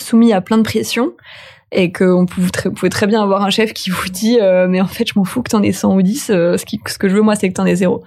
soumis 0.02 0.34
à 0.34 0.42
plein 0.42 0.58
de 0.58 0.64
pression 0.64 1.14
et 1.72 1.92
que 1.92 2.04
on 2.06 2.26
vous 2.38 2.50
très- 2.50 2.70
pouvez 2.72 2.90
très 2.90 3.08
bien 3.08 3.22
avoir 3.22 3.42
un 3.44 3.50
chef 3.50 3.74
qui 3.74 3.90
vous 3.90 4.08
dit 4.10 4.40
euh, 4.40 4.68
mais 4.70 4.80
en 4.80 4.88
fait 4.88 5.06
je 5.08 5.14
m'en 5.18 5.26
fous 5.26 5.42
que 5.44 5.50
t'en 5.50 5.62
aies 5.64 5.74
100 5.74 5.96
ou 5.96 6.02
10 6.02 6.30
euh, 6.30 6.56
ce, 6.58 6.66
qui, 6.66 6.80
ce 6.88 6.98
que 6.98 7.10
je 7.10 7.16
veux 7.16 7.22
moi 7.22 7.36
c'est 7.36 7.50
que 7.50 7.54
t'en 7.56 7.66
aies 7.66 7.76
zéro 7.76 8.04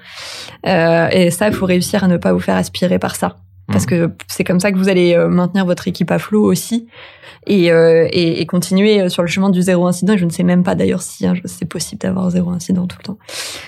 euh, 0.67 1.09
et 1.11 1.31
ça 1.31 1.49
il 1.49 1.53
faut 1.53 1.67
réussir 1.67 2.03
à 2.03 2.09
ne 2.09 2.17
pas 2.17 2.33
vous 2.33 2.39
faire 2.41 2.57
aspirer 2.57 2.99
par 2.99 3.17
ça 3.17 3.37
parce 3.71 3.87
que 3.87 4.11
c'est 4.29 4.45
comme 4.45 4.61
ça 4.61 4.73
que 4.73 4.77
vous 4.79 4.89
allez 4.89 5.15
euh, 5.15 5.29
maintenir 5.29 5.65
votre 5.67 5.89
équipe 5.89 6.11
à 6.11 6.19
flot 6.19 6.43
aussi 6.45 6.87
et, 7.47 7.73
euh, 7.73 8.07
et, 8.11 8.41
et 8.41 8.47
continuer 8.47 9.09
sur 9.09 9.23
le 9.23 9.29
chemin 9.29 9.51
du 9.51 9.63
zéro 9.63 9.87
incident. 9.87 10.17
Je 10.17 10.25
ne 10.25 10.31
sais 10.31 10.43
même 10.43 10.63
pas 10.63 10.75
d'ailleurs 10.75 11.03
si 11.03 11.27
hein, 11.27 11.35
c'est 11.45 11.65
possible 11.69 12.01
d'avoir 12.03 12.31
zéro 12.31 12.51
incident 12.51 12.87
tout 12.87 12.97
le 12.99 13.05
temps. 13.05 13.19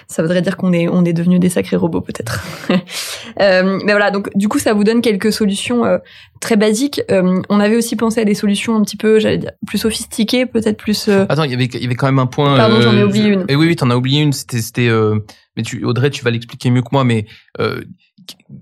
Ça 0.09 0.23
voudrait 0.23 0.43
dire 0.43 0.57
qu'on 0.57 0.73
est 0.73 0.89
on 0.89 1.05
est 1.05 1.13
devenu 1.13 1.39
des 1.39 1.49
sacrés 1.49 1.77
robots 1.77 2.01
peut-être. 2.03 2.45
euh, 3.41 3.81
mais 3.85 3.93
voilà, 3.93 4.11
donc 4.11 4.29
du 4.35 4.49
coup 4.49 4.59
ça 4.59 4.75
vous 4.75 4.85
donne 4.85 5.01
quelques 5.01 5.33
solutions 5.33 5.85
euh, 5.85 5.99
très 6.41 6.57
basiques. 6.57 7.01
Euh, 7.11 7.41
on 7.49 7.61
avait 7.61 7.77
aussi 7.77 7.97
pensé 7.97 8.21
à 8.21 8.25
des 8.25 8.35
solutions 8.35 8.77
un 8.77 8.83
petit 8.83 8.97
peu, 8.97 9.19
j'allais 9.21 9.39
dire, 9.39 9.53
plus 9.67 9.79
sophistiquées, 9.79 10.45
peut-être 10.47 10.77
plus. 10.77 11.09
euh, 11.09 11.25
Attends, 11.29 11.45
il 11.45 11.51
y 11.51 11.55
avait, 11.55 11.65
il 11.67 11.83
y 11.83 11.87
avait 11.87 11.95
quand 11.95 12.07
même 12.07 12.19
un 12.19 12.27
point. 12.27 12.57
Pardon, 12.57 12.81
j'en 12.81 12.97
ai 12.97 13.05
oublié 13.05 13.29
une. 13.29 13.45
Et 13.49 13.57
oui, 13.57 13.67
oui, 13.69 13.77
t'en 13.77 13.91
as 13.91 13.97
oublié 13.97 14.21
une. 14.23 14.33
C'était, 14.33 14.61
c'était. 14.61 14.89
euh, 14.89 15.19
mais 15.57 15.63
tu, 15.63 15.85
Audrey, 15.85 16.11
tu 16.11 16.25
vas 16.25 16.31
l'expliquer 16.31 16.71
mieux 16.71 16.83
que 16.83 16.89
moi. 16.93 17.05
Mais 17.05 17.27
euh, 17.61 17.81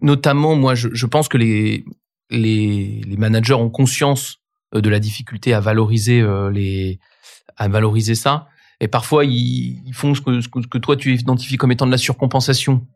notamment, 0.01 0.57
moi, 0.57 0.75
je, 0.75 0.89
je 0.93 1.07
pense 1.07 1.29
que 1.29 1.39
les, 1.39 1.85
les, 2.31 3.03
les 3.07 3.17
managers 3.17 3.55
ont 3.55 3.71
conscience 3.71 4.39
euh, 4.75 4.81
de 4.81 4.89
la 4.89 5.01
difficulté 5.01 5.53
à 5.55 5.61
valoriser 5.61 6.21
euh, 6.21 6.51
les, 6.51 6.99
à 7.57 7.69
valoriser 7.69 8.15
ça. 8.15 8.49
Et 8.81 8.89
parfois, 8.89 9.25
ils, 9.25 9.83
ils 9.85 9.95
font 9.95 10.15
ce 10.15 10.21
que, 10.21 10.41
ce 10.41 10.49
que, 10.49 10.63
ce 10.63 10.67
que 10.67 10.79
toi 10.79 10.97
tu 10.97 11.15
identifies 11.15 11.57
comme 11.57 11.73
étant 11.73 11.87
de 11.87 11.91
la 11.91 11.99
surcompensation. 11.99 12.87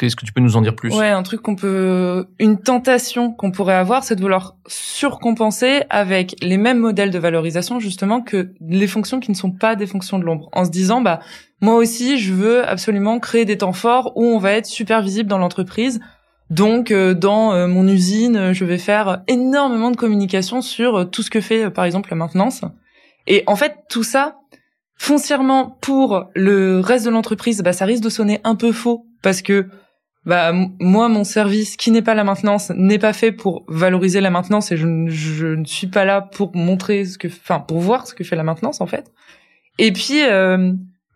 Qu'est-ce 0.00 0.16
que 0.16 0.24
tu 0.24 0.32
peux 0.32 0.40
nous 0.40 0.56
en 0.56 0.62
dire 0.62 0.74
plus? 0.74 0.96
Ouais, 0.96 1.10
un 1.10 1.22
truc 1.22 1.42
qu'on 1.42 1.56
peut, 1.56 2.26
une 2.38 2.58
tentation 2.58 3.32
qu'on 3.32 3.50
pourrait 3.50 3.74
avoir, 3.74 4.02
c'est 4.02 4.16
de 4.16 4.22
vouloir 4.22 4.56
surcompenser 4.66 5.82
avec 5.90 6.36
les 6.40 6.56
mêmes 6.56 6.78
modèles 6.78 7.10
de 7.10 7.18
valorisation 7.18 7.80
justement 7.80 8.22
que 8.22 8.52
les 8.60 8.86
fonctions 8.86 9.20
qui 9.20 9.30
ne 9.30 9.36
sont 9.36 9.50
pas 9.50 9.76
des 9.76 9.86
fonctions 9.86 10.18
de 10.18 10.24
l'ombre, 10.24 10.48
en 10.52 10.64
se 10.64 10.70
disant 10.70 11.02
bah 11.02 11.20
moi 11.60 11.74
aussi 11.74 12.18
je 12.18 12.32
veux 12.32 12.66
absolument 12.66 13.18
créer 13.20 13.44
des 13.44 13.58
temps 13.58 13.74
forts 13.74 14.12
où 14.16 14.24
on 14.24 14.38
va 14.38 14.52
être 14.52 14.66
super 14.66 15.02
visible 15.02 15.28
dans 15.28 15.38
l'entreprise. 15.38 16.00
Donc 16.48 16.90
euh, 16.90 17.14
dans 17.14 17.52
euh, 17.52 17.66
mon 17.68 17.86
usine, 17.86 18.36
euh, 18.36 18.52
je 18.54 18.64
vais 18.64 18.78
faire 18.78 19.22
énormément 19.28 19.90
de 19.90 19.96
communication 19.96 20.62
sur 20.62 21.10
tout 21.10 21.22
ce 21.22 21.30
que 21.30 21.40
fait 21.40 21.70
par 21.70 21.84
exemple 21.84 22.10
la 22.10 22.16
maintenance. 22.16 22.62
Et 23.26 23.44
en 23.46 23.54
fait 23.54 23.76
tout 23.88 24.02
ça, 24.02 24.39
foncièrement 25.00 25.78
pour 25.80 26.30
le 26.34 26.78
reste 26.80 27.06
de 27.06 27.10
l'entreprise, 27.10 27.62
bah 27.62 27.72
ça 27.72 27.86
risque 27.86 28.02
de 28.02 28.10
sonner 28.10 28.38
un 28.44 28.54
peu 28.54 28.70
faux 28.70 29.06
parce 29.22 29.40
que 29.40 29.66
bah 30.26 30.52
moi 30.78 31.08
mon 31.08 31.24
service 31.24 31.78
qui 31.78 31.90
n'est 31.90 32.02
pas 32.02 32.14
la 32.14 32.22
maintenance 32.22 32.70
n'est 32.76 32.98
pas 32.98 33.14
fait 33.14 33.32
pour 33.32 33.64
valoriser 33.66 34.20
la 34.20 34.28
maintenance 34.28 34.72
et 34.72 34.76
je, 34.76 35.06
je 35.08 35.46
ne 35.46 35.64
suis 35.64 35.86
pas 35.86 36.04
là 36.04 36.20
pour 36.20 36.54
montrer 36.54 37.06
ce 37.06 37.16
que 37.16 37.28
enfin 37.28 37.60
pour 37.60 37.80
voir 37.80 38.06
ce 38.06 38.14
que 38.14 38.24
fait 38.24 38.36
la 38.36 38.42
maintenance 38.42 38.82
en 38.82 38.86
fait. 38.86 39.10
Et 39.78 39.90
puis 39.90 40.22
euh, 40.22 40.70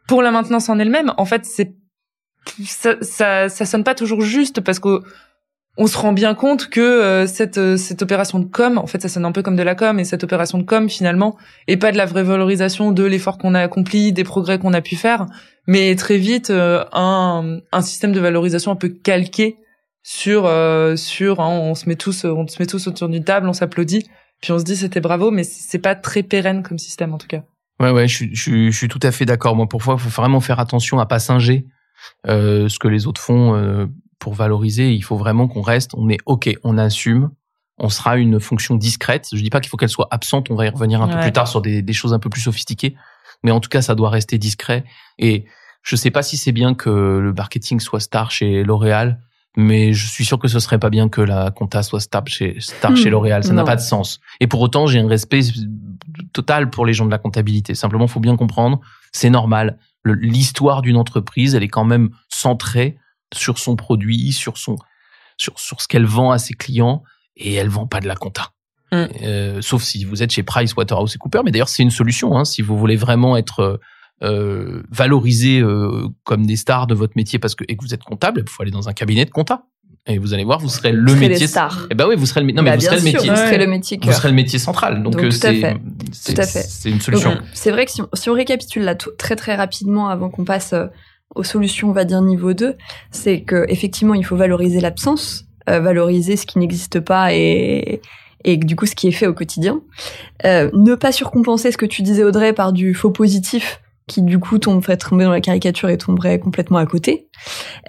pour 0.09 0.23
la 0.23 0.31
maintenance 0.31 0.71
en 0.71 0.79
elle-même 0.79 1.13
en 1.19 1.27
fait 1.27 1.45
c'est 1.45 1.75
ça, 2.65 2.97
ça 3.03 3.51
ça 3.51 3.67
sonne 3.67 3.85
pas 3.85 3.95
toujours 3.95 4.23
juste 4.23 4.63
parce 4.63 4.79
que 4.79 5.03
on 5.77 5.87
se 5.87 5.99
rend 5.99 6.13
bien 6.13 6.35
compte 6.35 6.69
que 6.71 6.81
euh, 6.81 7.27
cette 7.27 7.59
euh, 7.59 7.77
cette 7.77 8.03
opération 8.03 8.39
de 8.39 8.45
com 8.45 8.79
en 8.79 8.87
fait 8.87 9.03
ça 9.03 9.09
sonne 9.09 9.25
un 9.25 9.33
peu 9.33 9.43
comme 9.43 9.57
de 9.57 9.63
la 9.63 9.75
com 9.75 9.99
et 9.99 10.05
cette 10.05 10.23
opération 10.25 10.59
de 10.59 10.63
com 10.65 10.89
finalement 10.89 11.37
est 11.67 11.77
pas 11.77 11.91
de 11.93 11.97
la 11.97 12.07
vraie 12.07 12.23
valorisation 12.23 12.93
de 12.93 13.03
l'effort 13.05 13.39
qu'on 13.39 13.55
a 13.55 13.61
accompli 13.61 14.13
des 14.13 14.25
progrès 14.25 14.59
qu'on 14.59 14.73
a 14.73 14.81
pu 14.81 14.97
faire 14.97 15.27
mais 15.67 15.95
très 15.97 16.19
vite 16.19 16.51
euh, 16.51 16.85
un 16.93 17.59
un 17.73 17.81
système 17.83 18.13
de 18.13 18.21
valorisation 18.21 18.71
un 18.71 18.77
peu 18.77 18.89
calqué 18.89 19.57
sur 20.03 20.45
euh, 20.47 20.97
sur 20.97 21.41
hein, 21.41 21.49
on 21.51 21.75
se 21.75 21.89
met 21.89 21.97
tous 21.97 22.25
on 22.25 22.47
se 22.47 22.57
met 22.63 22.67
tous 22.67 22.87
autour 22.87 23.09
d'une 23.09 23.25
table 23.25 23.49
on 23.49 23.53
s'applaudit 23.53 24.07
puis 24.43 24.53
on 24.53 24.59
se 24.59 24.65
dit 24.65 24.77
c'était 24.77 25.01
bravo 25.01 25.31
mais 25.31 25.43
c'est 25.45 25.79
pas 25.79 25.95
très 25.95 26.23
pérenne 26.23 26.63
comme 26.63 26.79
système 26.79 27.13
en 27.15 27.19
tout 27.19 27.27
cas 27.29 27.43
Ouais, 27.81 27.91
ouais, 27.91 28.07
je, 28.07 28.15
suis- 28.15 28.35
je, 28.37 28.71
je 28.71 28.77
suis 28.77 28.87
tout 28.87 29.01
à 29.03 29.11
fait 29.11 29.25
d'accord. 29.25 29.57
Moi, 29.57 29.67
parfois, 29.69 29.97
il 29.99 30.01
faut 30.01 30.09
vraiment 30.09 30.39
faire 30.39 30.61
attention 30.61 31.01
à 31.01 31.07
pas 31.07 31.19
singer 31.19 31.67
euh, 32.29 32.69
ce 32.69 32.79
que 32.79 32.87
les 32.87 33.09
autres 33.09 33.21
font 33.21 33.57
euh, 33.57 33.87
pour 34.19 34.35
valoriser. 34.35 34.93
Il 34.93 35.03
faut 35.03 35.17
vraiment 35.17 35.49
qu'on 35.49 35.63
reste, 35.63 35.93
on 35.95 36.09
est 36.09 36.19
OK, 36.27 36.51
on 36.63 36.79
assume. 36.79 37.31
On 37.79 37.89
sera 37.89 38.17
une 38.19 38.39
fonction 38.39 38.77
discrète. 38.77 39.29
Je 39.33 39.43
dis 39.43 39.51
pas 39.51 39.61
qu'il 39.61 39.69
faut 39.69 39.77
qu'elle 39.77 39.89
soit 39.89 40.09
absente. 40.13 40.51
On 40.51 40.55
va 40.55 40.67
y 40.67 40.69
revenir 40.69 41.03
un 41.03 41.09
peu 41.09 41.19
plus 41.21 41.33
tard 41.33 41.49
sur 41.49 41.61
des, 41.61 41.83
des 41.83 41.93
choses 41.93 42.15
un 42.15 42.21
peu 42.21 42.31
plus 42.31 42.43
sophistiquées. 42.43 42.95
Mais 43.43 43.51
en 43.51 43.61
tout 43.61 43.69
cas, 43.69 43.83
ça 43.83 43.95
doit 43.95 44.11
rester 44.11 44.39
discret. 44.39 44.85
Et 45.19 45.45
je 45.83 45.97
sais 45.97 46.11
pas 46.11 46.23
si 46.23 46.37
c'est 46.37 46.53
bien 46.53 46.75
que 46.75 46.91
le 46.91 47.33
marketing 47.33 47.81
soit 47.81 48.01
star 48.01 48.31
chez 48.31 48.65
L'Oréal, 48.65 49.21
mais 49.57 49.93
je 49.93 50.07
suis 50.07 50.25
sûr 50.25 50.39
que 50.39 50.49
ce 50.49 50.59
serait 50.59 50.79
pas 50.79 50.91
bien 50.91 51.09
que 51.09 51.21
la 51.21 51.51
compta 51.51 51.83
soit 51.83 52.01
star 52.01 52.27
chez, 52.27 52.57
star 52.59 52.93
Hmm, 52.93 52.97
chez 52.97 53.11
L'Oréal. 53.11 53.45
Ça 53.45 53.53
n'a 53.53 53.65
pas 53.65 53.77
de 53.77 53.81
sens. 53.81 54.21
Et 54.41 54.47
pour 54.47 54.61
autant, 54.61 54.87
j'ai 54.87 54.99
un 54.99 55.09
respect 55.09 55.41
total 56.33 56.71
pour 56.71 56.87
les 56.87 56.95
gens 56.95 57.07
de 57.07 57.11
la 57.11 57.19
comptabilité. 57.19 57.75
Simplement, 57.75 58.07
faut 58.07 58.21
bien 58.21 58.37
comprendre, 58.37 58.81
c'est 59.13 59.31
normal. 59.31 59.79
L'histoire 60.05 60.83
d'une 60.83 60.97
entreprise, 60.97 61.55
elle 61.55 61.63
est 61.63 61.69
quand 61.69 61.85
même 61.85 62.11
centrée 62.29 62.99
sur 63.35 63.59
son 63.59 63.77
produit, 63.77 64.33
sur 64.33 64.57
son, 64.59 64.77
sur, 65.37 65.59
sur 65.59 65.81
ce 65.81 65.89
qu'elle 65.89 66.07
vend 66.07 66.31
à 66.31 66.39
ses 66.39 66.55
clients, 66.55 67.03
et 67.37 67.55
elle 67.55 67.69
vend 67.69 67.87
pas 67.87 68.01
de 68.01 68.07
la 68.09 68.15
compta. 68.17 68.51
Mm. 68.93 69.05
Euh, 69.23 69.63
sauf 69.63 69.83
si 69.83 70.05
vous 70.05 70.23
êtes 70.23 70.31
chez 70.33 70.43
Price, 70.43 70.75
Waterhouse 70.77 71.15
et 71.15 71.19
Cooper. 71.19 71.41
Mais 71.45 71.51
d'ailleurs, 71.51 71.69
c'est 71.69 71.83
une 71.83 71.91
solution. 71.91 72.37
Hein, 72.37 72.45
si 72.45 72.63
vous 72.63 72.79
voulez 72.79 72.97
vraiment 72.97 73.37
être 73.37 73.81
euh, 74.23 74.83
valorisé 74.91 75.59
euh, 75.61 76.07
comme 76.23 76.47
des 76.47 76.57
stars 76.57 76.87
de 76.87 76.95
votre 76.95 77.15
métier 77.17 77.39
parce 77.39 77.55
que 77.55 77.65
et 77.69 77.77
que 77.77 77.83
vous 77.85 77.93
êtes 77.95 78.05
comptable, 78.05 78.43
il 78.47 78.51
faut 78.51 78.63
aller 78.63 78.71
dans 78.71 78.89
un 78.89 78.93
cabinet 78.93 79.25
de 79.25 79.31
compta. 79.31 79.65
Et 80.07 80.19
vous 80.19 80.35
allez 80.35 80.45
voir, 80.45 80.59
vous 80.59 80.69
serez 80.69 80.93
le 80.93 81.09
serez 81.15 81.29
métier. 81.31 81.47
stars. 81.47 81.87
Eh 81.91 81.95
ben 81.95 82.07
oui, 82.07 82.15
vous 82.15 82.27
serez 82.27 82.43
le, 82.43 82.53
non, 82.53 82.63
mais 82.63 82.71
Bah, 82.73 82.77
vous 82.77 82.81
bien 82.81 82.91
serez 82.91 83.01
le 83.01 83.07
sûr, 83.11 83.13
métier. 83.15 83.31
vous 83.31 83.37
serez 83.37 83.59
le 83.59 83.67
métier 83.67 83.99
Vous 84.03 84.13
serez 84.13 84.29
le 84.29 84.35
métier 84.35 84.59
central. 84.59 85.03
Donc, 85.03 85.17
euh, 85.17 85.31
c'est, 85.31 85.55
fait. 85.61 85.77
c'est, 86.13 86.35
Tout 86.35 86.41
à 86.43 86.47
fait. 86.47 86.63
c'est 86.69 86.91
une 86.91 87.01
solution. 87.01 87.41
C'est 87.55 87.71
vrai 87.71 87.87
que 87.87 87.91
si 87.91 88.03
on, 88.03 88.09
si 88.13 88.29
on 88.29 88.35
récapitule 88.35 88.83
là 88.83 88.95
tout- 88.97 89.13
très 89.19 89.35
très 89.35 89.57
rapidement 89.57 90.09
avant 90.11 90.29
qu'on 90.29 90.45
passe 90.45 90.75
euh, 90.75 90.87
aux 91.35 91.45
solutions, 91.45 91.91
on 91.91 91.93
va 91.93 92.05
dire 92.05 92.21
niveau 92.23 92.53
2, 92.53 92.77
c'est 93.11 93.43
que 93.43 93.65
effectivement 93.69 94.15
il 94.15 94.25
faut 94.25 94.37
valoriser 94.37 94.81
l'absence, 94.81 95.47
euh, 95.69 95.81
valoriser 95.81 96.37
ce 96.37 96.47
qui 96.47 96.59
n'existe 96.59 97.01
pas 97.01 97.35
et 97.35 98.01
et 98.45 98.57
du 98.57 98.77
coup 98.77 98.87
ce 98.87 98.95
qui 98.95 99.09
est 99.09 99.13
fait 99.13 99.27
au 99.27 99.35
quotidien. 99.35 99.81
Euh, 100.45 100.71
ne 100.75 100.95
pas 100.95 101.13
surcompenser 101.13 101.73
ce 101.73 101.79
que 101.79 101.87
tu 101.87 102.03
disais 102.03 102.23
Audrey 102.23 102.53
par 102.53 102.73
du 102.73 102.95
faux 102.95 103.11
positif 103.11 103.81
qui 104.07 104.23
du 104.23 104.39
coup 104.39 104.59
tomberait 104.59 104.99
tomber 104.99 105.25
dans 105.25 105.31
la 105.31 105.41
caricature 105.41 105.89
et 105.89 105.97
tomberait 105.97 106.39
complètement 106.39 106.79
à 106.79 106.87
côté. 106.87 107.29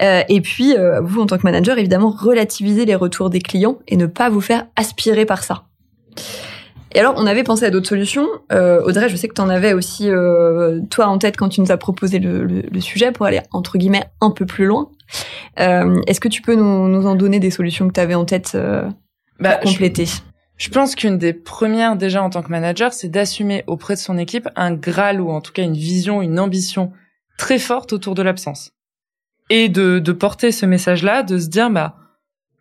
Euh, 0.00 0.22
et 0.28 0.40
puis 0.40 0.74
euh, 0.74 1.00
vous 1.02 1.20
en 1.20 1.26
tant 1.26 1.36
que 1.36 1.42
manager 1.42 1.78
évidemment 1.78 2.10
relativiser 2.10 2.86
les 2.86 2.94
retours 2.94 3.28
des 3.28 3.40
clients 3.40 3.78
et 3.86 3.96
ne 3.96 4.06
pas 4.06 4.30
vous 4.30 4.40
faire 4.40 4.66
aspirer 4.76 5.26
par 5.26 5.44
ça. 5.44 5.64
Et 6.94 7.00
alors, 7.00 7.14
on 7.16 7.26
avait 7.26 7.42
pensé 7.42 7.64
à 7.64 7.70
d'autres 7.70 7.88
solutions. 7.88 8.26
Euh, 8.52 8.80
Audrey, 8.82 9.08
je 9.08 9.16
sais 9.16 9.28
que 9.28 9.34
tu 9.34 9.40
en 9.40 9.48
avais 9.48 9.72
aussi, 9.74 10.08
euh, 10.08 10.80
toi, 10.90 11.06
en 11.08 11.18
tête 11.18 11.36
quand 11.36 11.48
tu 11.48 11.60
nous 11.60 11.70
as 11.72 11.76
proposé 11.76 12.18
le, 12.18 12.44
le- 12.44 12.62
le 12.62 12.80
sujet 12.80 13.12
pour 13.12 13.26
aller, 13.26 13.40
entre 13.52 13.76
guillemets, 13.76 14.04
un 14.20 14.30
peu 14.30 14.46
plus 14.46 14.66
loin. 14.66 14.88
Euh, 15.60 16.00
Est-ce 16.06 16.20
que 16.20 16.28
tu 16.28 16.42
peux 16.42 16.54
nous, 16.54 16.88
nous 16.88 17.06
en 17.06 17.14
donner 17.14 17.38
des 17.40 17.50
solutions 17.50 17.86
que 17.88 17.92
tu 17.92 18.00
avais 18.00 18.14
en 18.14 18.24
tête 18.24 18.52
euh, 18.54 18.88
Bah, 19.40 19.56
pour 19.56 19.70
compléter? 19.72 20.06
Je 20.56 20.70
pense 20.70 20.94
qu'une 20.94 21.18
des 21.18 21.34
premières 21.34 21.96
déjà 21.96 22.22
en 22.22 22.30
tant 22.30 22.42
que 22.42 22.48
manager, 22.50 22.94
c'est 22.94 23.08
d'assumer 23.08 23.62
auprès 23.66 23.94
de 23.94 23.98
son 23.98 24.16
équipe 24.16 24.48
un 24.56 24.72
graal 24.72 25.20
ou 25.20 25.30
en 25.30 25.42
tout 25.42 25.52
cas 25.52 25.62
une 25.62 25.74
vision, 25.76 26.22
une 26.22 26.38
ambition 26.40 26.92
très 27.36 27.58
forte 27.58 27.92
autour 27.92 28.14
de 28.14 28.22
l'absence. 28.22 28.70
Et 29.50 29.68
de, 29.68 29.98
de 29.98 30.12
porter 30.12 30.52
ce 30.52 30.64
message-là, 30.64 31.22
de 31.24 31.38
se 31.38 31.48
dire, 31.48 31.68
bah, 31.68 31.96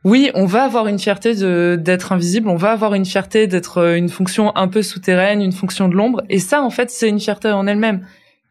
oui, 0.06 0.32
on 0.36 0.46
va 0.46 0.63
avoir 0.63 0.88
une 0.88 1.00
fierté 1.00 1.34
d'être 1.78 2.12
invisible, 2.13 2.48
on 2.48 2.56
va 2.56 2.72
avoir 2.72 2.94
une 2.94 3.06
fierté 3.06 3.48
d'être 3.48 3.80
euh, 3.80 3.96
une 3.96 4.08
fonction 4.10 4.56
un 4.56 4.68
peu 4.68 4.82
souterraine, 4.82 5.41
une 5.41 5.52
fonction 5.52 5.89
de 5.89 5.96
l'ombre. 5.96 6.24
Et 6.30 6.39
ça, 6.39 6.62
en 6.62 6.70
fait, 6.70 6.89
c'est 6.91 7.10
une 7.10 7.20
fierté 7.20 7.50
en 7.50 7.68
elle-même. 7.68 8.06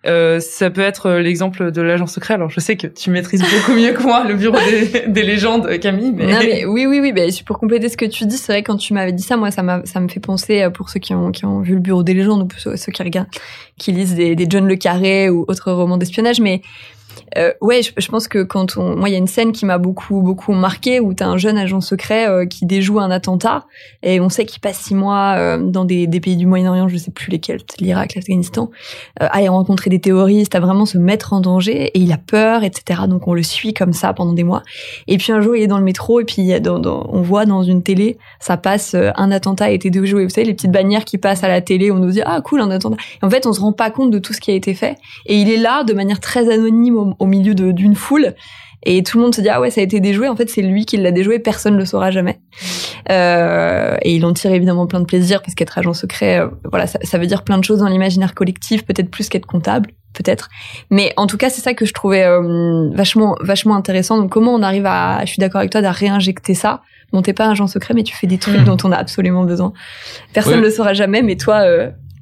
Euh, 0.06 0.38
ça 0.38 0.68
peut 0.68 0.82
être 0.82 1.06
euh, 1.06 1.20
l'exemple 1.20 1.70
de 1.70 1.80
l'agent 1.80 2.06
secret. 2.06 2.34
Alors 2.34 2.50
je 2.50 2.60
sais 2.60 2.76
que 2.76 2.86
tu 2.86 3.10
maîtrises 3.10 3.40
beaucoup 3.40 3.72
mieux 3.72 3.92
que 3.92 4.02
moi 4.02 4.24
le 4.24 4.34
bureau 4.34 4.58
des, 4.58 5.04
des 5.08 5.22
légendes, 5.22 5.78
Camille. 5.78 6.12
Mais... 6.12 6.26
Non, 6.26 6.38
mais 6.40 6.64
oui, 6.66 6.86
oui, 6.86 7.00
oui. 7.00 7.12
Ben, 7.12 7.30
pour 7.46 7.58
compléter 7.58 7.88
ce 7.88 7.96
que 7.96 8.04
tu 8.04 8.26
dis, 8.26 8.36
c'est 8.36 8.52
vrai 8.52 8.62
quand 8.62 8.76
tu 8.76 8.92
m'avais 8.92 9.12
dit 9.12 9.22
ça, 9.22 9.36
moi, 9.36 9.50
ça 9.50 9.62
ça 9.84 10.00
me 10.00 10.08
fait 10.08 10.20
penser 10.20 10.62
euh, 10.62 10.70
pour 10.70 10.90
ceux 10.90 11.00
qui 11.00 11.14
ont, 11.14 11.30
qui 11.30 11.46
ont 11.46 11.60
vu 11.60 11.74
le 11.74 11.80
bureau 11.80 12.02
des 12.02 12.12
légendes 12.12 12.42
ou 12.42 12.58
ceux, 12.58 12.76
ceux 12.76 12.92
qui 12.92 13.02
regardent, 13.02 13.28
qui 13.78 13.92
lisent 13.92 14.14
des, 14.14 14.36
des 14.36 14.46
John 14.48 14.68
le 14.68 14.76
Carré 14.76 15.30
ou 15.30 15.46
autres 15.48 15.72
romans 15.72 15.96
d'espionnage, 15.96 16.40
mais 16.40 16.60
euh, 17.36 17.52
ouais, 17.60 17.80
je, 17.82 18.08
pense 18.08 18.28
que 18.28 18.42
quand 18.42 18.76
on, 18.76 18.96
moi, 18.96 19.08
il 19.08 19.12
y 19.12 19.14
a 19.14 19.18
une 19.18 19.26
scène 19.26 19.52
qui 19.52 19.66
m'a 19.66 19.78
beaucoup, 19.78 20.20
beaucoup 20.20 20.52
marqué 20.52 21.00
où 21.00 21.14
t'as 21.14 21.26
un 21.26 21.36
jeune 21.36 21.58
agent 21.58 21.80
secret 21.80 22.28
euh, 22.28 22.46
qui 22.46 22.66
déjoue 22.66 23.00
un 23.00 23.10
attentat 23.10 23.66
et 24.02 24.20
on 24.20 24.28
sait 24.28 24.44
qu'il 24.44 24.60
passe 24.60 24.78
six 24.78 24.94
mois 24.94 25.34
euh, 25.36 25.58
dans 25.58 25.84
des, 25.84 26.06
pays 26.20 26.36
du 26.36 26.46
Moyen-Orient, 26.46 26.88
je 26.88 26.96
sais 26.96 27.10
plus 27.10 27.30
lesquels, 27.30 27.60
l'Irak, 27.78 28.14
l'Afghanistan, 28.14 28.70
euh, 29.20 29.26
à 29.26 29.38
aller 29.38 29.48
rencontrer 29.48 29.90
des 29.90 30.00
terroristes, 30.00 30.54
à 30.54 30.60
vraiment 30.60 30.86
se 30.86 30.98
mettre 30.98 31.32
en 31.32 31.40
danger 31.40 31.86
et 31.86 31.98
il 31.98 32.12
a 32.12 32.18
peur, 32.18 32.64
etc. 32.64 33.02
Donc 33.08 33.26
on 33.26 33.34
le 33.34 33.42
suit 33.42 33.74
comme 33.74 33.92
ça 33.92 34.12
pendant 34.12 34.32
des 34.32 34.44
mois. 34.44 34.62
Et 35.06 35.18
puis 35.18 35.32
un 35.32 35.40
jour, 35.40 35.56
il 35.56 35.62
est 35.62 35.66
dans 35.66 35.78
le 35.78 35.84
métro 35.84 36.20
et 36.20 36.24
puis 36.24 36.52
on 36.66 37.22
voit 37.22 37.46
dans 37.46 37.62
une 37.62 37.82
télé, 37.82 38.18
ça 38.40 38.56
passe, 38.56 38.94
euh, 38.94 39.10
un 39.16 39.30
attentat 39.30 39.66
a 39.66 39.70
été 39.70 39.90
déjoué. 39.90 40.24
Vous 40.24 40.30
savez, 40.30 40.46
les 40.46 40.54
petites 40.54 40.72
bannières 40.72 41.04
qui 41.04 41.18
passent 41.18 41.44
à 41.44 41.48
la 41.48 41.60
télé, 41.60 41.90
on 41.90 41.98
nous 41.98 42.10
dit 42.10 42.22
ah 42.24 42.40
cool 42.42 42.60
un 42.60 42.70
attentat. 42.70 42.96
Et 43.22 43.24
en 43.24 43.30
fait, 43.30 43.46
on 43.46 43.52
se 43.52 43.60
rend 43.60 43.72
pas 43.72 43.90
compte 43.90 44.10
de 44.10 44.18
tout 44.18 44.32
ce 44.32 44.40
qui 44.40 44.50
a 44.50 44.54
été 44.54 44.74
fait 44.74 44.96
et 45.26 45.36
il 45.36 45.50
est 45.50 45.56
là 45.56 45.84
de 45.84 45.92
manière 45.92 46.20
très 46.20 46.52
anonyme 46.52 47.14
au, 47.18 47.23
au 47.24 47.26
milieu 47.26 47.54
d'une 47.54 47.96
foule. 47.96 48.34
Et 48.86 49.02
tout 49.02 49.16
le 49.16 49.24
monde 49.24 49.34
se 49.34 49.40
dit 49.40 49.48
ah 49.48 49.60
ouais 49.60 49.70
ça 49.70 49.80
a 49.80 49.84
été 49.84 49.98
déjoué. 50.00 50.28
En 50.28 50.36
fait 50.36 50.48
c'est 50.50 50.62
lui 50.62 50.84
qui 50.84 50.96
l'a 50.98 51.10
déjoué. 51.10 51.38
Personne 51.38 51.74
ne 51.74 51.78
le 51.78 51.84
saura 51.86 52.10
jamais. 52.10 52.38
Euh, 53.10 53.96
et 54.02 54.14
il 54.14 54.24
en 54.24 54.32
tire 54.32 54.52
évidemment 54.52 54.86
plein 54.86 55.00
de 55.00 55.06
plaisir 55.06 55.42
parce 55.42 55.54
qu'être 55.54 55.76
agent 55.76 55.92
secret 55.92 56.40
euh, 56.40 56.48
voilà 56.70 56.86
ça, 56.86 56.98
ça, 57.02 57.18
veut 57.18 57.26
dire 57.26 57.42
plein 57.42 57.58
de 57.58 57.64
choses 57.64 57.80
dans 57.80 57.88
l'imaginaire 57.88 58.34
collectif 58.34 58.86
peut-être 58.86 59.10
plus 59.10 59.28
qu'être 59.28 59.46
comptable 59.46 59.90
peut-être. 60.14 60.48
Mais 60.90 61.12
en 61.16 61.26
tout 61.26 61.36
cas 61.36 61.50
c'est 61.50 61.60
ça 61.60 61.74
que 61.74 61.86
je 61.86 61.92
trouvais 61.92 62.24
euh, 62.24 62.90
vachement 62.94 63.36
vachement 63.40 63.74
intéressant. 63.74 64.18
Donc 64.18 64.30
comment 64.30 64.54
on 64.54 64.62
arrive 64.62 64.86
à 64.86 65.20
je 65.24 65.30
suis 65.30 65.40
d'accord 65.40 65.60
avec 65.60 65.70
toi 65.70 65.82
à 65.82 65.92
réinjecter 65.92 66.54
ça? 66.54 66.82
Bon 67.12 67.22
t'es 67.22 67.32
pas 67.32 67.48
agent 67.48 67.66
secret 67.66 67.94
mais 67.94 68.02
tu 68.02 68.14
fais 68.14 68.26
des 68.26 68.38
trucs 68.38 68.60
mmh. 68.60 68.64
dont 68.64 68.76
on 68.84 68.92
a 68.92 68.96
absolument 68.96 69.44
besoin. 69.44 69.72
Personne 70.34 70.58
ne 70.58 70.64
le 70.64 70.70
saura 70.70 70.92
jamais 70.92 71.22
mais 71.22 71.36
toi 71.36 71.64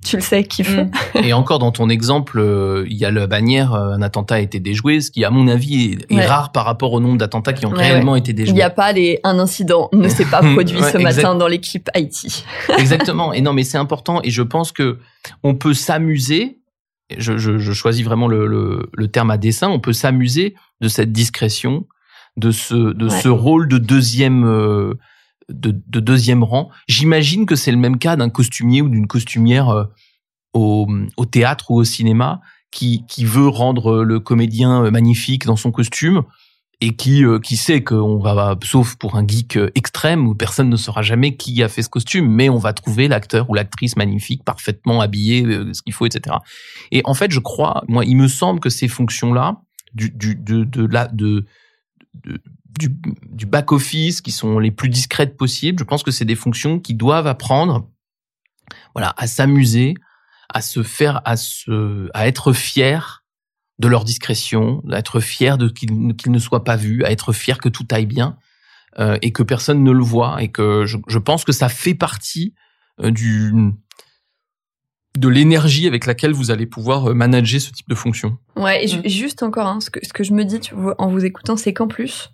tu 0.05 0.17
le 0.17 0.23
sais, 0.23 0.45
kiff. 0.45 0.77
Mmh. 0.77 0.91
Et 1.25 1.33
encore 1.33 1.59
dans 1.59 1.71
ton 1.73 1.89
exemple, 1.89 2.39
euh, 2.41 2.85
il 2.89 2.97
y 2.97 3.05
a 3.05 3.11
la 3.11 3.27
bannière 3.27 3.73
euh, 3.75 3.93
un 3.95 4.03
attentat 4.03 4.37
a 4.37 4.41
été 4.41 4.61
déjoué, 4.61 5.01
ce 5.01 5.11
qui 5.11 5.25
à 5.25 5.31
mon 5.31 5.49
avis 5.49 5.99
est, 6.11 6.13
Ouais. 6.15 6.27
rare 6.27 6.53
par 6.53 6.65
rapport 6.65 6.93
au 6.93 7.01
nombre 7.01 7.19
d'attentats 7.19 7.53
qui 7.53 7.67
ont 7.67 7.71
Ouais, 7.71 7.79
réellement 7.79 8.13
ouais. 8.13 8.19
été 8.19 8.33
Il 8.33 8.35
déjoués. 8.35 8.55
n'y 8.55 8.63
a 8.63 8.71
pas 8.71 8.93
des, 8.93 9.21
un 9.25 9.39
incident 9.39 9.89
ne 9.93 10.09
s'est 10.09 10.25
pas 10.25 10.41
produit 10.55 10.77
Ouais, 10.81 10.91
ce 10.91 10.99
exact. 10.99 11.17
matin 11.17 11.35
dans 11.35 11.47
l'équipe 11.49 11.89
Haïti. 11.95 12.45
Exactement. 12.79 13.33
Et 13.33 13.41
non, 13.41 13.53
mais 13.53 13.63
c'est 13.65 13.79
important. 13.79 14.21
Et 14.25 14.31
je 14.31 14.43
pense 14.43 14.73
que 14.73 14.99
on 15.43 15.55
peut 15.55 15.75
s'amuser. 15.75 16.59
Je, 17.19 17.37
je, 17.37 17.59
je 17.59 17.73
choisis 17.73 18.05
vraiment 18.05 18.27
le, 18.27 18.47
le, 18.47 18.91
le 18.95 19.09
terme 19.09 19.31
à 19.31 19.37
dessein. 19.37 19.69
On 19.69 19.81
peut 19.81 19.93
s'amuser 19.93 20.55
de 20.81 20.89
cette 20.89 21.13
discrétion, 21.13 21.87
de 22.39 22.51
ce, 22.51 22.75
de 22.95 23.05
Ouais. 23.09 23.21
ce 23.21 23.29
rôle 23.29 23.69
de 23.69 23.77
deuxième, 23.79 24.45
euh, 24.47 24.95
de, 25.49 25.81
de 25.87 26.01
deuxième 26.01 26.43
rang. 26.43 26.71
J'imagine 26.89 27.47
que 27.47 27.57
c'est 27.57 27.71
le 27.73 27.79
même 27.79 27.99
cas 27.99 28.17
d'un 28.17 28.31
costumier 28.31 28.83
ou 28.83 28.89
d'une 28.89 29.07
costumière 29.07 29.69
euh, 29.71 29.85
au, 30.55 30.87
théâtre 31.31 31.71
ou 31.71 31.77
au 31.77 31.85
cinéma 31.85 32.41
qui, 32.71 33.05
qui 33.07 33.25
veut 33.25 33.49
rendre 33.49 34.03
le 34.03 34.21
comédien 34.21 34.85
euh, 34.85 34.91
magnifique 34.91 35.45
dans 35.47 35.57
son 35.57 35.71
costume 35.73 36.23
et 36.81 36.97
qui, 36.97 37.25
euh, 37.25 37.39
qui 37.39 37.57
sait 37.57 37.83
qu'on 37.85 38.19
va, 38.19 38.57
sauf 38.65 38.97
pour 38.97 39.17
un 39.17 39.27
geek 39.27 39.59
extrême 39.75 40.27
où 40.27 40.35
personne 40.35 40.69
ne 40.69 40.77
saura 40.77 41.03
jamais 41.03 41.37
qui 41.37 41.63
a 41.63 41.69
fait 41.69 41.83
ce 41.83 41.89
costume, 41.89 42.27
mais 42.29 42.49
on 42.49 42.59
va 42.59 42.73
trouver 42.73 43.09
l'acteur 43.09 43.49
ou 43.51 43.55
l'actrice 43.55 43.97
magnifique, 43.97 44.45
parfaitement 44.45 45.01
habillé, 45.01 45.45
ce 45.73 45.83
qu'il 45.83 45.93
faut, 45.93 46.07
etc. 46.07 46.37
Et 46.91 47.03
en 47.05 47.15
fait, 47.15 47.31
je 47.31 47.39
crois, 47.39 47.85
moi, 47.89 48.05
il 48.05 48.17
me 48.17 48.27
semble 48.27 48.59
que 48.59 48.69
ces 48.69 48.89
fonctions-là, 48.89 49.59
de- 49.95 51.45
du, 52.79 52.89
du 53.29 53.47
back-office, 53.47 54.21
qui 54.21 54.33
sont 54.33 54.59
les 54.59 54.71
plus 54.71 54.89
discrètes 54.89 55.37
possibles, 55.37 55.79
je 55.79 55.85
pense 55.85 56.03
que 56.03 56.11
c'est 56.11 56.25
des 56.25 56.37
fonctions 56.37 56.79
qui 56.81 56.95
doivent 56.95 57.27
apprendre, 57.27 57.89
voilà, 58.95 59.15
à 59.17 59.27
s'amuser, 59.27 59.95
à 60.49 60.61
se 60.63 60.83
faire, 60.83 61.21
à 61.25 61.37
se, 61.37 62.09
à 62.15 62.27
être 62.27 62.53
fiers 62.53 62.99
de 63.79 63.89
leur 63.89 64.05
discrétion, 64.05 64.83
à 64.91 64.99
être 64.99 65.21
fiers 65.21 65.57
de 65.59 65.69
qu'ils 65.69 66.33
ne 66.33 66.39
soient 66.39 66.65
pas 66.65 66.77
vus, 66.77 67.05
à 67.05 67.11
être 67.11 67.33
fiers 67.33 67.59
que 67.61 67.69
tout 67.69 67.87
aille 67.91 68.07
bien 68.07 68.37
euh, 68.99 69.17
et 69.23 69.33
que 69.33 69.43
personne 69.43 69.83
ne 69.83 69.91
le 69.91 70.05
voit 70.05 70.43
et 70.43 70.49
que 70.49 70.85
je, 70.85 70.99
je 71.09 71.19
pense 71.19 71.45
que 71.45 71.53
ça 71.53 71.69
fait 71.69 71.95
partie 71.95 72.55
euh, 73.01 73.11
du 73.11 73.53
de 75.19 75.29
l'énergie 75.29 75.87
avec 75.87 76.07
laquelle 76.07 76.33
vous 76.33 76.51
allez 76.51 76.65
pouvoir 76.67 77.11
euh, 77.11 77.15
manager 77.15 77.61
ce 77.61 77.71
type 77.71 77.89
de 77.89 77.95
fonction. 77.95 78.39
Ouais, 78.57 78.85
et 78.85 78.89
ju- 78.89 79.03
juste 79.05 79.43
encore, 79.43 79.67
hein, 79.67 79.81
ce, 79.81 79.91
que, 79.91 80.01
ce 80.07 80.13
que 80.13 80.25
je 80.25 80.33
me 80.33 80.45
dis 80.45 80.59
tu 80.61 80.75
vois, 80.75 80.95
en 80.99 81.09
vous 81.09 81.25
écoutant, 81.25 81.57
c'est 81.59 81.75
qu'en 81.75 81.87
plus, 81.89 82.31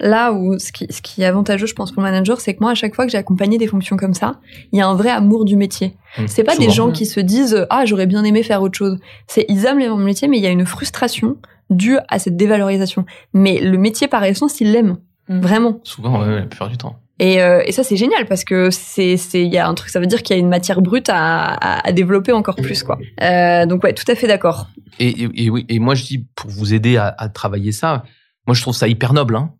là 0.00 0.32
où 0.32 0.58
ce 0.58 0.72
qui, 0.72 0.86
ce 0.90 1.00
qui 1.02 1.22
est 1.22 1.26
avantageux, 1.26 1.66
je 1.66 1.74
pense, 1.74 1.92
pour 1.92 2.02
le 2.02 2.08
manager, 2.10 2.40
c'est 2.40 2.54
que 2.54 2.60
moi, 2.60 2.72
à 2.72 2.74
chaque 2.74 2.94
fois 2.94 3.06
que 3.06 3.12
j'ai 3.12 3.18
accompagné 3.18 3.58
des 3.58 3.66
fonctions 3.66 3.96
comme 3.96 4.14
ça, 4.14 4.40
il 4.72 4.78
y 4.78 4.82
a 4.82 4.86
un 4.86 4.94
vrai 4.94 5.10
amour 5.10 5.44
du 5.44 5.56
métier. 5.56 5.96
Mmh, 6.18 6.24
C'est 6.26 6.44
pas 6.44 6.56
des 6.56 6.70
gens 6.70 6.90
qui 6.90 7.06
se 7.06 7.20
disent 7.20 7.66
ah 7.70 7.84
j'aurais 7.84 8.06
bien 8.06 8.24
aimé 8.24 8.42
faire 8.42 8.62
autre 8.62 8.76
chose. 8.76 8.98
C'est 9.26 9.44
ils 9.48 9.64
aiment 9.66 9.78
le 9.78 9.96
métier, 9.96 10.28
mais 10.28 10.38
il 10.38 10.42
y 10.42 10.46
a 10.46 10.50
une 10.50 10.66
frustration 10.66 11.36
due 11.70 11.98
à 12.08 12.18
cette 12.18 12.36
dévalorisation. 12.36 13.04
Mais 13.32 13.58
le 13.60 13.78
métier 13.78 14.08
par 14.08 14.22
essence, 14.24 14.60
ils 14.60 14.70
l'aiment 14.72 14.98
vraiment. 15.28 15.80
Souvent, 15.82 16.20
ouais, 16.20 16.36
la 16.40 16.46
plupart 16.46 16.68
du 16.68 16.76
temps. 16.76 16.98
Et, 17.18 17.40
euh, 17.40 17.62
et 17.64 17.72
ça 17.72 17.82
c'est 17.82 17.96
génial 17.96 18.26
parce 18.26 18.44
que 18.44 18.68
c'est 18.70 19.16
c'est 19.16 19.42
il 19.42 19.50
y 19.50 19.56
a 19.56 19.66
un 19.66 19.72
truc 19.72 19.88
ça 19.88 19.98
veut 20.00 20.06
dire 20.06 20.22
qu'il 20.22 20.36
y 20.36 20.38
a 20.38 20.40
une 20.40 20.50
matière 20.50 20.82
brute 20.82 21.08
à, 21.08 21.54
à, 21.54 21.88
à 21.88 21.92
développer 21.92 22.32
encore 22.32 22.56
plus 22.56 22.82
quoi. 22.82 22.98
Euh, 23.22 23.64
donc 23.64 23.82
ouais 23.84 23.94
tout 23.94 24.04
à 24.06 24.14
fait 24.14 24.26
d'accord. 24.26 24.66
Et, 24.98 25.22
et, 25.22 25.44
et 25.44 25.48
oui, 25.50 25.64
et 25.70 25.78
moi 25.78 25.94
je 25.94 26.04
dis 26.04 26.26
pour 26.34 26.50
vous 26.50 26.74
aider 26.74 26.98
à, 26.98 27.14
à 27.16 27.30
travailler 27.30 27.72
ça, 27.72 28.04
moi 28.46 28.54
je 28.54 28.60
trouve 28.60 28.74
ça 28.74 28.86
hyper 28.86 29.14
noble, 29.14 29.34
hein, 29.34 29.50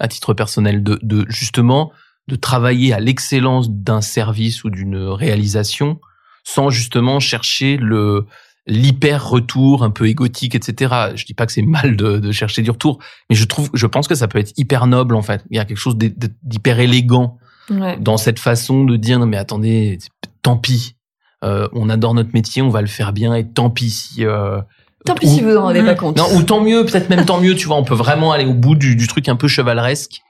à 0.00 0.08
titre 0.08 0.34
personnel, 0.34 0.82
de, 0.82 0.98
de 1.02 1.24
justement 1.28 1.92
de 2.28 2.36
travailler 2.36 2.92
à 2.92 3.00
l'excellence 3.00 3.70
d'un 3.70 4.00
service 4.00 4.64
ou 4.64 4.70
d'une 4.70 4.96
réalisation 4.96 6.00
sans 6.44 6.70
justement 6.70 7.20
chercher 7.20 7.76
le 7.76 8.26
l'hyper 8.66 9.28
retour 9.28 9.82
un 9.82 9.90
peu 9.90 10.06
égotique, 10.06 10.54
etc. 10.54 10.94
Je 11.16 11.24
dis 11.24 11.34
pas 11.34 11.46
que 11.46 11.52
c'est 11.52 11.62
mal 11.62 11.96
de, 11.96 12.18
de 12.18 12.30
chercher 12.32 12.62
du 12.62 12.70
retour, 12.70 12.98
mais 13.28 13.34
je 13.36 13.44
trouve, 13.46 13.68
je 13.74 13.86
pense 13.86 14.06
que 14.06 14.14
ça 14.14 14.28
peut 14.28 14.38
être 14.38 14.52
hyper 14.56 14.86
noble 14.86 15.16
en 15.16 15.22
fait. 15.22 15.42
Il 15.50 15.56
y 15.56 15.60
a 15.60 15.64
quelque 15.64 15.78
chose 15.78 15.96
d'hy- 15.96 16.14
d'hyper 16.42 16.78
élégant 16.80 17.38
Ouais. 17.70 17.96
dans 18.00 18.16
cette 18.16 18.38
façon 18.40 18.84
de 18.84 18.96
dire 18.96 19.18
non 19.20 19.26
mais 19.26 19.36
attendez, 19.36 19.98
tant 20.42 20.56
pis, 20.56 20.96
Euh, 21.42 21.68
on 21.72 21.88
adore 21.88 22.12
notre 22.14 22.34
métier, 22.34 22.60
on 22.60 22.68
va 22.68 22.82
le 22.82 22.86
faire 22.86 23.12
bien 23.14 23.34
et 23.34 23.48
tant 23.48 23.70
pis 23.70 23.88
si. 23.90 24.26
euh, 24.26 24.60
Tant 25.04 25.14
pis 25.14 25.26
ou- 25.26 25.30
si 25.30 25.40
vous 25.40 25.56
en 25.56 25.62
rendez 25.62 25.82
pas 25.82 25.94
compte. 25.94 26.16
Non, 26.18 26.26
ou 26.36 26.42
tant 26.42 26.60
mieux, 26.60 26.84
peut-être 26.84 27.08
même 27.10 27.24
tant 27.24 27.40
mieux, 27.40 27.54
tu 27.54 27.66
vois, 27.66 27.76
on 27.76 27.84
peut 27.84 27.94
vraiment 27.94 28.32
aller 28.32 28.44
au 28.44 28.52
bout 28.54 28.74
du, 28.74 28.96
du 28.96 29.06
truc 29.06 29.28
un 29.28 29.36
peu 29.36 29.48
chevaleresque. 29.48 30.20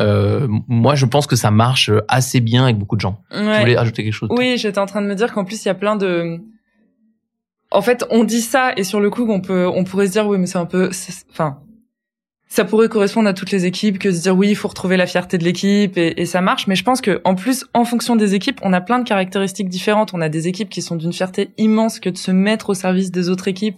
Euh, 0.00 0.48
moi, 0.66 0.94
je 0.94 1.06
pense 1.06 1.26
que 1.26 1.36
ça 1.36 1.50
marche 1.50 1.90
assez 2.08 2.40
bien 2.40 2.64
avec 2.64 2.78
beaucoup 2.78 2.96
de 2.96 3.00
gens. 3.00 3.20
Tu 3.30 3.38
Ouais. 3.38 3.60
voulais 3.60 3.76
ajouter 3.76 4.02
quelque 4.02 4.12
chose 4.14 4.28
Oui, 4.32 4.56
j'étais 4.58 4.78
en 4.80 4.86
train 4.86 5.02
de 5.02 5.06
me 5.06 5.14
dire 5.14 5.32
qu'en 5.32 5.44
plus 5.44 5.62
il 5.64 5.68
y 5.68 5.70
a 5.70 5.74
plein 5.74 5.94
de. 5.96 6.38
En 7.70 7.82
fait, 7.82 8.04
on 8.10 8.24
dit 8.24 8.40
ça 8.40 8.72
et 8.76 8.84
sur 8.84 9.00
le 9.00 9.10
coup, 9.10 9.26
on 9.28 9.40
peut, 9.40 9.66
on 9.66 9.84
pourrait 9.84 10.06
se 10.06 10.12
dire 10.12 10.26
oui, 10.26 10.38
mais 10.38 10.46
c'est 10.46 10.58
un 10.58 10.64
peu, 10.66 10.90
enfin, 11.32 11.58
ça 12.48 12.64
pourrait 12.64 12.88
correspondre 12.88 13.28
à 13.28 13.34
toutes 13.34 13.50
les 13.50 13.66
équipes 13.66 13.98
que 13.98 14.08
de 14.08 14.14
se 14.14 14.22
dire 14.22 14.36
oui, 14.36 14.48
il 14.48 14.54
faut 14.54 14.68
retrouver 14.68 14.96
la 14.96 15.06
fierté 15.06 15.38
de 15.38 15.44
l'équipe 15.44 15.96
et, 15.98 16.20
et 16.20 16.24
ça 16.26 16.40
marche. 16.40 16.66
Mais 16.66 16.76
je 16.76 16.84
pense 16.84 17.00
que 17.00 17.20
en 17.24 17.34
plus, 17.34 17.64
en 17.74 17.84
fonction 17.84 18.16
des 18.16 18.34
équipes, 18.34 18.60
on 18.62 18.72
a 18.72 18.80
plein 18.80 18.98
de 19.00 19.04
caractéristiques 19.08 19.68
différentes. 19.68 20.14
On 20.14 20.20
a 20.20 20.28
des 20.28 20.46
équipes 20.48 20.68
qui 20.70 20.82
sont 20.82 20.94
d'une 20.96 21.12
fierté 21.12 21.50
immense 21.58 21.98
que 22.00 22.08
de 22.10 22.16
se 22.16 22.30
mettre 22.30 22.70
au 22.70 22.74
service 22.74 23.10
des 23.10 23.28
autres 23.28 23.48
équipes 23.48 23.76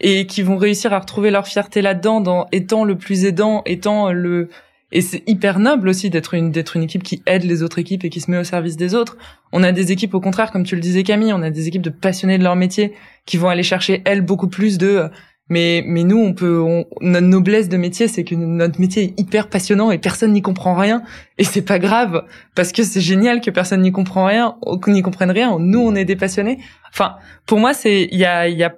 et 0.00 0.26
qui 0.26 0.42
vont 0.42 0.56
réussir 0.56 0.92
à 0.92 0.98
retrouver 0.98 1.30
leur 1.30 1.46
fierté 1.46 1.82
là-dedans, 1.82 2.20
dans 2.20 2.46
étant 2.52 2.84
le 2.84 2.96
plus 2.96 3.24
aidant, 3.24 3.62
étant 3.66 4.12
le 4.12 4.48
et 4.90 5.02
c'est 5.02 5.22
hyper 5.26 5.58
noble 5.58 5.88
aussi 5.88 6.08
d'être 6.08 6.32
une 6.32 6.50
d'être 6.50 6.76
une 6.76 6.82
équipe 6.82 7.02
qui 7.02 7.22
aide 7.26 7.44
les 7.44 7.62
autres 7.62 7.78
équipes 7.78 8.04
et 8.04 8.10
qui 8.10 8.20
se 8.20 8.30
met 8.30 8.38
au 8.38 8.44
service 8.44 8.76
des 8.76 8.94
autres. 8.94 9.18
On 9.52 9.62
a 9.62 9.72
des 9.72 9.92
équipes 9.92 10.14
au 10.14 10.20
contraire, 10.20 10.50
comme 10.50 10.64
tu 10.64 10.76
le 10.76 10.80
disais 10.80 11.02
Camille, 11.02 11.32
on 11.34 11.42
a 11.42 11.50
des 11.50 11.68
équipes 11.68 11.82
de 11.82 11.90
passionnés 11.90 12.38
de 12.38 12.42
leur 12.42 12.56
métier 12.56 12.94
qui 13.26 13.36
vont 13.36 13.50
aller 13.50 13.62
chercher 13.62 14.00
elles 14.06 14.22
beaucoup 14.22 14.48
plus 14.48 14.78
de 14.78 14.86
euh, 14.86 15.08
mais 15.50 15.82
mais 15.86 16.04
nous 16.04 16.18
on 16.18 16.32
peut 16.32 16.62
notre 17.00 17.26
noblesse 17.26 17.68
de 17.68 17.76
métier 17.76 18.08
c'est 18.08 18.24
que 18.24 18.34
notre 18.34 18.80
métier 18.80 19.04
est 19.04 19.20
hyper 19.20 19.48
passionnant 19.48 19.90
et 19.90 19.98
personne 19.98 20.32
n'y 20.32 20.42
comprend 20.42 20.74
rien. 20.74 21.02
Et 21.36 21.44
c'est 21.44 21.62
pas 21.62 21.78
grave 21.78 22.24
parce 22.54 22.72
que 22.72 22.82
c'est 22.82 23.00
génial 23.00 23.42
que 23.42 23.50
personne 23.50 23.82
n'y 23.82 23.92
comprend 23.92 24.24
rien 24.26 24.56
qu'on 24.62 24.92
n'y 24.92 25.02
comprenne 25.02 25.30
rien. 25.30 25.58
Nous 25.58 25.80
on 25.80 25.94
est 25.94 26.06
des 26.06 26.16
passionnés. 26.16 26.58
Enfin 26.90 27.16
pour 27.44 27.58
moi 27.58 27.74
c'est 27.74 28.08
il 28.10 28.18
y 28.18 28.24
a 28.24 28.48
il 28.48 28.56
y 28.56 28.64
a 28.64 28.74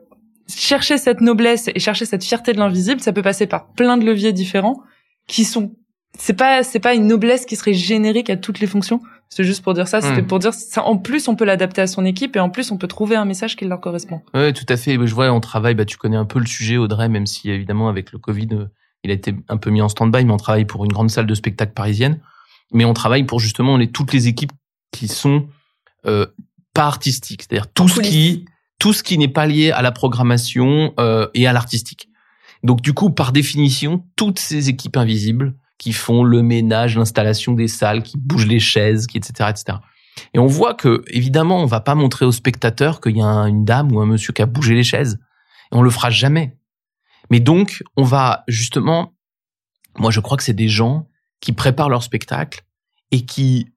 chercher 0.55 0.99
cette 0.99 1.21
noblesse 1.21 1.69
et 1.75 1.79
chercher 1.81 2.05
cette 2.05 2.25
fierté 2.25 2.53
de 2.53 2.59
l'invisible 2.59 3.01
ça 3.01 3.13
peut 3.13 3.23
passer 3.23 3.47
par 3.47 3.69
plein 3.73 3.97
de 3.97 4.05
leviers 4.05 4.33
différents 4.33 4.81
qui 5.27 5.45
sont 5.45 5.73
c'est 6.19 6.35
pas 6.35 6.63
c'est 6.63 6.81
pas 6.81 6.95
une 6.95 7.07
noblesse 7.07 7.47
qui 7.47 7.57
serait 7.57 7.75
générique 7.75 8.31
à 8.31 8.37
toutes 8.37 8.61
les 8.61 8.67
fonctions 8.67 9.01
c'est 9.29 9.45
juste 9.45 9.63
pour 9.63 9.75
dire 9.75 9.87
ça 9.87 10.01
c'était 10.01 10.23
Hmm. 10.23 10.27
pour 10.27 10.39
dire 10.41 10.53
ça 10.53 10.85
en 10.85 10.99
plus 10.99 11.29
on 11.29 11.37
peut 11.37 11.45
l'adapter 11.45 11.81
à 11.81 11.87
son 11.87 12.05
équipe 12.05 12.35
et 12.37 12.41
en 12.41 12.51
plus 12.51 12.73
on 12.73 12.79
peut 12.79 12.89
trouver 12.89 13.15
un 13.15 13.25
message 13.25 13.57
qui 13.57 13.65
leur 13.65 13.81
correspond 13.81 14.21
Oui, 14.35 14.53
tout 14.53 14.67
à 14.69 14.77
fait. 14.77 14.95
Je 14.95 15.15
vois, 15.15 15.31
on 15.31 15.41
travaille, 15.41 15.75
bah, 15.75 15.85
tu 15.85 15.97
connais 15.97 16.17
un 16.17 16.25
peu 16.25 16.41
le 16.41 16.47
sujet, 16.47 16.77
Audrey, 16.77 17.09
même 17.09 17.27
si 17.27 17.49
évidemment 17.49 17.89
avec 17.89 18.11
le 18.11 18.19
Covid, 18.19 18.49
euh, 18.53 18.65
il 19.05 19.11
a 19.13 19.15
été 19.15 19.35
un 19.49 19.57
peu 19.57 19.71
mis 19.71 19.81
en 19.83 19.89
stand-by, 19.89 20.25
mais 20.25 20.33
on 20.33 20.37
travaille 20.37 20.65
pour 20.65 20.85
une 20.85 20.93
grande 20.93 21.11
salle 21.11 21.27
de 21.27 21.35
spectacle 21.35 21.73
parisienne. 21.73 22.21
Mais 22.73 22.85
on 22.85 22.93
travaille 22.93 23.25
pour 23.25 23.41
justement 23.41 23.77
les, 23.77 23.91
toutes 23.91 24.13
les 24.13 24.27
équipes 24.29 24.53
qui 24.93 25.07
sont 25.07 25.47
euh, 26.07 26.27
pas 26.75 26.85
artistiques, 26.87 27.43
c'est-à-dire 27.43 27.73
tout 27.73 27.89
ce 27.89 28.01
qui 28.01 28.47
tout 28.81 28.93
ce 28.93 29.05
qui 29.05 29.17
n'est 29.17 29.29
pas 29.29 29.47
lié 29.47 29.71
à 29.71 29.83
la 29.83 29.93
programmation 29.93 30.93
euh, 30.99 31.29
et 31.35 31.47
à 31.47 31.53
l'artistique. 31.53 32.09
Donc 32.65 32.81
du 32.81 32.93
coup, 32.93 33.11
par 33.11 33.31
définition, 33.31 34.05
toutes 34.17 34.41
ces 34.41 34.69
équipes 34.69 34.97
invisibles 34.97 35.55
qui 35.79 35.93
font 35.93 36.25
le 36.25 36.43
ménage, 36.43 36.97
l'installation 36.97 37.53
des 37.53 37.69
salles, 37.69 38.03
qui 38.03 38.19
bougent 38.19 38.47
les 38.49 38.59
chaises, 38.61 39.07
qui 39.07 39.17
etc. 39.19 39.49
etc. 39.51 39.79
Et 40.35 40.39
on 40.39 40.47
voit 40.47 40.75
que, 40.75 41.03
évidemment, 41.09 41.63
on 41.63 41.67
va 41.67 41.81
pas 41.81 41.95
montrer 41.95 42.27
aux 42.27 42.33
spectateurs 42.33 43.01
qu'il 43.01 43.17
y 43.17 43.21
a 43.23 43.27
un- 43.27 43.47
une 43.47 43.65
dame 43.65 43.93
ou 43.93 44.01
un 44.01 44.07
monsieur 44.07 44.33
qui 44.33 44.43
a 44.43 44.47
bougé 44.47 44.75
les 44.75 44.83
chaises. 44.83 45.19
Et 45.73 45.77
on 45.77 45.83
le 45.83 45.91
fera 45.91 46.11
jamais. 46.11 46.59
Mais 47.31 47.41
donc, 47.41 47.83
on 47.97 48.03
va 48.03 48.45
justement, 48.49 49.15
moi 49.99 50.11
je 50.11 50.21
crois 50.21 50.37
que 50.37 50.43
c'est 50.43 50.53
des 50.53 50.69
gens 50.69 51.07
qui 51.41 51.53
préparent 51.53 51.89
leur 51.89 52.03
spectacle 52.03 52.65
et 53.13 53.25
qui, 53.25 53.73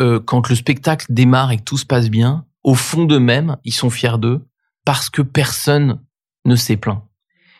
euh, 0.00 0.20
quand 0.20 0.48
le 0.48 0.54
spectacle 0.54 1.06
démarre 1.08 1.50
et 1.50 1.56
que 1.56 1.62
tout 1.64 1.78
se 1.78 1.86
passe 1.86 2.10
bien, 2.10 2.44
au 2.62 2.74
fond 2.74 3.04
d'eux-mêmes, 3.04 3.56
ils 3.64 3.72
sont 3.72 3.90
fiers 3.90 4.18
d'eux 4.18 4.46
parce 4.84 5.10
que 5.10 5.22
personne 5.22 6.00
ne 6.44 6.56
s'est 6.56 6.76
plaint. 6.76 7.02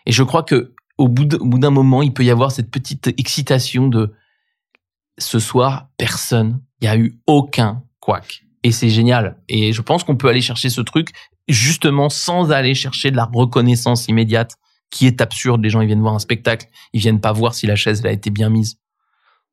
Et 0.07 0.13
je 0.13 0.23
crois 0.23 0.43
que 0.43 0.75
au 0.99 1.09
bout 1.09 1.25
d'un 1.25 1.71
moment, 1.71 2.03
il 2.03 2.13
peut 2.13 2.25
y 2.25 2.31
avoir 2.31 2.53
cette 2.53 2.71
petite 2.71 3.09
excitation 3.19 3.89
de 3.89 4.13
ce 5.19 5.39
soir, 5.39 5.89
personne, 5.97 6.61
il 6.81 6.85
y 6.85 6.89
a 6.89 6.97
eu 6.97 7.19
aucun 7.27 7.83
couac. 8.01 8.45
Et 8.63 8.73
c'est 8.73 8.91
génial. 8.91 9.39
Et 9.49 9.73
je 9.73 9.81
pense 9.81 10.05
qu'on 10.05 10.17
peut 10.17 10.29
aller 10.29 10.43
chercher 10.43 10.69
ce 10.69 10.83
truc 10.83 11.13
justement 11.49 12.11
sans 12.11 12.53
aller 12.53 12.75
chercher 12.75 13.11
de 13.11 13.17
la 13.17 13.25
reconnaissance 13.25 14.09
immédiate 14.09 14.57
qui 14.91 15.07
est 15.07 15.23
absurde. 15.23 15.63
Les 15.63 15.71
gens, 15.71 15.81
ils 15.81 15.87
viennent 15.87 16.01
voir 16.01 16.15
un 16.15 16.19
spectacle, 16.19 16.69
ils 16.93 17.01
viennent 17.01 17.21
pas 17.21 17.33
voir 17.33 17.55
si 17.55 17.67
la 17.67 17.77
chaise 17.77 18.05
a 18.05 18.13
été 18.13 18.29
bien 18.29 18.51
mise. 18.51 18.79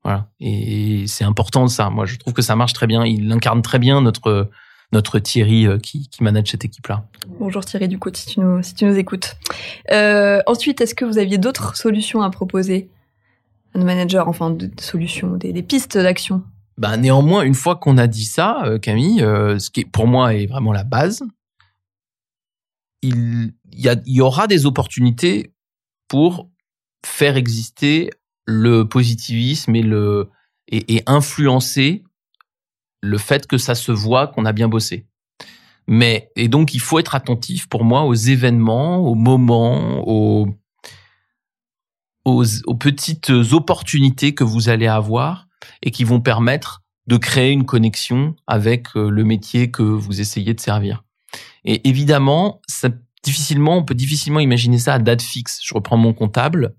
Voilà. 0.03 0.29
Et 0.39 1.05
c'est 1.07 1.23
important 1.23 1.67
ça. 1.67 1.89
Moi, 1.89 2.05
je 2.05 2.17
trouve 2.17 2.33
que 2.33 2.41
ça 2.41 2.55
marche 2.55 2.73
très 2.73 2.87
bien. 2.87 3.05
Il 3.05 3.31
incarne 3.31 3.61
très 3.61 3.79
bien 3.79 4.01
notre 4.01 4.49
notre 4.91 5.19
Thierry 5.19 5.67
euh, 5.67 5.77
qui, 5.77 6.07
qui 6.09 6.23
manage 6.23 6.51
cette 6.51 6.65
équipe-là. 6.65 7.05
Bonjour 7.39 7.63
Thierry 7.65 7.87
Ducot, 7.87 8.11
si 8.13 8.25
tu 8.25 8.39
nous, 8.39 8.63
si 8.63 8.73
tu 8.73 8.85
nous 8.85 8.97
écoutes. 8.97 9.35
Euh, 9.91 10.41
ensuite, 10.47 10.79
est-ce 10.81 10.95
que 10.95 11.05
vous 11.05 11.17
aviez 11.17 11.37
d'autres 11.37 11.75
solutions 11.75 12.21
à 12.21 12.29
proposer? 12.29 12.89
À 13.73 13.79
nos 13.79 13.85
managers, 13.85 14.23
enfin 14.25 14.49
de, 14.49 14.67
de 14.67 14.81
solutions, 14.81 15.35
des, 15.35 15.51
des 15.51 15.63
pistes 15.63 15.97
d'action? 15.97 16.43
Bah, 16.77 16.95
néanmoins, 16.95 17.43
une 17.43 17.55
fois 17.55 17.75
qu'on 17.75 17.97
a 17.97 18.07
dit 18.07 18.25
ça, 18.25 18.63
euh, 18.65 18.79
Camille, 18.79 19.21
euh, 19.21 19.59
ce 19.59 19.69
qui 19.69 19.81
est, 19.81 19.85
pour 19.85 20.07
moi 20.07 20.35
est 20.35 20.45
vraiment 20.45 20.71
la 20.71 20.83
base, 20.83 21.23
il, 23.01 23.53
il 23.73 23.79
y, 23.79 23.89
a, 23.89 23.95
il 24.05 24.13
y 24.15 24.21
aura 24.21 24.47
des 24.47 24.65
opportunités 24.65 25.51
pour 26.07 26.49
faire 27.05 27.35
exister 27.35 28.09
le 28.45 28.87
positivisme 28.87 29.75
et 29.75 29.83
le 29.83 30.29
et, 30.69 30.95
et 30.95 31.03
influencer 31.05 32.03
le 33.01 33.17
fait 33.17 33.47
que 33.47 33.57
ça 33.57 33.75
se 33.75 33.91
voit 33.91 34.27
qu'on 34.27 34.45
a 34.45 34.53
bien 34.53 34.67
bossé. 34.67 35.05
Mais 35.87 36.31
et 36.35 36.47
donc 36.47 36.73
il 36.73 36.81
faut 36.81 36.99
être 36.99 37.15
attentif 37.15 37.69
pour 37.69 37.85
moi 37.85 38.03
aux 38.03 38.13
événements, 38.13 38.97
aux 38.97 39.15
moments, 39.15 40.05
aux 40.05 40.47
petites 42.79 43.29
opportunités 43.29 44.33
que 44.35 44.43
vous 44.43 44.69
allez 44.69 44.87
avoir 44.87 45.47
et 45.81 45.91
qui 45.91 46.03
vont 46.03 46.19
permettre 46.19 46.83
de 47.07 47.17
créer 47.17 47.51
une 47.51 47.65
connexion 47.65 48.35
avec 48.47 48.87
euh, 48.95 49.09
le 49.09 49.23
métier 49.23 49.71
que 49.71 49.81
vous 49.81 50.19
essayez 50.19 50.53
de 50.53 50.59
servir. 50.59 51.03
Et 51.63 51.87
évidemment, 51.87 52.61
ça, 52.67 52.89
difficilement, 53.23 53.77
on 53.77 53.83
peut 53.83 53.95
difficilement 53.95 54.41
imaginer 54.41 54.77
ça 54.77 54.95
à 54.95 54.99
date 54.99 55.21
fixe. 55.21 55.59
Je 55.63 55.73
reprends 55.73 55.97
mon 55.97 56.13
comptable. 56.13 56.75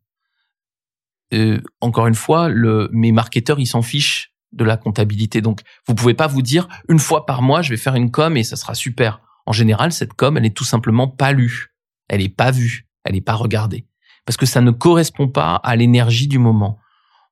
Euh, 1.32 1.60
encore 1.80 2.06
une 2.06 2.14
fois, 2.14 2.48
le, 2.48 2.88
mes 2.92 3.12
marketeurs, 3.12 3.58
ils 3.58 3.66
s'en 3.66 3.82
fichent 3.82 4.34
de 4.52 4.64
la 4.64 4.76
comptabilité. 4.76 5.40
Donc, 5.40 5.60
vous 5.86 5.94
pouvez 5.94 6.14
pas 6.14 6.26
vous 6.26 6.42
dire 6.42 6.68
une 6.88 6.98
fois 6.98 7.26
par 7.26 7.42
mois, 7.42 7.62
je 7.62 7.70
vais 7.70 7.76
faire 7.76 7.94
une 7.94 8.10
com 8.10 8.36
et 8.36 8.44
ça 8.44 8.56
sera 8.56 8.74
super. 8.74 9.20
En 9.46 9.52
général, 9.52 9.92
cette 9.92 10.14
com, 10.14 10.36
elle 10.36 10.46
est 10.46 10.56
tout 10.56 10.64
simplement 10.64 11.08
pas 11.08 11.32
lue. 11.32 11.74
Elle 12.08 12.22
est 12.22 12.28
pas 12.28 12.50
vue. 12.50 12.86
Elle 13.04 13.16
est 13.16 13.22
pas 13.22 13.34
regardée. 13.34 13.86
Parce 14.24 14.36
que 14.36 14.46
ça 14.46 14.60
ne 14.60 14.70
correspond 14.70 15.28
pas 15.28 15.56
à 15.56 15.76
l'énergie 15.76 16.28
du 16.28 16.38
moment. 16.38 16.78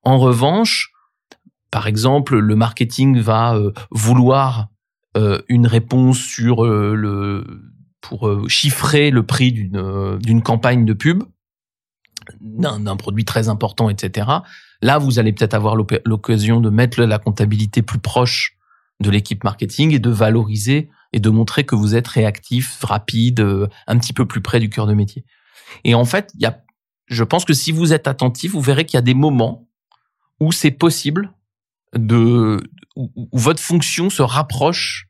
En 0.03 0.17
revanche, 0.17 0.91
par 1.71 1.87
exemple, 1.87 2.37
le 2.37 2.55
marketing 2.55 3.19
va 3.19 3.55
euh, 3.55 3.71
vouloir 3.91 4.69
euh, 5.15 5.41
une 5.47 5.67
réponse 5.67 6.17
sur 6.17 6.65
euh, 6.65 6.95
le 6.95 7.45
pour 8.01 8.49
chiffrer 8.49 9.11
le 9.11 9.25
prix 9.25 9.51
d'une 9.51 10.17
d'une 10.19 10.41
campagne 10.41 10.85
de 10.85 10.93
pub 10.93 11.23
d'un 12.39 12.95
produit 12.95 13.25
très 13.25 13.49
important, 13.49 13.89
etc. 13.89 14.27
Là, 14.81 14.97
vous 14.97 15.19
allez 15.19 15.33
peut-être 15.33 15.53
avoir 15.53 15.75
l'oc- 15.75 16.01
l'occasion 16.05 16.61
de 16.61 16.69
mettre 16.69 17.01
la 17.03 17.19
comptabilité 17.19 17.81
plus 17.81 17.99
proche 17.99 18.57
de 18.99 19.09
l'équipe 19.09 19.43
marketing 19.43 19.93
et 19.93 19.99
de 19.99 20.09
valoriser 20.09 20.89
et 21.13 21.19
de 21.19 21.29
montrer 21.29 21.63
que 21.63 21.75
vous 21.75 21.95
êtes 21.95 22.07
réactif, 22.07 22.83
rapide, 22.83 23.39
euh, 23.39 23.67
un 23.87 23.97
petit 23.97 24.13
peu 24.13 24.25
plus 24.25 24.41
près 24.41 24.59
du 24.59 24.69
cœur 24.69 24.87
de 24.87 24.93
métier. 24.93 25.23
Et 25.83 25.95
en 25.95 26.05
fait, 26.05 26.31
il 26.35 26.41
y 26.41 26.45
a, 26.45 26.61
je 27.07 27.23
pense 27.23 27.45
que 27.45 27.53
si 27.53 27.71
vous 27.71 27.93
êtes 27.93 28.07
attentif, 28.07 28.51
vous 28.51 28.61
verrez 28.61 28.85
qu'il 28.85 28.97
y 28.97 28.99
a 28.99 29.03
des 29.03 29.13
moments 29.13 29.67
où 30.39 30.51
c'est 30.51 30.71
possible 30.71 31.33
de 31.95 32.61
où, 32.95 33.27
votre 33.33 33.61
fonction 33.61 34.09
se 34.09 34.21
rapproche 34.21 35.07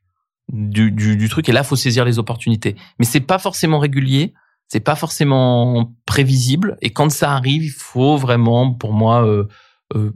du, 0.52 0.90
du, 0.90 1.16
du 1.16 1.28
truc. 1.28 1.48
Et 1.48 1.52
là 1.52 1.62
faut 1.62 1.76
saisir 1.76 2.04
les 2.04 2.18
opportunités. 2.18 2.76
Mais 2.98 3.04
c'est 3.04 3.20
pas 3.20 3.38
forcément 3.38 3.78
régulier 3.78 4.34
c'est 4.68 4.80
pas 4.80 4.96
forcément 4.96 5.94
prévisible 6.06 6.76
et 6.82 6.90
quand 6.90 7.10
ça 7.10 7.32
arrive 7.32 7.64
il 7.64 7.70
faut 7.70 8.16
vraiment 8.16 8.72
pour 8.72 8.92
moi 8.92 9.26
euh, 9.26 9.48
euh, 9.94 10.12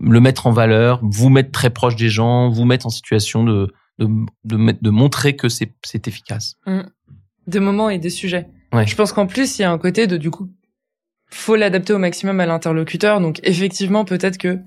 le 0.00 0.20
mettre 0.20 0.46
en 0.46 0.52
valeur 0.52 1.00
vous 1.02 1.28
mettre 1.28 1.52
très 1.52 1.70
proche 1.70 1.96
des 1.96 2.08
gens 2.08 2.48
vous 2.48 2.64
mettre 2.64 2.86
en 2.86 2.90
situation 2.90 3.44
de 3.44 3.72
de, 3.98 4.08
de, 4.44 4.72
de 4.80 4.90
montrer 4.90 5.36
que 5.36 5.48
c'est 5.48 5.74
c'est 5.84 6.08
efficace 6.08 6.56
Mm. 6.66 6.82
Des 7.46 7.60
moments 7.60 7.90
et 7.90 7.98
des 7.98 8.10
sujets. 8.10 8.46
Ouais. 8.72 8.86
Je 8.86 8.94
pense 8.94 9.12
qu'en 9.12 9.26
plus, 9.26 9.58
il 9.58 9.62
y 9.62 9.64
a 9.64 9.70
un 9.70 9.78
côté 9.78 10.06
de, 10.06 10.16
du 10.16 10.30
coup, 10.30 10.48
faut 11.28 11.56
l'adapter 11.56 11.92
au 11.92 11.98
maximum 11.98 12.40
à 12.40 12.46
l'interlocuteur. 12.46 13.20
Donc, 13.20 13.40
effectivement, 13.42 14.04
peut-être 14.04 14.38
que 14.38 14.60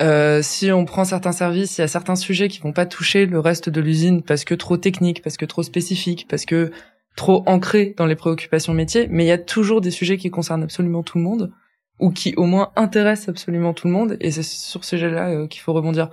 euh, 0.00 0.40
si 0.42 0.72
on 0.72 0.84
prend 0.84 1.04
certains 1.04 1.32
services, 1.32 1.78
il 1.78 1.82
y 1.82 1.84
a 1.84 1.88
certains 1.88 2.16
sujets 2.16 2.48
qui 2.48 2.60
vont 2.60 2.72
pas 2.72 2.86
toucher 2.86 3.26
le 3.26 3.38
reste 3.38 3.68
de 3.68 3.80
l'usine 3.80 4.22
parce 4.22 4.44
que 4.44 4.54
trop 4.54 4.76
technique, 4.76 5.22
parce 5.22 5.36
que 5.36 5.44
trop 5.44 5.62
spécifique, 5.62 6.26
parce 6.28 6.46
que 6.46 6.72
trop 7.16 7.42
ancré 7.46 7.94
dans 7.96 8.06
les 8.06 8.16
préoccupations 8.16 8.72
métiers. 8.72 9.08
Mais 9.10 9.24
il 9.24 9.28
y 9.28 9.32
a 9.32 9.38
toujours 9.38 9.80
des 9.80 9.90
sujets 9.90 10.16
qui 10.16 10.30
concernent 10.30 10.62
absolument 10.62 11.02
tout 11.02 11.18
le 11.18 11.24
monde 11.24 11.52
ou 11.98 12.10
qui 12.10 12.34
au 12.36 12.44
moins 12.44 12.70
intéressent 12.76 13.28
absolument 13.28 13.74
tout 13.74 13.86
le 13.86 13.92
monde. 13.92 14.16
Et 14.20 14.30
c'est 14.30 14.42
sur 14.42 14.84
ce 14.84 14.90
sujet-là 14.90 15.30
euh, 15.30 15.46
qu'il 15.46 15.60
faut 15.60 15.72
rebondir. 15.72 16.10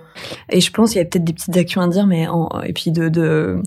Et 0.50 0.60
je 0.60 0.70
pense 0.70 0.90
qu'il 0.90 0.98
y 0.98 1.02
a 1.02 1.04
peut-être 1.04 1.24
des 1.24 1.32
petites 1.32 1.56
actions 1.56 1.80
à 1.80 1.88
dire, 1.88 2.06
mais 2.06 2.28
en, 2.28 2.48
et 2.62 2.72
puis 2.72 2.90
de, 2.90 3.08
de 3.08 3.62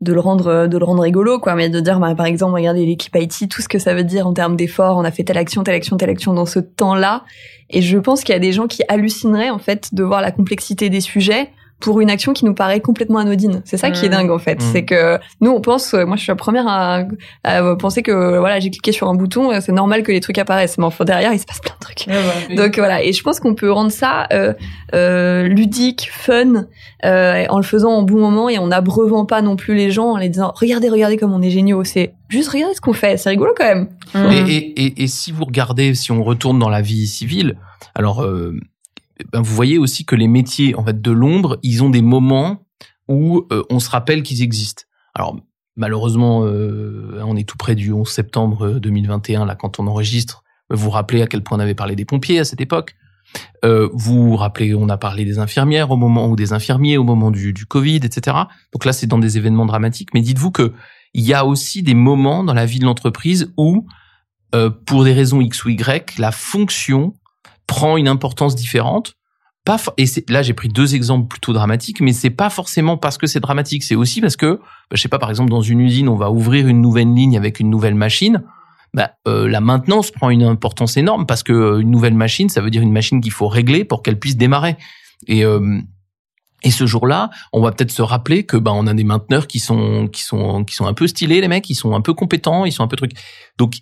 de 0.00 0.14
le 0.14 0.20
rendre 0.20 0.66
de 0.66 0.78
le 0.78 0.84
rendre 0.84 1.02
rigolo 1.02 1.38
quoi 1.40 1.54
mais 1.54 1.68
de 1.68 1.78
dire 1.78 2.00
bah, 2.00 2.14
par 2.14 2.24
exemple 2.24 2.54
regardez 2.54 2.86
l'équipe 2.86 3.14
IT 3.14 3.50
tout 3.50 3.60
ce 3.60 3.68
que 3.68 3.78
ça 3.78 3.94
veut 3.94 4.04
dire 4.04 4.26
en 4.26 4.32
termes 4.32 4.56
d'efforts 4.56 4.96
on 4.96 5.04
a 5.04 5.10
fait 5.10 5.24
telle 5.24 5.36
action 5.36 5.62
telle 5.62 5.74
action 5.74 5.98
telle 5.98 6.08
action 6.08 6.32
dans 6.32 6.46
ce 6.46 6.58
temps-là 6.58 7.24
et 7.68 7.82
je 7.82 7.98
pense 7.98 8.24
qu'il 8.24 8.32
y 8.32 8.36
a 8.36 8.40
des 8.40 8.52
gens 8.52 8.66
qui 8.66 8.82
hallucineraient 8.88 9.50
en 9.50 9.58
fait 9.58 9.94
de 9.94 10.02
voir 10.02 10.22
la 10.22 10.32
complexité 10.32 10.88
des 10.88 11.02
sujets 11.02 11.50
pour 11.80 12.00
une 12.00 12.10
action 12.10 12.32
qui 12.32 12.44
nous 12.44 12.54
paraît 12.54 12.80
complètement 12.80 13.18
anodine 13.18 13.62
c'est 13.64 13.76
ça 13.76 13.90
qui 13.90 14.04
est 14.04 14.08
Mm. 14.08 14.12
dingue 14.12 14.30
en 14.30 14.38
fait 14.38 14.56
Mm. 14.56 14.66
c'est 14.72 14.84
que 14.84 15.18
nous 15.40 15.50
on 15.50 15.60
pense 15.60 15.94
euh, 15.94 16.04
moi 16.06 16.16
je 16.16 16.22
suis 16.22 16.30
la 16.30 16.36
première 16.36 16.66
à, 16.68 17.04
à 17.44 17.76
penser 17.76 18.02
que 18.02 18.38
voilà 18.38 18.60
j'ai 18.60 18.70
cliqué 18.70 18.92
sur 18.92 19.08
un 19.08 19.14
bouton 19.14 19.50
euh, 19.52 19.58
c'est 19.60 19.72
normal 19.72 20.02
que 20.02 20.12
les 20.12 20.20
trucs 20.20 20.38
apparaissent 20.38 20.78
mais 20.78 20.84
enfin 20.84 21.04
derrière 21.04 21.32
il 21.32 21.38
se 21.38 21.46
passe 21.46 21.60
plein 21.60 21.74
de 21.74 21.84
trucs 21.84 22.06
donc 22.56 22.76
voilà, 22.78 23.02
et 23.02 23.12
je 23.12 23.22
pense 23.22 23.40
qu'on 23.40 23.54
peut 23.54 23.70
rendre 23.72 23.90
ça 23.90 24.26
euh, 24.32 24.52
euh, 24.94 25.44
ludique, 25.48 26.10
fun, 26.12 26.66
euh, 27.04 27.44
en 27.48 27.56
le 27.56 27.62
faisant 27.62 27.90
en 27.92 28.02
bon 28.02 28.18
moment 28.18 28.48
et 28.48 28.58
en 28.58 28.66
n'abreuvant 28.68 29.24
pas 29.24 29.40
non 29.42 29.56
plus 29.56 29.74
les 29.74 29.90
gens 29.90 30.10
en 30.12 30.16
les 30.16 30.28
disant 30.28 30.52
regardez, 30.54 30.88
regardez 30.88 31.16
comme 31.16 31.32
on 31.32 31.42
est 31.42 31.50
géniaux. 31.50 31.84
C'est 31.84 32.14
juste 32.28 32.48
regardez 32.50 32.74
ce 32.74 32.80
qu'on 32.80 32.92
fait, 32.92 33.16
c'est 33.16 33.30
rigolo 33.30 33.52
quand 33.56 33.64
même. 33.64 33.88
Mm. 34.14 34.32
Et, 34.32 34.54
et, 34.56 34.82
et, 34.84 35.02
et 35.04 35.06
si 35.06 35.32
vous 35.32 35.44
regardez, 35.44 35.94
si 35.94 36.10
on 36.12 36.22
retourne 36.22 36.58
dans 36.58 36.68
la 36.68 36.80
vie 36.82 37.06
civile, 37.06 37.56
alors 37.94 38.22
euh, 38.22 38.58
ben 39.32 39.40
vous 39.40 39.54
voyez 39.54 39.78
aussi 39.78 40.04
que 40.04 40.14
les 40.16 40.28
métiers 40.28 40.74
en 40.74 40.84
fait 40.84 41.00
de 41.00 41.10
l'ombre, 41.10 41.58
ils 41.62 41.82
ont 41.82 41.90
des 41.90 42.02
moments 42.02 42.66
où 43.08 43.46
euh, 43.52 43.62
on 43.70 43.80
se 43.80 43.90
rappelle 43.90 44.22
qu'ils 44.22 44.42
existent. 44.42 44.84
Alors 45.14 45.36
malheureusement, 45.76 46.44
euh, 46.44 47.20
on 47.24 47.36
est 47.36 47.48
tout 47.48 47.56
près 47.56 47.74
du 47.74 47.92
11 47.92 48.08
septembre 48.08 48.78
2021 48.78 49.46
là 49.46 49.54
quand 49.54 49.80
on 49.80 49.86
enregistre. 49.86 50.44
Vous 50.70 50.84
vous 50.84 50.90
rappelez 50.90 51.22
à 51.22 51.26
quel 51.26 51.42
point 51.42 51.58
on 51.58 51.60
avait 51.60 51.74
parlé 51.74 51.96
des 51.96 52.04
pompiers 52.04 52.38
à 52.38 52.44
cette 52.44 52.60
époque. 52.60 52.94
Euh, 53.64 53.88
vous 53.92 54.30
vous 54.30 54.36
rappelez, 54.36 54.74
on 54.74 54.88
a 54.88 54.96
parlé 54.96 55.24
des 55.24 55.38
infirmières 55.38 55.90
au 55.90 55.96
moment 55.96 56.28
ou 56.28 56.36
des 56.36 56.52
infirmiers 56.52 56.96
au 56.96 57.04
moment 57.04 57.30
du, 57.30 57.54
Covid, 57.66 57.96
etc. 57.96 58.36
Donc 58.72 58.84
là, 58.84 58.92
c'est 58.92 59.06
dans 59.06 59.18
des 59.18 59.36
événements 59.36 59.66
dramatiques. 59.66 60.14
Mais 60.14 60.20
dites-vous 60.20 60.50
que 60.50 60.72
il 61.12 61.24
y 61.24 61.34
a 61.34 61.44
aussi 61.44 61.82
des 61.82 61.94
moments 61.94 62.44
dans 62.44 62.54
la 62.54 62.66
vie 62.66 62.78
de 62.78 62.84
l'entreprise 62.84 63.52
où 63.56 63.86
euh, 64.54 64.70
pour 64.70 65.04
des 65.04 65.12
raisons 65.12 65.40
X 65.40 65.64
ou 65.64 65.70
Y, 65.70 66.18
la 66.18 66.32
fonction 66.32 67.14
prend 67.70 67.96
une 67.96 68.08
importance 68.08 68.54
différente. 68.56 69.14
Pas 69.64 69.78
et 69.96 70.06
là 70.28 70.42
j'ai 70.42 70.54
pris 70.54 70.68
deux 70.68 70.94
exemples 70.94 71.28
plutôt 71.28 71.52
dramatiques, 71.52 72.00
mais 72.00 72.12
c'est 72.12 72.36
pas 72.42 72.50
forcément 72.50 72.96
parce 72.96 73.16
que 73.16 73.26
c'est 73.26 73.40
dramatique, 73.40 73.84
c'est 73.84 73.94
aussi 73.94 74.20
parce 74.20 74.36
que, 74.36 74.56
bah, 74.56 74.96
je 74.96 75.00
sais 75.02 75.08
pas, 75.08 75.20
par 75.20 75.30
exemple 75.30 75.50
dans 75.50 75.60
une 75.60 75.80
usine, 75.80 76.08
on 76.08 76.16
va 76.16 76.30
ouvrir 76.30 76.66
une 76.66 76.80
nouvelle 76.80 77.14
ligne 77.14 77.36
avec 77.36 77.60
une 77.60 77.70
nouvelle 77.70 77.94
machine. 77.94 78.42
Bah, 78.92 79.12
euh, 79.28 79.48
la 79.48 79.60
maintenance 79.60 80.10
prend 80.10 80.30
une 80.30 80.42
importance 80.42 80.96
énorme 80.96 81.26
parce 81.26 81.44
que 81.44 81.52
euh, 81.52 81.80
une 81.80 81.92
nouvelle 81.92 82.14
machine, 82.14 82.48
ça 82.48 82.60
veut 82.60 82.70
dire 82.70 82.82
une 82.82 82.90
machine 82.90 83.20
qu'il 83.20 83.32
faut 83.32 83.46
régler 83.48 83.84
pour 83.84 84.02
qu'elle 84.02 84.18
puisse 84.18 84.36
démarrer. 84.36 84.76
Et 85.28 85.44
euh, 85.44 85.80
Et 86.62 86.72
ce 86.72 86.86
jour-là, 86.86 87.30
on 87.52 87.60
va 87.62 87.70
peut-être 87.72 87.92
se 87.92 88.02
rappeler 88.02 88.44
que 88.44 88.58
ben 88.58 88.72
on 88.74 88.86
a 88.86 88.94
des 88.94 89.04
mainteneurs 89.04 89.46
qui 89.46 89.60
sont 89.60 90.08
qui 90.08 90.22
sont 90.22 90.64
qui 90.64 90.74
sont 90.74 90.86
un 90.86 90.94
peu 90.94 91.06
stylés 91.06 91.40
les 91.40 91.48
mecs, 91.48 91.70
ils 91.70 91.76
sont 91.76 91.94
un 91.94 92.02
peu 92.02 92.14
compétents, 92.14 92.64
ils 92.66 92.72
sont 92.72 92.82
un 92.82 92.88
peu 92.88 92.96
trucs. 92.96 93.16
Donc 93.56 93.72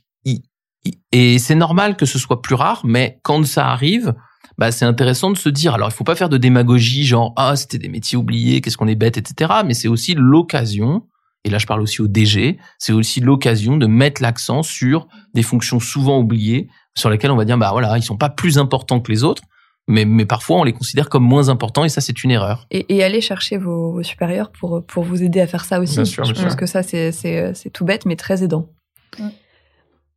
et 1.13 1.39
c'est 1.39 1.55
normal 1.55 1.97
que 1.97 2.07
ce 2.07 2.19
soit 2.19 2.43
plus 2.43 2.55
rare, 2.55 2.83
mais 2.85 3.19
quand 3.23 3.45
ça 3.47 3.69
arrive, 3.69 4.15
bah 4.59 4.73
c'est 4.73 4.85
intéressant 4.85 5.31
de 5.31 5.39
se 5.39 5.49
dire. 5.49 5.75
Alors 5.75 5.89
il 5.89 5.95
faut 5.95 6.05
pas 6.05 6.17
faire 6.17 6.29
de 6.29 6.37
démagogie 6.37 7.05
genre 7.05 7.33
ah 7.37 7.57
c'était 7.57 7.79
des 7.79 7.89
métiers 7.89 8.19
oubliés, 8.19 8.61
qu'est-ce 8.61 8.77
qu'on 8.77 8.89
est 8.89 8.97
bête, 8.97 9.17
etc. 9.17 9.53
Mais 9.65 9.75
c'est 9.75 9.89
aussi 9.89 10.15
l'occasion. 10.15 11.07
Et 11.45 11.51
là 11.51 11.59
je 11.59 11.67
parle 11.67 11.81
aussi 11.81 12.03
au 12.03 12.09
DG. 12.09 12.59
C'est 12.79 12.93
aussi 12.93 13.21
l'occasion 13.21 13.77
de 13.77 13.87
mettre 13.87 14.21
l'accent 14.21 14.63
sur 14.63 15.07
des 15.35 15.43
fonctions 15.43 15.81
souvent 15.81 16.19
oubliées 16.19 16.69
sur 16.97 17.09
lesquelles 17.09 17.31
on 17.31 17.37
va 17.37 17.45
dire 17.45 17.57
bah 17.57 17.71
voilà 17.73 17.97
ils 17.97 18.03
sont 18.03 18.17
pas 18.17 18.29
plus 18.29 18.59
importants 18.59 19.01
que 19.01 19.13
les 19.13 19.23
autres 19.23 19.43
mais, 19.87 20.05
mais 20.05 20.27
parfois 20.27 20.59
on 20.59 20.65
les 20.65 20.73
considère 20.73 21.09
comme 21.09 21.25
moins 21.25 21.49
importants 21.49 21.85
et 21.85 21.89
ça 21.89 22.01
c'est 22.01 22.23
une 22.23 22.31
erreur. 22.31 22.67
Et, 22.71 22.95
et 22.95 23.03
aller 23.03 23.21
chercher 23.21 23.57
vos, 23.57 23.93
vos, 23.93 24.03
supérieurs 24.03 24.51
pour, 24.51 24.85
pour 24.85 25.03
vous 25.03 25.23
aider 25.23 25.41
à 25.41 25.47
faire 25.47 25.65
ça 25.65 25.81
aussi. 25.81 25.95
Bien 25.95 26.05
sûr, 26.05 26.25
je 26.25 26.33
bien 26.33 26.43
pense 26.43 26.53
sûr. 26.53 26.59
que 26.59 26.67
ça 26.67 26.83
c'est, 26.83 27.11
c'est, 27.11 27.55
c'est 27.55 27.71
tout 27.71 27.85
bête 27.85 28.05
mais 28.05 28.17
très 28.17 28.43
aidant. 28.45 28.69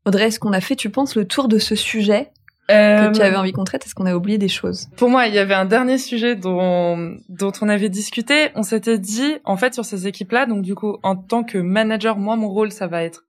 Audrey, 0.06 0.26
est-ce 0.26 0.40
qu'on 0.40 0.54
a 0.54 0.62
fait, 0.62 0.76
tu 0.76 0.90
penses, 0.90 1.16
le 1.16 1.26
tour 1.26 1.48
de 1.48 1.58
ce 1.60 1.76
sujet 1.76 2.32
que 2.68 3.14
tu 3.14 3.22
avais 3.22 3.36
envie 3.36 3.52
qu'on 3.52 3.64
traite? 3.66 3.86
Est-ce 3.86 3.94
qu'on 3.96 4.06
a 4.06 4.16
oublié 4.16 4.38
des 4.38 4.48
choses? 4.48 4.88
Pour 4.98 5.10
moi, 5.10 5.28
il 5.28 5.34
y 5.34 5.40
avait 5.40 5.54
un 5.54 5.66
dernier 5.66 5.98
sujet 5.98 6.36
dont, 6.36 7.18
dont 7.30 7.52
on 7.62 7.68
avait 7.70 7.90
discuté. 7.90 8.50
On 8.56 8.64
s'était 8.64 8.98
dit, 8.98 9.36
en 9.44 9.58
fait, 9.58 9.74
sur 9.74 9.86
ces 9.86 10.08
équipes-là, 10.08 10.46
donc 10.46 10.62
du 10.64 10.74
coup, 10.74 10.98
en 11.04 11.16
tant 11.16 11.44
que 11.44 11.58
manager, 11.58 12.18
moi, 12.18 12.36
mon 12.36 12.50
rôle, 12.50 12.72
ça 12.72 12.88
va 12.88 13.04
être 13.04 13.26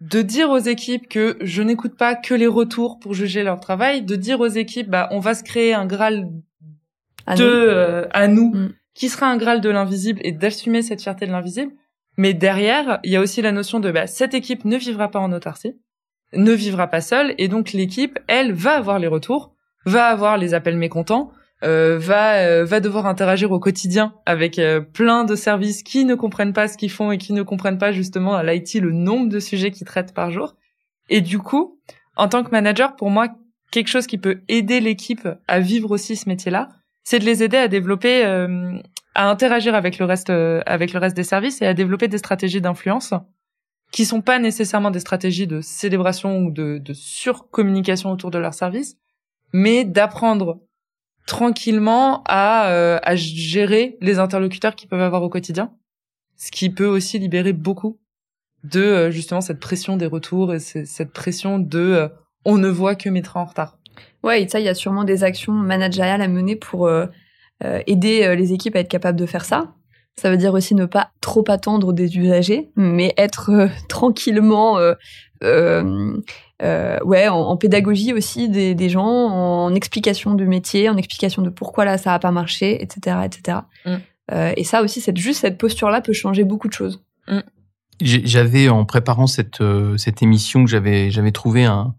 de 0.00 0.22
dire 0.22 0.48
aux 0.48 0.58
équipes 0.58 1.08
que 1.08 1.36
je 1.42 1.62
n'écoute 1.62 1.94
pas 1.96 2.14
que 2.14 2.32
les 2.32 2.46
retours 2.46 2.98
pour 3.00 3.12
juger 3.12 3.42
leur 3.42 3.60
travail, 3.60 4.00
de 4.02 4.16
dire 4.16 4.40
aux 4.40 4.46
équipes, 4.46 4.88
bah, 4.88 5.08
on 5.10 5.18
va 5.20 5.34
se 5.34 5.42
créer 5.42 5.74
un 5.74 5.84
graal 5.84 6.28
À 7.26 7.34
de 7.34 7.42
nous. 7.44 7.50
euh, 7.50 8.06
à 8.12 8.26
nous, 8.28 8.54
Mm. 8.54 8.72
qui 8.94 9.08
sera 9.10 9.26
un 9.26 9.36
graal 9.36 9.60
de 9.60 9.68
l'invisible 9.68 10.20
et 10.24 10.32
d'assumer 10.32 10.80
cette 10.80 11.02
fierté 11.02 11.26
de 11.26 11.32
l'invisible. 11.32 11.72
Mais 12.16 12.32
derrière, 12.32 12.98
il 13.04 13.10
y 13.12 13.16
a 13.16 13.20
aussi 13.20 13.42
la 13.42 13.52
notion 13.52 13.78
de 13.78 13.90
bah, 13.90 14.06
cette 14.06 14.32
équipe 14.32 14.64
ne 14.64 14.76
vivra 14.78 15.10
pas 15.10 15.18
en 15.20 15.32
autarcie, 15.32 15.74
ne 16.32 16.52
vivra 16.52 16.86
pas 16.86 17.00
seule, 17.00 17.34
et 17.38 17.48
donc 17.48 17.72
l'équipe, 17.72 18.18
elle, 18.26 18.52
va 18.52 18.72
avoir 18.72 18.98
les 18.98 19.06
retours, 19.06 19.54
va 19.86 20.06
avoir 20.06 20.38
les 20.38 20.54
appels 20.54 20.76
mécontents, 20.76 21.32
euh, 21.62 21.98
va 21.98 22.36
euh, 22.36 22.64
va 22.64 22.80
devoir 22.80 23.06
interagir 23.06 23.52
au 23.52 23.58
quotidien 23.58 24.14
avec 24.24 24.58
euh, 24.58 24.80
plein 24.80 25.24
de 25.24 25.34
services 25.34 25.82
qui 25.82 26.06
ne 26.06 26.14
comprennent 26.14 26.54
pas 26.54 26.68
ce 26.68 26.78
qu'ils 26.78 26.90
font 26.90 27.12
et 27.12 27.18
qui 27.18 27.34
ne 27.34 27.42
comprennent 27.42 27.76
pas 27.76 27.92
justement 27.92 28.34
à 28.34 28.42
l'IT 28.42 28.74
le 28.76 28.92
nombre 28.92 29.28
de 29.28 29.40
sujets 29.40 29.70
qu'ils 29.70 29.86
traitent 29.86 30.14
par 30.14 30.30
jour. 30.30 30.54
Et 31.10 31.20
du 31.20 31.38
coup, 31.38 31.78
en 32.16 32.28
tant 32.28 32.44
que 32.44 32.50
manager, 32.50 32.96
pour 32.96 33.10
moi, 33.10 33.28
quelque 33.70 33.88
chose 33.88 34.06
qui 34.06 34.18
peut 34.18 34.40
aider 34.48 34.80
l'équipe 34.80 35.28
à 35.48 35.60
vivre 35.60 35.90
aussi 35.90 36.16
ce 36.16 36.28
métier-là, 36.28 36.68
c'est 37.04 37.18
de 37.18 37.24
les 37.24 37.42
aider 37.42 37.56
à 37.56 37.68
développer, 37.68 38.24
euh, 38.24 38.78
à 39.14 39.28
interagir 39.28 39.74
avec 39.74 39.98
le 39.98 40.04
reste, 40.04 40.30
euh, 40.30 40.60
avec 40.66 40.92
le 40.92 40.98
reste 40.98 41.16
des 41.16 41.24
services 41.24 41.62
et 41.62 41.66
à 41.66 41.74
développer 41.74 42.08
des 42.08 42.18
stratégies 42.18 42.60
d'influence 42.60 43.14
qui 43.90 44.04
sont 44.04 44.20
pas 44.20 44.38
nécessairement 44.38 44.90
des 44.90 45.00
stratégies 45.00 45.46
de 45.46 45.60
célébration 45.60 46.38
ou 46.38 46.50
de, 46.50 46.78
de 46.78 46.92
surcommunication 46.92 48.10
autour 48.10 48.30
de 48.30 48.38
leur 48.38 48.54
service, 48.54 48.96
mais 49.52 49.84
d'apprendre 49.84 50.60
tranquillement 51.26 52.22
à, 52.26 52.70
euh, 52.70 52.98
à 53.02 53.16
gérer 53.16 53.96
les 54.00 54.18
interlocuteurs 54.18 54.74
qu'ils 54.74 54.88
peuvent 54.88 55.00
avoir 55.00 55.22
au 55.22 55.28
quotidien, 55.28 55.72
ce 56.36 56.50
qui 56.50 56.70
peut 56.70 56.86
aussi 56.86 57.18
libérer 57.18 57.52
beaucoup 57.52 57.98
de 58.64 58.80
euh, 58.80 59.10
justement 59.10 59.40
cette 59.40 59.60
pression 59.60 59.96
des 59.96 60.06
retours 60.06 60.54
et 60.54 60.60
cette 60.60 61.12
pression 61.12 61.58
de 61.58 61.78
euh, 61.78 62.08
on 62.44 62.58
ne 62.58 62.68
voit 62.68 62.94
que 62.94 63.08
mes 63.08 63.22
trains 63.22 63.42
en 63.42 63.46
retard. 63.46 63.78
Ouais, 64.22 64.42
et 64.42 64.48
ça, 64.48 64.60
il 64.60 64.64
y 64.64 64.68
a 64.68 64.74
sûrement 64.74 65.04
des 65.04 65.24
actions 65.24 65.52
managériales 65.52 66.22
à 66.22 66.28
mener 66.28 66.56
pour 66.56 66.86
euh, 66.86 67.06
euh, 67.64 67.82
aider 67.86 68.34
les 68.36 68.52
équipes 68.52 68.76
à 68.76 68.80
être 68.80 68.88
capables 68.88 69.18
de 69.18 69.26
faire 69.26 69.44
ça. 69.44 69.74
Ça 70.20 70.30
veut 70.30 70.36
dire 70.36 70.52
aussi 70.52 70.74
ne 70.74 70.84
pas 70.84 71.10
trop 71.22 71.44
attendre 71.48 71.94
des 71.94 72.18
usagers, 72.18 72.70
mais 72.76 73.14
être 73.16 73.50
euh, 73.50 73.68
tranquillement, 73.88 74.76
euh, 74.78 74.92
euh, 75.42 76.14
euh, 76.62 76.98
ouais, 77.04 77.28
en, 77.28 77.38
en 77.38 77.56
pédagogie 77.56 78.12
aussi 78.12 78.50
des, 78.50 78.74
des 78.74 78.88
gens, 78.90 79.06
en 79.06 79.74
explication 79.74 80.34
du 80.34 80.46
métier, 80.46 80.90
en 80.90 80.96
explication 80.98 81.40
de 81.40 81.48
pourquoi 81.48 81.86
là 81.86 81.96
ça 81.96 82.12
a 82.12 82.18
pas 82.18 82.32
marché, 82.32 82.82
etc., 82.82 83.16
etc. 83.24 83.58
Mm. 83.86 83.94
Euh, 84.32 84.52
et 84.56 84.64
ça 84.64 84.82
aussi, 84.82 85.00
cette 85.00 85.16
juste 85.16 85.40
cette 85.40 85.56
posture-là 85.56 86.02
peut 86.02 86.12
changer 86.12 86.44
beaucoup 86.44 86.68
de 86.68 86.74
choses. 86.74 87.02
J'ai- 88.02 88.26
J'avais 88.26 88.68
en 88.68 88.84
préparant 88.84 89.26
cette 89.26 89.60
euh, 89.62 89.96
cette 89.96 90.22
émission 90.22 90.64
que 90.64 90.70
j'avais 90.70 91.10
j'avais 91.10 91.32
trouvé 91.32 91.64
un 91.64 91.94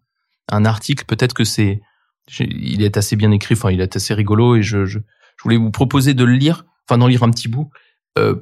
un 0.50 0.66
article. 0.66 1.06
Peut-être 1.06 1.34
que 1.34 1.44
c'est 1.44 1.82
il 2.40 2.84
est 2.84 2.98
assez 2.98 3.16
bien 3.16 3.32
écrit. 3.32 3.56
Enfin, 3.56 3.72
il 3.72 3.82
est 3.82 3.96
assez 3.96 4.14
rigolo 4.14 4.56
et 4.56 4.62
je 4.62 4.86
je, 4.86 5.00
je 5.00 5.44
voulais 5.44 5.58
vous 5.58 5.72
proposer 5.72 6.14
de 6.14 6.24
le 6.24 6.34
lire. 6.34 6.66
Enfin, 6.88 6.98
d'en 7.00 7.08
lire 7.08 7.24
un 7.24 7.32
petit 7.32 7.48
bout. 7.48 7.70
Euh, 8.18 8.36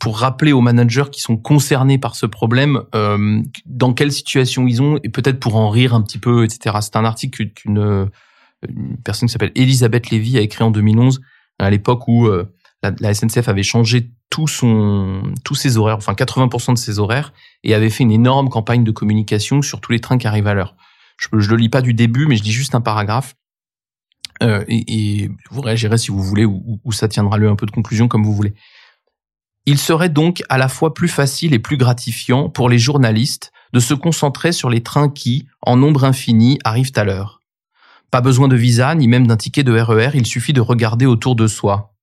pour 0.00 0.18
rappeler 0.18 0.52
aux 0.52 0.60
managers 0.60 1.10
qui 1.12 1.20
sont 1.20 1.36
concernés 1.36 1.98
par 1.98 2.16
ce 2.16 2.26
problème 2.26 2.82
euh, 2.94 3.40
dans 3.66 3.92
quelle 3.92 4.10
situation 4.10 4.66
ils 4.66 4.82
ont 4.82 4.98
et 5.04 5.08
peut-être 5.08 5.38
pour 5.38 5.56
en 5.56 5.70
rire 5.70 5.94
un 5.94 6.02
petit 6.02 6.18
peu, 6.18 6.44
etc. 6.44 6.78
C'est 6.80 6.96
un 6.96 7.04
article 7.04 7.50
qu'une 7.50 7.78
euh, 7.78 8.06
personne 9.04 9.28
qui 9.28 9.32
s'appelle 9.32 9.52
Elisabeth 9.54 10.10
Lévy 10.10 10.38
a 10.38 10.40
écrit 10.40 10.64
en 10.64 10.70
2011 10.70 11.20
à 11.58 11.70
l'époque 11.70 12.08
où 12.08 12.28
la, 12.82 13.14
SNCF 13.14 13.48
avait 13.48 13.62
changé 13.62 14.10
tout 14.30 14.48
son, 14.48 15.22
tous 15.44 15.54
ses 15.54 15.76
horaires, 15.76 15.98
enfin 15.98 16.14
80% 16.14 16.72
de 16.72 16.78
ses 16.78 16.98
horaires, 16.98 17.32
et 17.62 17.74
avait 17.74 17.90
fait 17.90 18.02
une 18.02 18.10
énorme 18.10 18.48
campagne 18.48 18.82
de 18.82 18.90
communication 18.90 19.62
sur 19.62 19.80
tous 19.80 19.92
les 19.92 20.00
trains 20.00 20.18
qui 20.18 20.26
arrivent 20.26 20.48
à 20.48 20.54
l'heure. 20.54 20.74
Je, 21.18 21.28
je 21.38 21.50
le 21.50 21.56
lis 21.56 21.68
pas 21.68 21.82
du 21.82 21.94
début, 21.94 22.26
mais 22.26 22.36
je 22.36 22.42
dis 22.42 22.50
juste 22.50 22.74
un 22.74 22.80
paragraphe. 22.80 23.36
Euh, 24.42 24.64
et, 24.66 25.22
et 25.22 25.30
vous 25.50 25.60
réagirez 25.60 25.98
si 25.98 26.10
vous 26.10 26.22
voulez, 26.22 26.44
ou, 26.44 26.80
ou 26.82 26.92
ça 26.92 27.06
tiendra 27.06 27.38
lieu 27.38 27.48
un 27.48 27.54
peu 27.54 27.66
de 27.66 27.70
conclusion 27.70 28.08
comme 28.08 28.24
vous 28.24 28.34
voulez. 28.34 28.54
Il 29.64 29.78
serait 29.78 30.08
donc 30.08 30.42
à 30.48 30.58
la 30.58 30.68
fois 30.68 30.92
plus 30.92 31.08
facile 31.08 31.54
et 31.54 31.60
plus 31.60 31.76
gratifiant 31.76 32.48
pour 32.48 32.68
les 32.68 32.78
journalistes 32.78 33.52
de 33.72 33.78
se 33.78 33.94
concentrer 33.94 34.50
sur 34.50 34.68
les 34.68 34.82
trains 34.82 35.08
qui, 35.08 35.46
en 35.62 35.76
nombre 35.76 36.04
infini, 36.04 36.58
arrivent 36.64 36.92
à 36.96 37.04
l'heure. 37.04 37.40
Pas 38.10 38.20
besoin 38.20 38.48
de 38.48 38.56
visa 38.56 38.94
ni 38.94 39.06
même 39.06 39.26
d'un 39.26 39.36
ticket 39.36 39.62
de 39.62 39.78
RER, 39.78 40.10
il 40.14 40.26
suffit 40.26 40.52
de 40.52 40.60
regarder 40.60 41.06
autour 41.06 41.36
de 41.36 41.46
soi. 41.46 41.94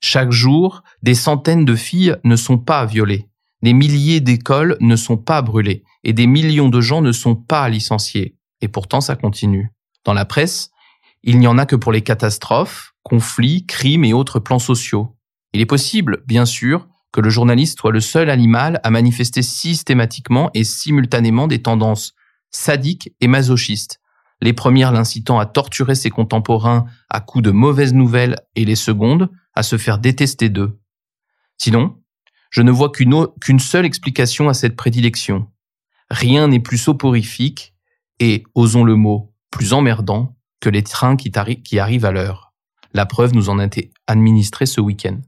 Chaque 0.00 0.30
jour, 0.30 0.82
des 1.02 1.14
centaines 1.14 1.64
de 1.64 1.74
filles 1.74 2.16
ne 2.22 2.36
sont 2.36 2.58
pas 2.58 2.84
violées, 2.84 3.28
des 3.62 3.72
milliers 3.72 4.20
d'écoles 4.20 4.76
ne 4.80 4.94
sont 4.94 5.16
pas 5.16 5.40
brûlées, 5.40 5.84
et 6.04 6.12
des 6.12 6.26
millions 6.26 6.68
de 6.68 6.80
gens 6.80 7.00
ne 7.00 7.12
sont 7.12 7.34
pas 7.34 7.68
licenciés. 7.68 8.36
Et 8.60 8.68
pourtant, 8.68 9.00
ça 9.00 9.16
continue. 9.16 9.72
Dans 10.04 10.12
la 10.12 10.26
presse, 10.26 10.70
il 11.22 11.38
n'y 11.38 11.46
en 11.46 11.58
a 11.58 11.66
que 11.66 11.76
pour 11.76 11.92
les 11.92 12.02
catastrophes, 12.02 12.94
conflits, 13.02 13.66
crimes 13.66 14.04
et 14.04 14.12
autres 14.12 14.38
plans 14.38 14.58
sociaux. 14.58 15.16
Il 15.52 15.60
est 15.60 15.66
possible, 15.66 16.22
bien 16.26 16.44
sûr, 16.44 16.86
que 17.16 17.22
le 17.22 17.30
journaliste 17.30 17.80
soit 17.80 17.92
le 17.92 18.00
seul 18.00 18.28
animal 18.28 18.78
à 18.82 18.90
manifester 18.90 19.40
systématiquement 19.40 20.50
et 20.52 20.64
simultanément 20.64 21.46
des 21.46 21.62
tendances 21.62 22.12
sadiques 22.50 23.10
et 23.22 23.26
masochistes, 23.26 24.02
les 24.42 24.52
premières 24.52 24.92
l'incitant 24.92 25.38
à 25.38 25.46
torturer 25.46 25.94
ses 25.94 26.10
contemporains 26.10 26.84
à 27.08 27.20
coups 27.20 27.42
de 27.42 27.52
mauvaises 27.52 27.94
nouvelles 27.94 28.36
et 28.54 28.66
les 28.66 28.74
secondes 28.74 29.30
à 29.54 29.62
se 29.62 29.78
faire 29.78 29.98
détester 29.98 30.50
d'eux. 30.50 30.78
Sinon, 31.56 31.96
je 32.50 32.60
ne 32.60 32.70
vois 32.70 32.92
qu'une 32.92 33.60
seule 33.60 33.86
explication 33.86 34.50
à 34.50 34.54
cette 34.54 34.76
prédilection. 34.76 35.48
Rien 36.10 36.48
n'est 36.48 36.60
plus 36.60 36.76
soporifique 36.76 37.72
et, 38.20 38.44
osons 38.54 38.84
le 38.84 38.96
mot, 38.96 39.32
plus 39.50 39.72
emmerdant 39.72 40.36
que 40.60 40.68
les 40.68 40.82
trains 40.82 41.16
qui, 41.16 41.32
qui 41.64 41.78
arrivent 41.78 42.04
à 42.04 42.12
l'heure. 42.12 42.52
La 42.92 43.06
preuve 43.06 43.32
nous 43.32 43.48
en 43.48 43.58
a 43.58 43.64
été 43.64 43.90
administrée 44.06 44.66
ce 44.66 44.82
week-end. 44.82 45.18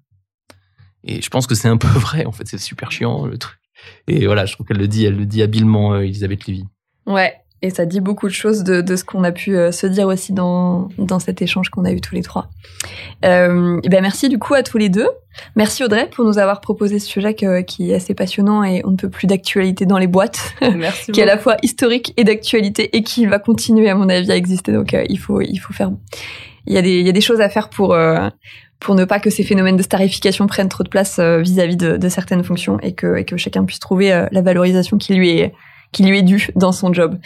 Et 1.04 1.22
je 1.22 1.30
pense 1.30 1.46
que 1.46 1.54
c'est 1.54 1.68
un 1.68 1.76
peu 1.76 1.88
vrai, 1.98 2.24
en 2.26 2.32
fait, 2.32 2.46
c'est 2.46 2.58
super 2.58 2.90
chiant, 2.92 3.26
le 3.26 3.38
truc. 3.38 3.58
Et 4.08 4.26
voilà, 4.26 4.44
je 4.46 4.52
trouve 4.54 4.66
qu'elle 4.66 4.78
le 4.78 4.88
dit, 4.88 5.04
elle 5.04 5.16
le 5.16 5.26
dit 5.26 5.42
habilement, 5.42 5.94
euh, 5.94 6.00
Elisabeth 6.00 6.46
Lévy. 6.46 6.64
Ouais, 7.06 7.34
et 7.62 7.70
ça 7.70 7.86
dit 7.86 8.00
beaucoup 8.00 8.26
de 8.28 8.32
choses 8.32 8.62
de, 8.64 8.80
de 8.80 8.96
ce 8.96 9.04
qu'on 9.04 9.24
a 9.24 9.32
pu 9.32 9.56
euh, 9.56 9.72
se 9.72 9.86
dire 9.86 10.06
aussi 10.08 10.32
dans, 10.32 10.88
dans 10.98 11.18
cet 11.18 11.42
échange 11.42 11.70
qu'on 11.70 11.84
a 11.84 11.92
eu 11.92 12.00
tous 12.00 12.14
les 12.14 12.22
trois. 12.22 12.48
Euh, 13.24 13.80
et 13.82 13.88
ben 13.88 14.00
merci 14.02 14.28
du 14.28 14.38
coup 14.38 14.54
à 14.54 14.62
tous 14.62 14.78
les 14.78 14.88
deux. 14.88 15.08
Merci 15.56 15.82
Audrey 15.84 16.08
pour 16.10 16.24
nous 16.24 16.38
avoir 16.38 16.60
proposé 16.60 16.98
ce 16.98 17.06
sujet 17.08 17.34
que- 17.34 17.62
qui 17.62 17.90
est 17.90 17.94
assez 17.94 18.14
passionnant 18.14 18.62
et 18.62 18.82
on 18.84 18.90
ne 18.92 18.96
peut 18.96 19.08
plus 19.10 19.26
d'actualité 19.26 19.86
dans 19.86 19.98
les 19.98 20.06
boîtes, 20.06 20.54
Merci 20.76 21.10
qui 21.12 21.20
est 21.20 21.24
à 21.24 21.26
la 21.26 21.38
fois 21.38 21.56
historique 21.62 22.12
et 22.16 22.24
d'actualité 22.24 22.96
et 22.96 23.02
qui 23.02 23.26
va 23.26 23.38
continuer 23.38 23.88
à 23.88 23.94
mon 23.94 24.08
avis 24.08 24.30
à 24.30 24.36
exister. 24.36 24.72
Donc 24.72 24.94
euh, 24.94 25.04
il 25.08 25.18
faut 25.18 25.40
il 25.40 25.56
faut 25.58 25.72
faire. 25.72 25.90
Il 26.66 26.74
y 26.74 26.78
a 26.78 26.82
des 26.82 27.00
il 27.00 27.06
y 27.06 27.08
a 27.08 27.12
des 27.12 27.20
choses 27.20 27.40
à 27.40 27.48
faire 27.48 27.70
pour 27.70 27.94
euh, 27.94 28.28
pour 28.80 28.94
ne 28.94 29.04
pas 29.04 29.18
que 29.20 29.30
ces 29.30 29.42
phénomènes 29.42 29.76
de 29.76 29.82
starification 29.82 30.46
prennent 30.46 30.68
trop 30.68 30.84
de 30.84 30.88
place 30.88 31.18
euh, 31.18 31.40
vis-à-vis 31.40 31.76
de, 31.76 31.96
de 31.96 32.08
certaines 32.08 32.44
fonctions 32.44 32.78
et 32.80 32.94
que, 32.94 33.16
et 33.16 33.24
que 33.24 33.36
chacun 33.36 33.64
puisse 33.64 33.80
trouver 33.80 34.12
euh, 34.12 34.26
la 34.30 34.42
valorisation 34.42 34.98
qui 34.98 35.14
lui 35.14 35.30
est 35.30 35.52
qui 35.92 36.02
lui 36.02 36.18
est 36.18 36.22
due 36.22 36.48
dans 36.54 36.72
son 36.72 36.92
job. 36.92 37.18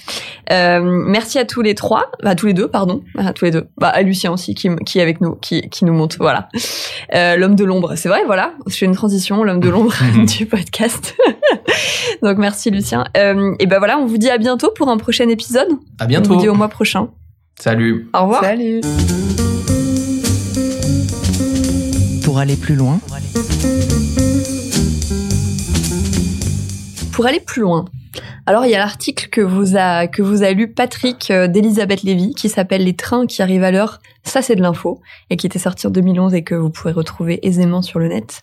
Euh, 0.50 0.80
merci 0.82 1.38
à 1.38 1.44
tous 1.44 1.62
les 1.62 1.74
trois, 1.74 2.11
à 2.22 2.34
tous 2.34 2.46
les 2.46 2.55
deux, 2.55 2.68
pardon, 2.68 3.03
à 3.18 3.32
tous 3.32 3.44
les 3.44 3.50
deux, 3.50 3.68
bah, 3.76 3.88
à 3.88 4.03
Lucien 4.03 4.32
aussi 4.32 4.55
qui, 4.55 4.68
est 4.68 5.00
avec 5.00 5.20
nous, 5.20 5.34
qui, 5.36 5.68
qui 5.68 5.84
nous 5.84 5.92
monte, 5.92 6.16
voilà. 6.18 6.48
Euh, 7.14 7.36
l'homme 7.36 7.57
de 7.57 7.64
l'ombre, 7.64 7.94
c'est 7.96 8.09
vrai, 8.09 8.22
voilà, 8.24 8.55
je 8.66 8.76
fais 8.76 8.86
une 8.86 8.94
transition, 8.94 9.42
l'homme 9.42 9.61
de 9.61 9.68
l'ombre 9.68 9.94
du 10.38 10.46
podcast. 10.46 11.16
Donc 12.22 12.38
merci 12.38 12.70
Lucien. 12.70 13.05
Euh, 13.16 13.55
et 13.59 13.66
ben 13.66 13.78
voilà, 13.78 13.98
on 13.98 14.07
vous 14.07 14.18
dit 14.18 14.30
à 14.30 14.38
bientôt 14.38 14.70
pour 14.76 14.88
un 14.88 14.96
prochain 14.96 15.28
épisode. 15.28 15.68
À 15.98 16.07
bientôt. 16.07 16.30
On 16.30 16.34
vous 16.34 16.40
dit 16.40 16.48
au 16.48 16.55
mois 16.55 16.68
prochain. 16.68 17.09
Salut. 17.59 18.09
Au 18.14 18.22
revoir. 18.22 18.42
Salut. 18.42 18.80
Pour 22.32 22.38
aller 22.38 22.56
plus 22.56 22.76
loin, 22.76 22.98
Pour 27.12 27.26
aller 27.26 27.40
plus 27.40 27.60
loin, 27.60 27.84
alors 28.46 28.64
il 28.64 28.70
y 28.70 28.74
a 28.74 28.78
l'article 28.78 29.28
que 29.28 29.42
vous 29.42 29.76
a 29.76 30.06
que 30.06 30.22
vous 30.22 30.42
a 30.42 30.52
lu 30.52 30.68
Patrick 30.68 31.30
euh, 31.30 31.46
d'Elisabeth 31.46 32.02
Lévy 32.02 32.32
qui 32.32 32.48
s'appelle 32.48 32.84
Les 32.84 32.96
trains 32.96 33.26
qui 33.26 33.42
arrivent 33.42 33.64
à 33.64 33.70
l'heure. 33.70 34.00
Ça 34.24 34.40
c'est 34.40 34.56
de 34.56 34.62
l'info 34.62 35.02
et 35.28 35.36
qui 35.36 35.46
était 35.46 35.58
sorti 35.58 35.86
en 35.86 35.90
2011 35.90 36.32
et 36.32 36.42
que 36.42 36.54
vous 36.54 36.70
pouvez 36.70 36.94
retrouver 36.94 37.38
aisément 37.46 37.82
sur 37.82 37.98
le 37.98 38.08
net. 38.08 38.40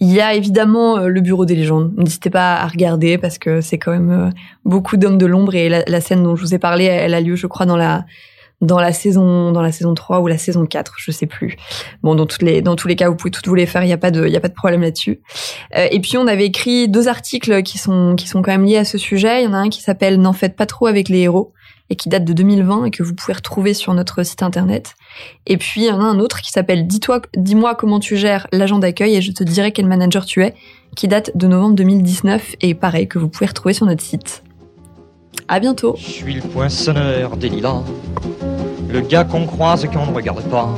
Il 0.00 0.12
y 0.12 0.20
a 0.20 0.34
évidemment 0.34 0.98
euh, 0.98 1.06
le 1.06 1.20
Bureau 1.20 1.44
des 1.44 1.54
légendes. 1.54 1.92
N'hésitez 1.96 2.30
pas 2.30 2.56
à 2.56 2.66
regarder 2.66 3.16
parce 3.16 3.38
que 3.38 3.60
c'est 3.60 3.78
quand 3.78 3.92
même 3.92 4.10
euh, 4.10 4.30
beaucoup 4.64 4.96
d'hommes 4.96 5.18
de 5.18 5.26
l'ombre 5.26 5.54
et 5.54 5.68
la 5.68 6.00
scène 6.00 6.24
dont 6.24 6.34
je 6.34 6.42
vous 6.42 6.54
ai 6.56 6.58
parlé, 6.58 6.86
elle 6.86 7.14
a 7.14 7.20
lieu, 7.20 7.36
je 7.36 7.46
crois, 7.46 7.64
dans 7.64 7.76
la 7.76 8.06
dans 8.60 8.80
la 8.80 8.92
saison 8.92 9.52
dans 9.52 9.62
la 9.62 9.72
saison 9.72 9.94
3 9.94 10.20
ou 10.20 10.26
la 10.26 10.38
saison 10.38 10.66
4, 10.66 10.94
je 10.98 11.10
sais 11.10 11.26
plus. 11.26 11.56
Bon, 12.02 12.14
dans 12.14 12.26
toutes 12.26 12.42
les 12.42 12.62
dans 12.62 12.76
tous 12.76 12.88
les 12.88 12.96
cas, 12.96 13.08
vous 13.08 13.16
pouvez 13.16 13.30
toutes 13.30 13.46
vous 13.46 13.54
les 13.54 13.66
faire, 13.66 13.84
il 13.84 13.88
y 13.88 13.92
a 13.92 13.98
pas 13.98 14.10
de 14.10 14.26
il 14.26 14.32
y 14.32 14.36
a 14.36 14.40
pas 14.40 14.48
de 14.48 14.54
problème 14.54 14.82
là-dessus. 14.82 15.20
Euh, 15.76 15.88
et 15.90 16.00
puis 16.00 16.16
on 16.16 16.26
avait 16.26 16.46
écrit 16.46 16.88
deux 16.88 17.08
articles 17.08 17.62
qui 17.62 17.78
sont 17.78 18.14
qui 18.16 18.28
sont 18.28 18.42
quand 18.42 18.52
même 18.52 18.64
liés 18.64 18.78
à 18.78 18.84
ce 18.84 18.98
sujet. 18.98 19.42
Il 19.42 19.44
y 19.44 19.48
en 19.48 19.52
a 19.54 19.58
un 19.58 19.68
qui 19.68 19.82
s'appelle 19.82 20.20
N'en 20.20 20.32
faites 20.32 20.56
pas 20.56 20.66
trop 20.66 20.86
avec 20.86 21.08
les 21.08 21.20
héros 21.20 21.52
et 21.90 21.96
qui 21.96 22.08
date 22.08 22.24
de 22.24 22.32
2020 22.32 22.86
et 22.86 22.90
que 22.90 23.02
vous 23.02 23.14
pouvez 23.14 23.34
retrouver 23.34 23.74
sur 23.74 23.92
notre 23.92 24.22
site 24.22 24.42
internet. 24.42 24.94
Et 25.46 25.58
puis 25.58 25.82
il 25.82 25.86
y 25.86 25.90
en 25.90 26.00
a 26.00 26.04
un 26.04 26.18
autre 26.18 26.40
qui 26.40 26.50
s'appelle 26.50 26.86
Dis-toi 26.86 27.20
dis-moi 27.36 27.74
comment 27.74 28.00
tu 28.00 28.16
gères 28.16 28.46
l'agent 28.52 28.78
d'accueil 28.78 29.16
et 29.16 29.22
je 29.22 29.32
te 29.32 29.44
dirai 29.44 29.72
quel 29.72 29.86
manager 29.86 30.24
tu 30.24 30.42
es 30.42 30.54
qui 30.96 31.08
date 31.08 31.32
de 31.34 31.46
novembre 31.46 31.74
2019 31.74 32.56
et 32.60 32.74
pareil 32.74 33.08
que 33.08 33.18
vous 33.18 33.28
pouvez 33.28 33.46
retrouver 33.46 33.74
sur 33.74 33.86
notre 33.86 34.02
site. 34.02 34.44
À 35.48 35.60
bientôt. 35.60 35.94
Je 35.98 36.04
suis 36.04 36.34
le 36.34 36.40
poinçonneur 36.40 37.36
des 37.36 37.48
lilas, 37.48 37.82
le 38.88 39.00
gars 39.00 39.24
qu'on 39.24 39.46
croise 39.46 39.84
et 39.84 39.88
qu'on 39.88 40.06
ne 40.06 40.14
regarde 40.14 40.42
pas. 40.50 40.68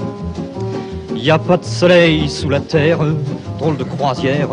Y 1.14 1.30
a 1.30 1.38
pas 1.38 1.56
de 1.56 1.64
soleil 1.64 2.28
sous 2.28 2.48
la 2.48 2.60
terre, 2.60 2.98
drôle 3.58 3.76
de 3.76 3.84
croisière. 3.84 4.48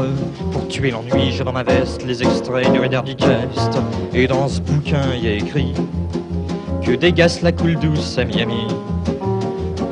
Pour 0.52 0.68
tuer 0.68 0.92
l'ennui, 0.92 1.32
j'ai 1.32 1.44
dans 1.44 1.52
ma 1.52 1.64
veste 1.64 2.04
les 2.06 2.24
extraits 2.24 2.72
du 2.72 2.80
Reader 2.80 3.02
Digest. 3.04 3.80
Et 4.14 4.28
dans 4.28 4.48
ce 4.48 4.60
bouquin, 4.62 5.14
y 5.22 5.28
a 5.28 5.34
écrit 5.34 5.74
que 6.82 6.92
dégasse 6.94 7.42
la 7.42 7.52
coule 7.52 7.76
douce 7.78 8.18
à 8.18 8.26
Miami. 8.26 8.68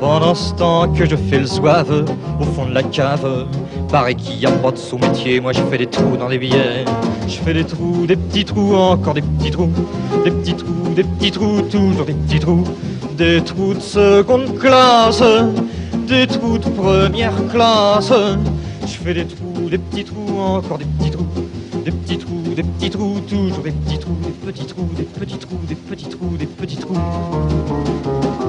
Pendant 0.01 0.33
ce 0.33 0.51
temps 0.55 0.91
que 0.91 1.05
je 1.05 1.15
fais 1.15 1.37
le 1.37 1.45
zouave 1.45 2.05
au 2.39 2.43
fond 2.43 2.65
de 2.65 2.73
la 2.73 2.81
cave, 2.81 3.45
paraît 3.87 4.15
qu'il 4.15 4.39
y 4.39 4.47
a 4.47 4.51
pas 4.51 4.71
de 4.71 4.77
sous-métier. 4.77 5.39
Moi, 5.39 5.53
je 5.53 5.61
fais 5.69 5.77
des 5.77 5.85
trous 5.85 6.17
dans 6.17 6.27
les 6.27 6.39
billets. 6.39 6.85
Je 7.27 7.35
fais 7.35 7.53
des 7.53 7.63
trous, 7.63 8.07
des 8.07 8.15
petits 8.15 8.43
trous, 8.43 8.73
encore 8.73 9.13
des 9.13 9.21
petits 9.21 9.51
trous, 9.51 9.69
des 10.25 10.31
petits 10.31 10.55
trous, 10.55 10.89
des 10.95 11.03
petits 11.03 11.29
trous, 11.29 11.61
toujours 11.69 12.05
des 12.05 12.15
petits 12.15 12.39
trous, 12.39 12.63
des 13.15 13.43
trous 13.43 13.75
de 13.75 13.79
seconde 13.79 14.57
classe, 14.57 15.21
des 16.07 16.25
trous 16.25 16.57
de 16.57 16.69
première 16.69 17.35
classe. 17.51 18.11
Je 18.81 18.87
fais 18.87 19.13
des 19.13 19.25
trous, 19.25 19.69
des 19.69 19.77
petits 19.77 20.05
trous, 20.05 20.39
encore 20.39 20.79
des 20.79 20.85
petits 20.97 21.11
trous, 21.11 21.27
des 21.85 21.91
petits 21.91 22.17
trous, 22.17 22.41
des 22.55 22.63
petits 22.63 22.89
trous, 22.89 23.19
toujours 23.29 23.63
des 23.63 23.71
petits 23.71 23.99
trous, 23.99 24.17
des 24.23 24.51
petits 24.51 24.65
trous, 24.65 24.89
des 24.97 25.03
petits 25.03 25.37
trous, 25.37 25.59
des 25.67 25.75
petits 25.75 26.09
trous, 26.09 26.37
des 26.39 26.47
petits 26.47 26.77
trous. 26.77 26.97
Je 28.39 28.40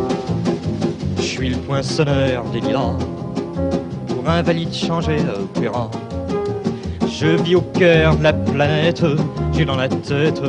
suis 1.32 1.48
le 1.48 1.56
poinçonneur 1.56 2.44
des 2.52 2.60
lilas, 2.60 2.94
pour 4.06 4.28
invalide 4.28 4.74
changer 4.74 5.16
opéra. 5.34 5.90
Je 7.08 7.28
vis 7.42 7.56
au 7.56 7.62
cœur 7.62 8.16
de 8.16 8.22
la 8.22 8.34
planète, 8.34 9.02
j'ai 9.54 9.64
dans 9.64 9.76
la 9.76 9.88
tête 9.88 10.42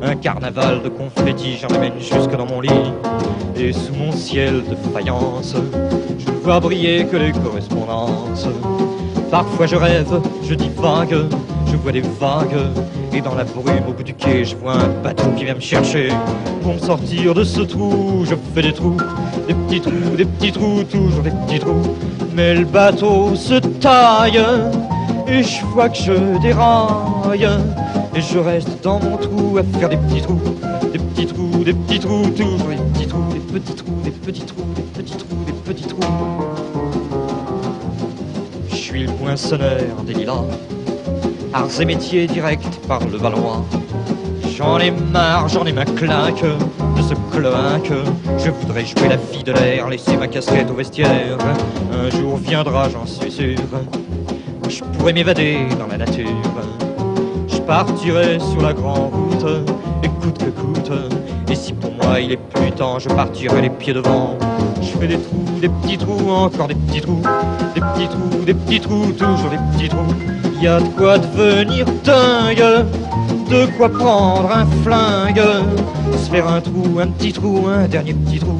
un 0.00 0.14
carnaval 0.14 0.80
de 0.82 0.90
confettis, 0.90 1.58
j'en 1.60 1.74
amène 1.74 1.94
jusque 1.98 2.36
dans 2.36 2.46
mon 2.46 2.60
lit. 2.60 2.92
Et 3.56 3.72
sous 3.72 3.94
mon 3.94 4.12
ciel 4.12 4.62
de 4.62 4.76
faïence, 4.92 5.56
je 6.20 6.30
ne 6.30 6.36
vois 6.36 6.60
briller 6.60 7.04
que 7.06 7.16
les 7.16 7.32
correspondances. 7.32 8.46
Parfois 9.32 9.66
je 9.66 9.74
rêve, 9.74 10.20
je 10.48 10.54
divague, 10.54 11.16
je 11.66 11.76
vois 11.76 11.90
des 11.90 12.02
vagues. 12.02 12.68
Et 13.12 13.20
dans 13.20 13.34
la 13.34 13.44
brume 13.44 13.88
au 13.88 13.92
bout 13.92 14.02
du 14.02 14.14
quai, 14.14 14.44
je 14.44 14.54
vois 14.54 14.74
un 14.74 14.88
bateau 15.02 15.28
qui 15.36 15.44
vient 15.44 15.54
me 15.54 15.60
chercher. 15.60 16.08
Pour 16.62 16.74
me 16.74 16.78
sortir 16.78 17.34
de 17.34 17.42
ce 17.42 17.62
trou, 17.62 18.24
je 18.24 18.34
fais 18.54 18.62
des 18.62 18.72
trous, 18.72 18.96
des 19.48 19.54
petits 19.54 19.80
trous, 19.80 20.16
des 20.16 20.24
petits 20.24 20.52
trous, 20.52 20.84
toujours 20.84 21.22
des 21.22 21.30
petits 21.30 21.58
trous. 21.58 21.96
Mais 22.36 22.54
le 22.54 22.64
bateau 22.64 23.34
se 23.34 23.54
taille, 23.54 24.40
et 25.26 25.42
je 25.42 25.64
vois 25.66 25.88
que 25.88 25.96
je 25.96 26.40
déraille. 26.40 27.48
Et 28.14 28.20
je 28.20 28.38
reste 28.38 28.82
dans 28.82 29.00
mon 29.00 29.16
trou 29.16 29.58
à 29.58 29.62
faire 29.78 29.88
des 29.88 29.96
petits 29.96 30.22
trous, 30.22 30.40
des 30.92 30.98
petits 30.98 31.26
trous, 31.26 31.64
des 31.64 31.72
petits 31.72 31.98
trous, 31.98 32.28
toujours 32.36 32.68
des 32.68 32.76
petits 32.76 33.06
trous, 33.06 33.32
des 33.32 33.40
petits 33.40 33.74
trous, 33.74 34.00
des 34.04 34.10
petits 34.10 34.42
trous, 34.44 34.64
des 34.76 35.02
petits 35.02 35.16
trous, 35.16 35.44
des 35.46 35.52
petits 35.74 35.88
trous. 35.88 36.00
Je 38.70 38.76
suis 38.76 39.06
le 39.06 39.12
poinçonneur 39.12 40.02
des 40.06 40.14
lilas, 40.14 40.44
arts 41.52 41.80
et 41.80 41.84
métiers 41.84 42.26
directs 42.26 42.80
par 42.86 43.00
le 43.06 43.16
Valois. 43.16 43.64
J'en 44.56 44.78
ai 44.78 44.90
marre, 44.90 45.48
j'en 45.48 45.64
ai 45.66 45.72
ma 45.72 45.84
claque 45.84 46.42
de 46.42 47.02
ce 47.02 47.14
cloaque. 47.32 47.92
Je 48.38 48.50
voudrais 48.50 48.84
jouer 48.84 49.08
la 49.08 49.18
fille 49.18 49.44
de 49.44 49.52
l'air, 49.52 49.88
laisser 49.88 50.16
ma 50.16 50.26
casquette 50.26 50.70
au 50.70 50.74
vestiaire. 50.74 51.38
Un 51.92 52.10
jour 52.10 52.36
viendra, 52.36 52.88
j'en 52.88 53.06
suis 53.06 53.30
sûr. 53.30 53.56
Je 54.68 54.82
pourrais 54.82 55.12
m'évader 55.12 55.58
dans 55.78 55.86
la 55.86 55.98
nature. 55.98 56.26
Je 57.46 57.58
partirai 57.58 58.38
sur 58.40 58.60
la 58.62 58.72
grande 58.72 59.12
route, 59.12 59.46
et 60.02 60.08
coûte 60.08 60.38
que 60.38 60.50
coûte. 60.50 60.92
Et 61.50 61.54
si 61.54 61.72
pour 61.72 61.92
moi 61.92 62.20
il 62.20 62.32
est 62.32 62.36
plus 62.36 62.72
temps, 62.72 62.98
je 62.98 63.08
partirai 63.08 63.62
les 63.62 63.70
pieds 63.70 63.94
devant. 63.94 64.36
Je 64.82 64.98
fais 64.98 65.06
des 65.06 65.18
trous, 65.18 65.44
des 65.60 65.68
petits 65.68 65.98
trous, 65.98 66.30
encore 66.30 66.68
des 66.68 66.74
petits 66.74 67.00
trous, 67.00 67.22
des 67.74 67.80
petits 67.80 68.08
trous, 68.08 68.44
des 68.44 68.54
petits 68.54 68.80
trous, 68.80 69.12
toujours 69.12 69.50
des 69.50 69.58
petits 69.72 69.88
trous. 69.88 70.14
Y 70.60 70.66
a 70.66 70.80
de 70.80 70.88
quoi 70.96 71.18
devenir 71.18 71.86
dingue, 72.04 72.86
de 73.50 73.66
quoi 73.76 73.88
prendre 73.88 74.50
un 74.50 74.66
flingue, 74.82 75.42
se 76.12 76.30
faire 76.30 76.48
un 76.48 76.60
trou, 76.60 76.98
un 77.00 77.08
petit 77.08 77.32
trou, 77.32 77.66
un 77.68 77.86
dernier 77.86 78.14
petit 78.14 78.38
trou. 78.38 78.58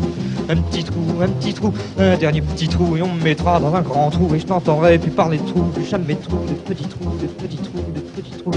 Un 0.50 0.56
petit 0.56 0.82
trou, 0.82 1.02
un 1.20 1.28
petit 1.28 1.52
trou, 1.52 1.74
un 1.98 2.16
dernier 2.16 2.40
petit 2.40 2.68
trou, 2.68 2.96
et 2.96 3.02
on 3.02 3.12
me 3.12 3.22
mettra 3.22 3.60
dans 3.60 3.74
un 3.74 3.82
grand 3.82 4.08
trou, 4.08 4.34
et 4.34 4.38
je 4.38 4.46
t'entendrai 4.46 4.98
plus 4.98 5.10
parler 5.10 5.36
de 5.36 5.46
trous, 5.46 5.64
plus 5.74 5.84
jamais 5.84 6.14
de 6.14 6.22
trous, 6.22 6.38
de 6.48 6.54
petits 6.54 6.88
trous, 6.88 7.10
de 7.20 7.26
petits 7.26 7.58
trous, 7.58 7.84
de 7.94 8.00
petits 8.00 8.38
trous. 8.38 8.52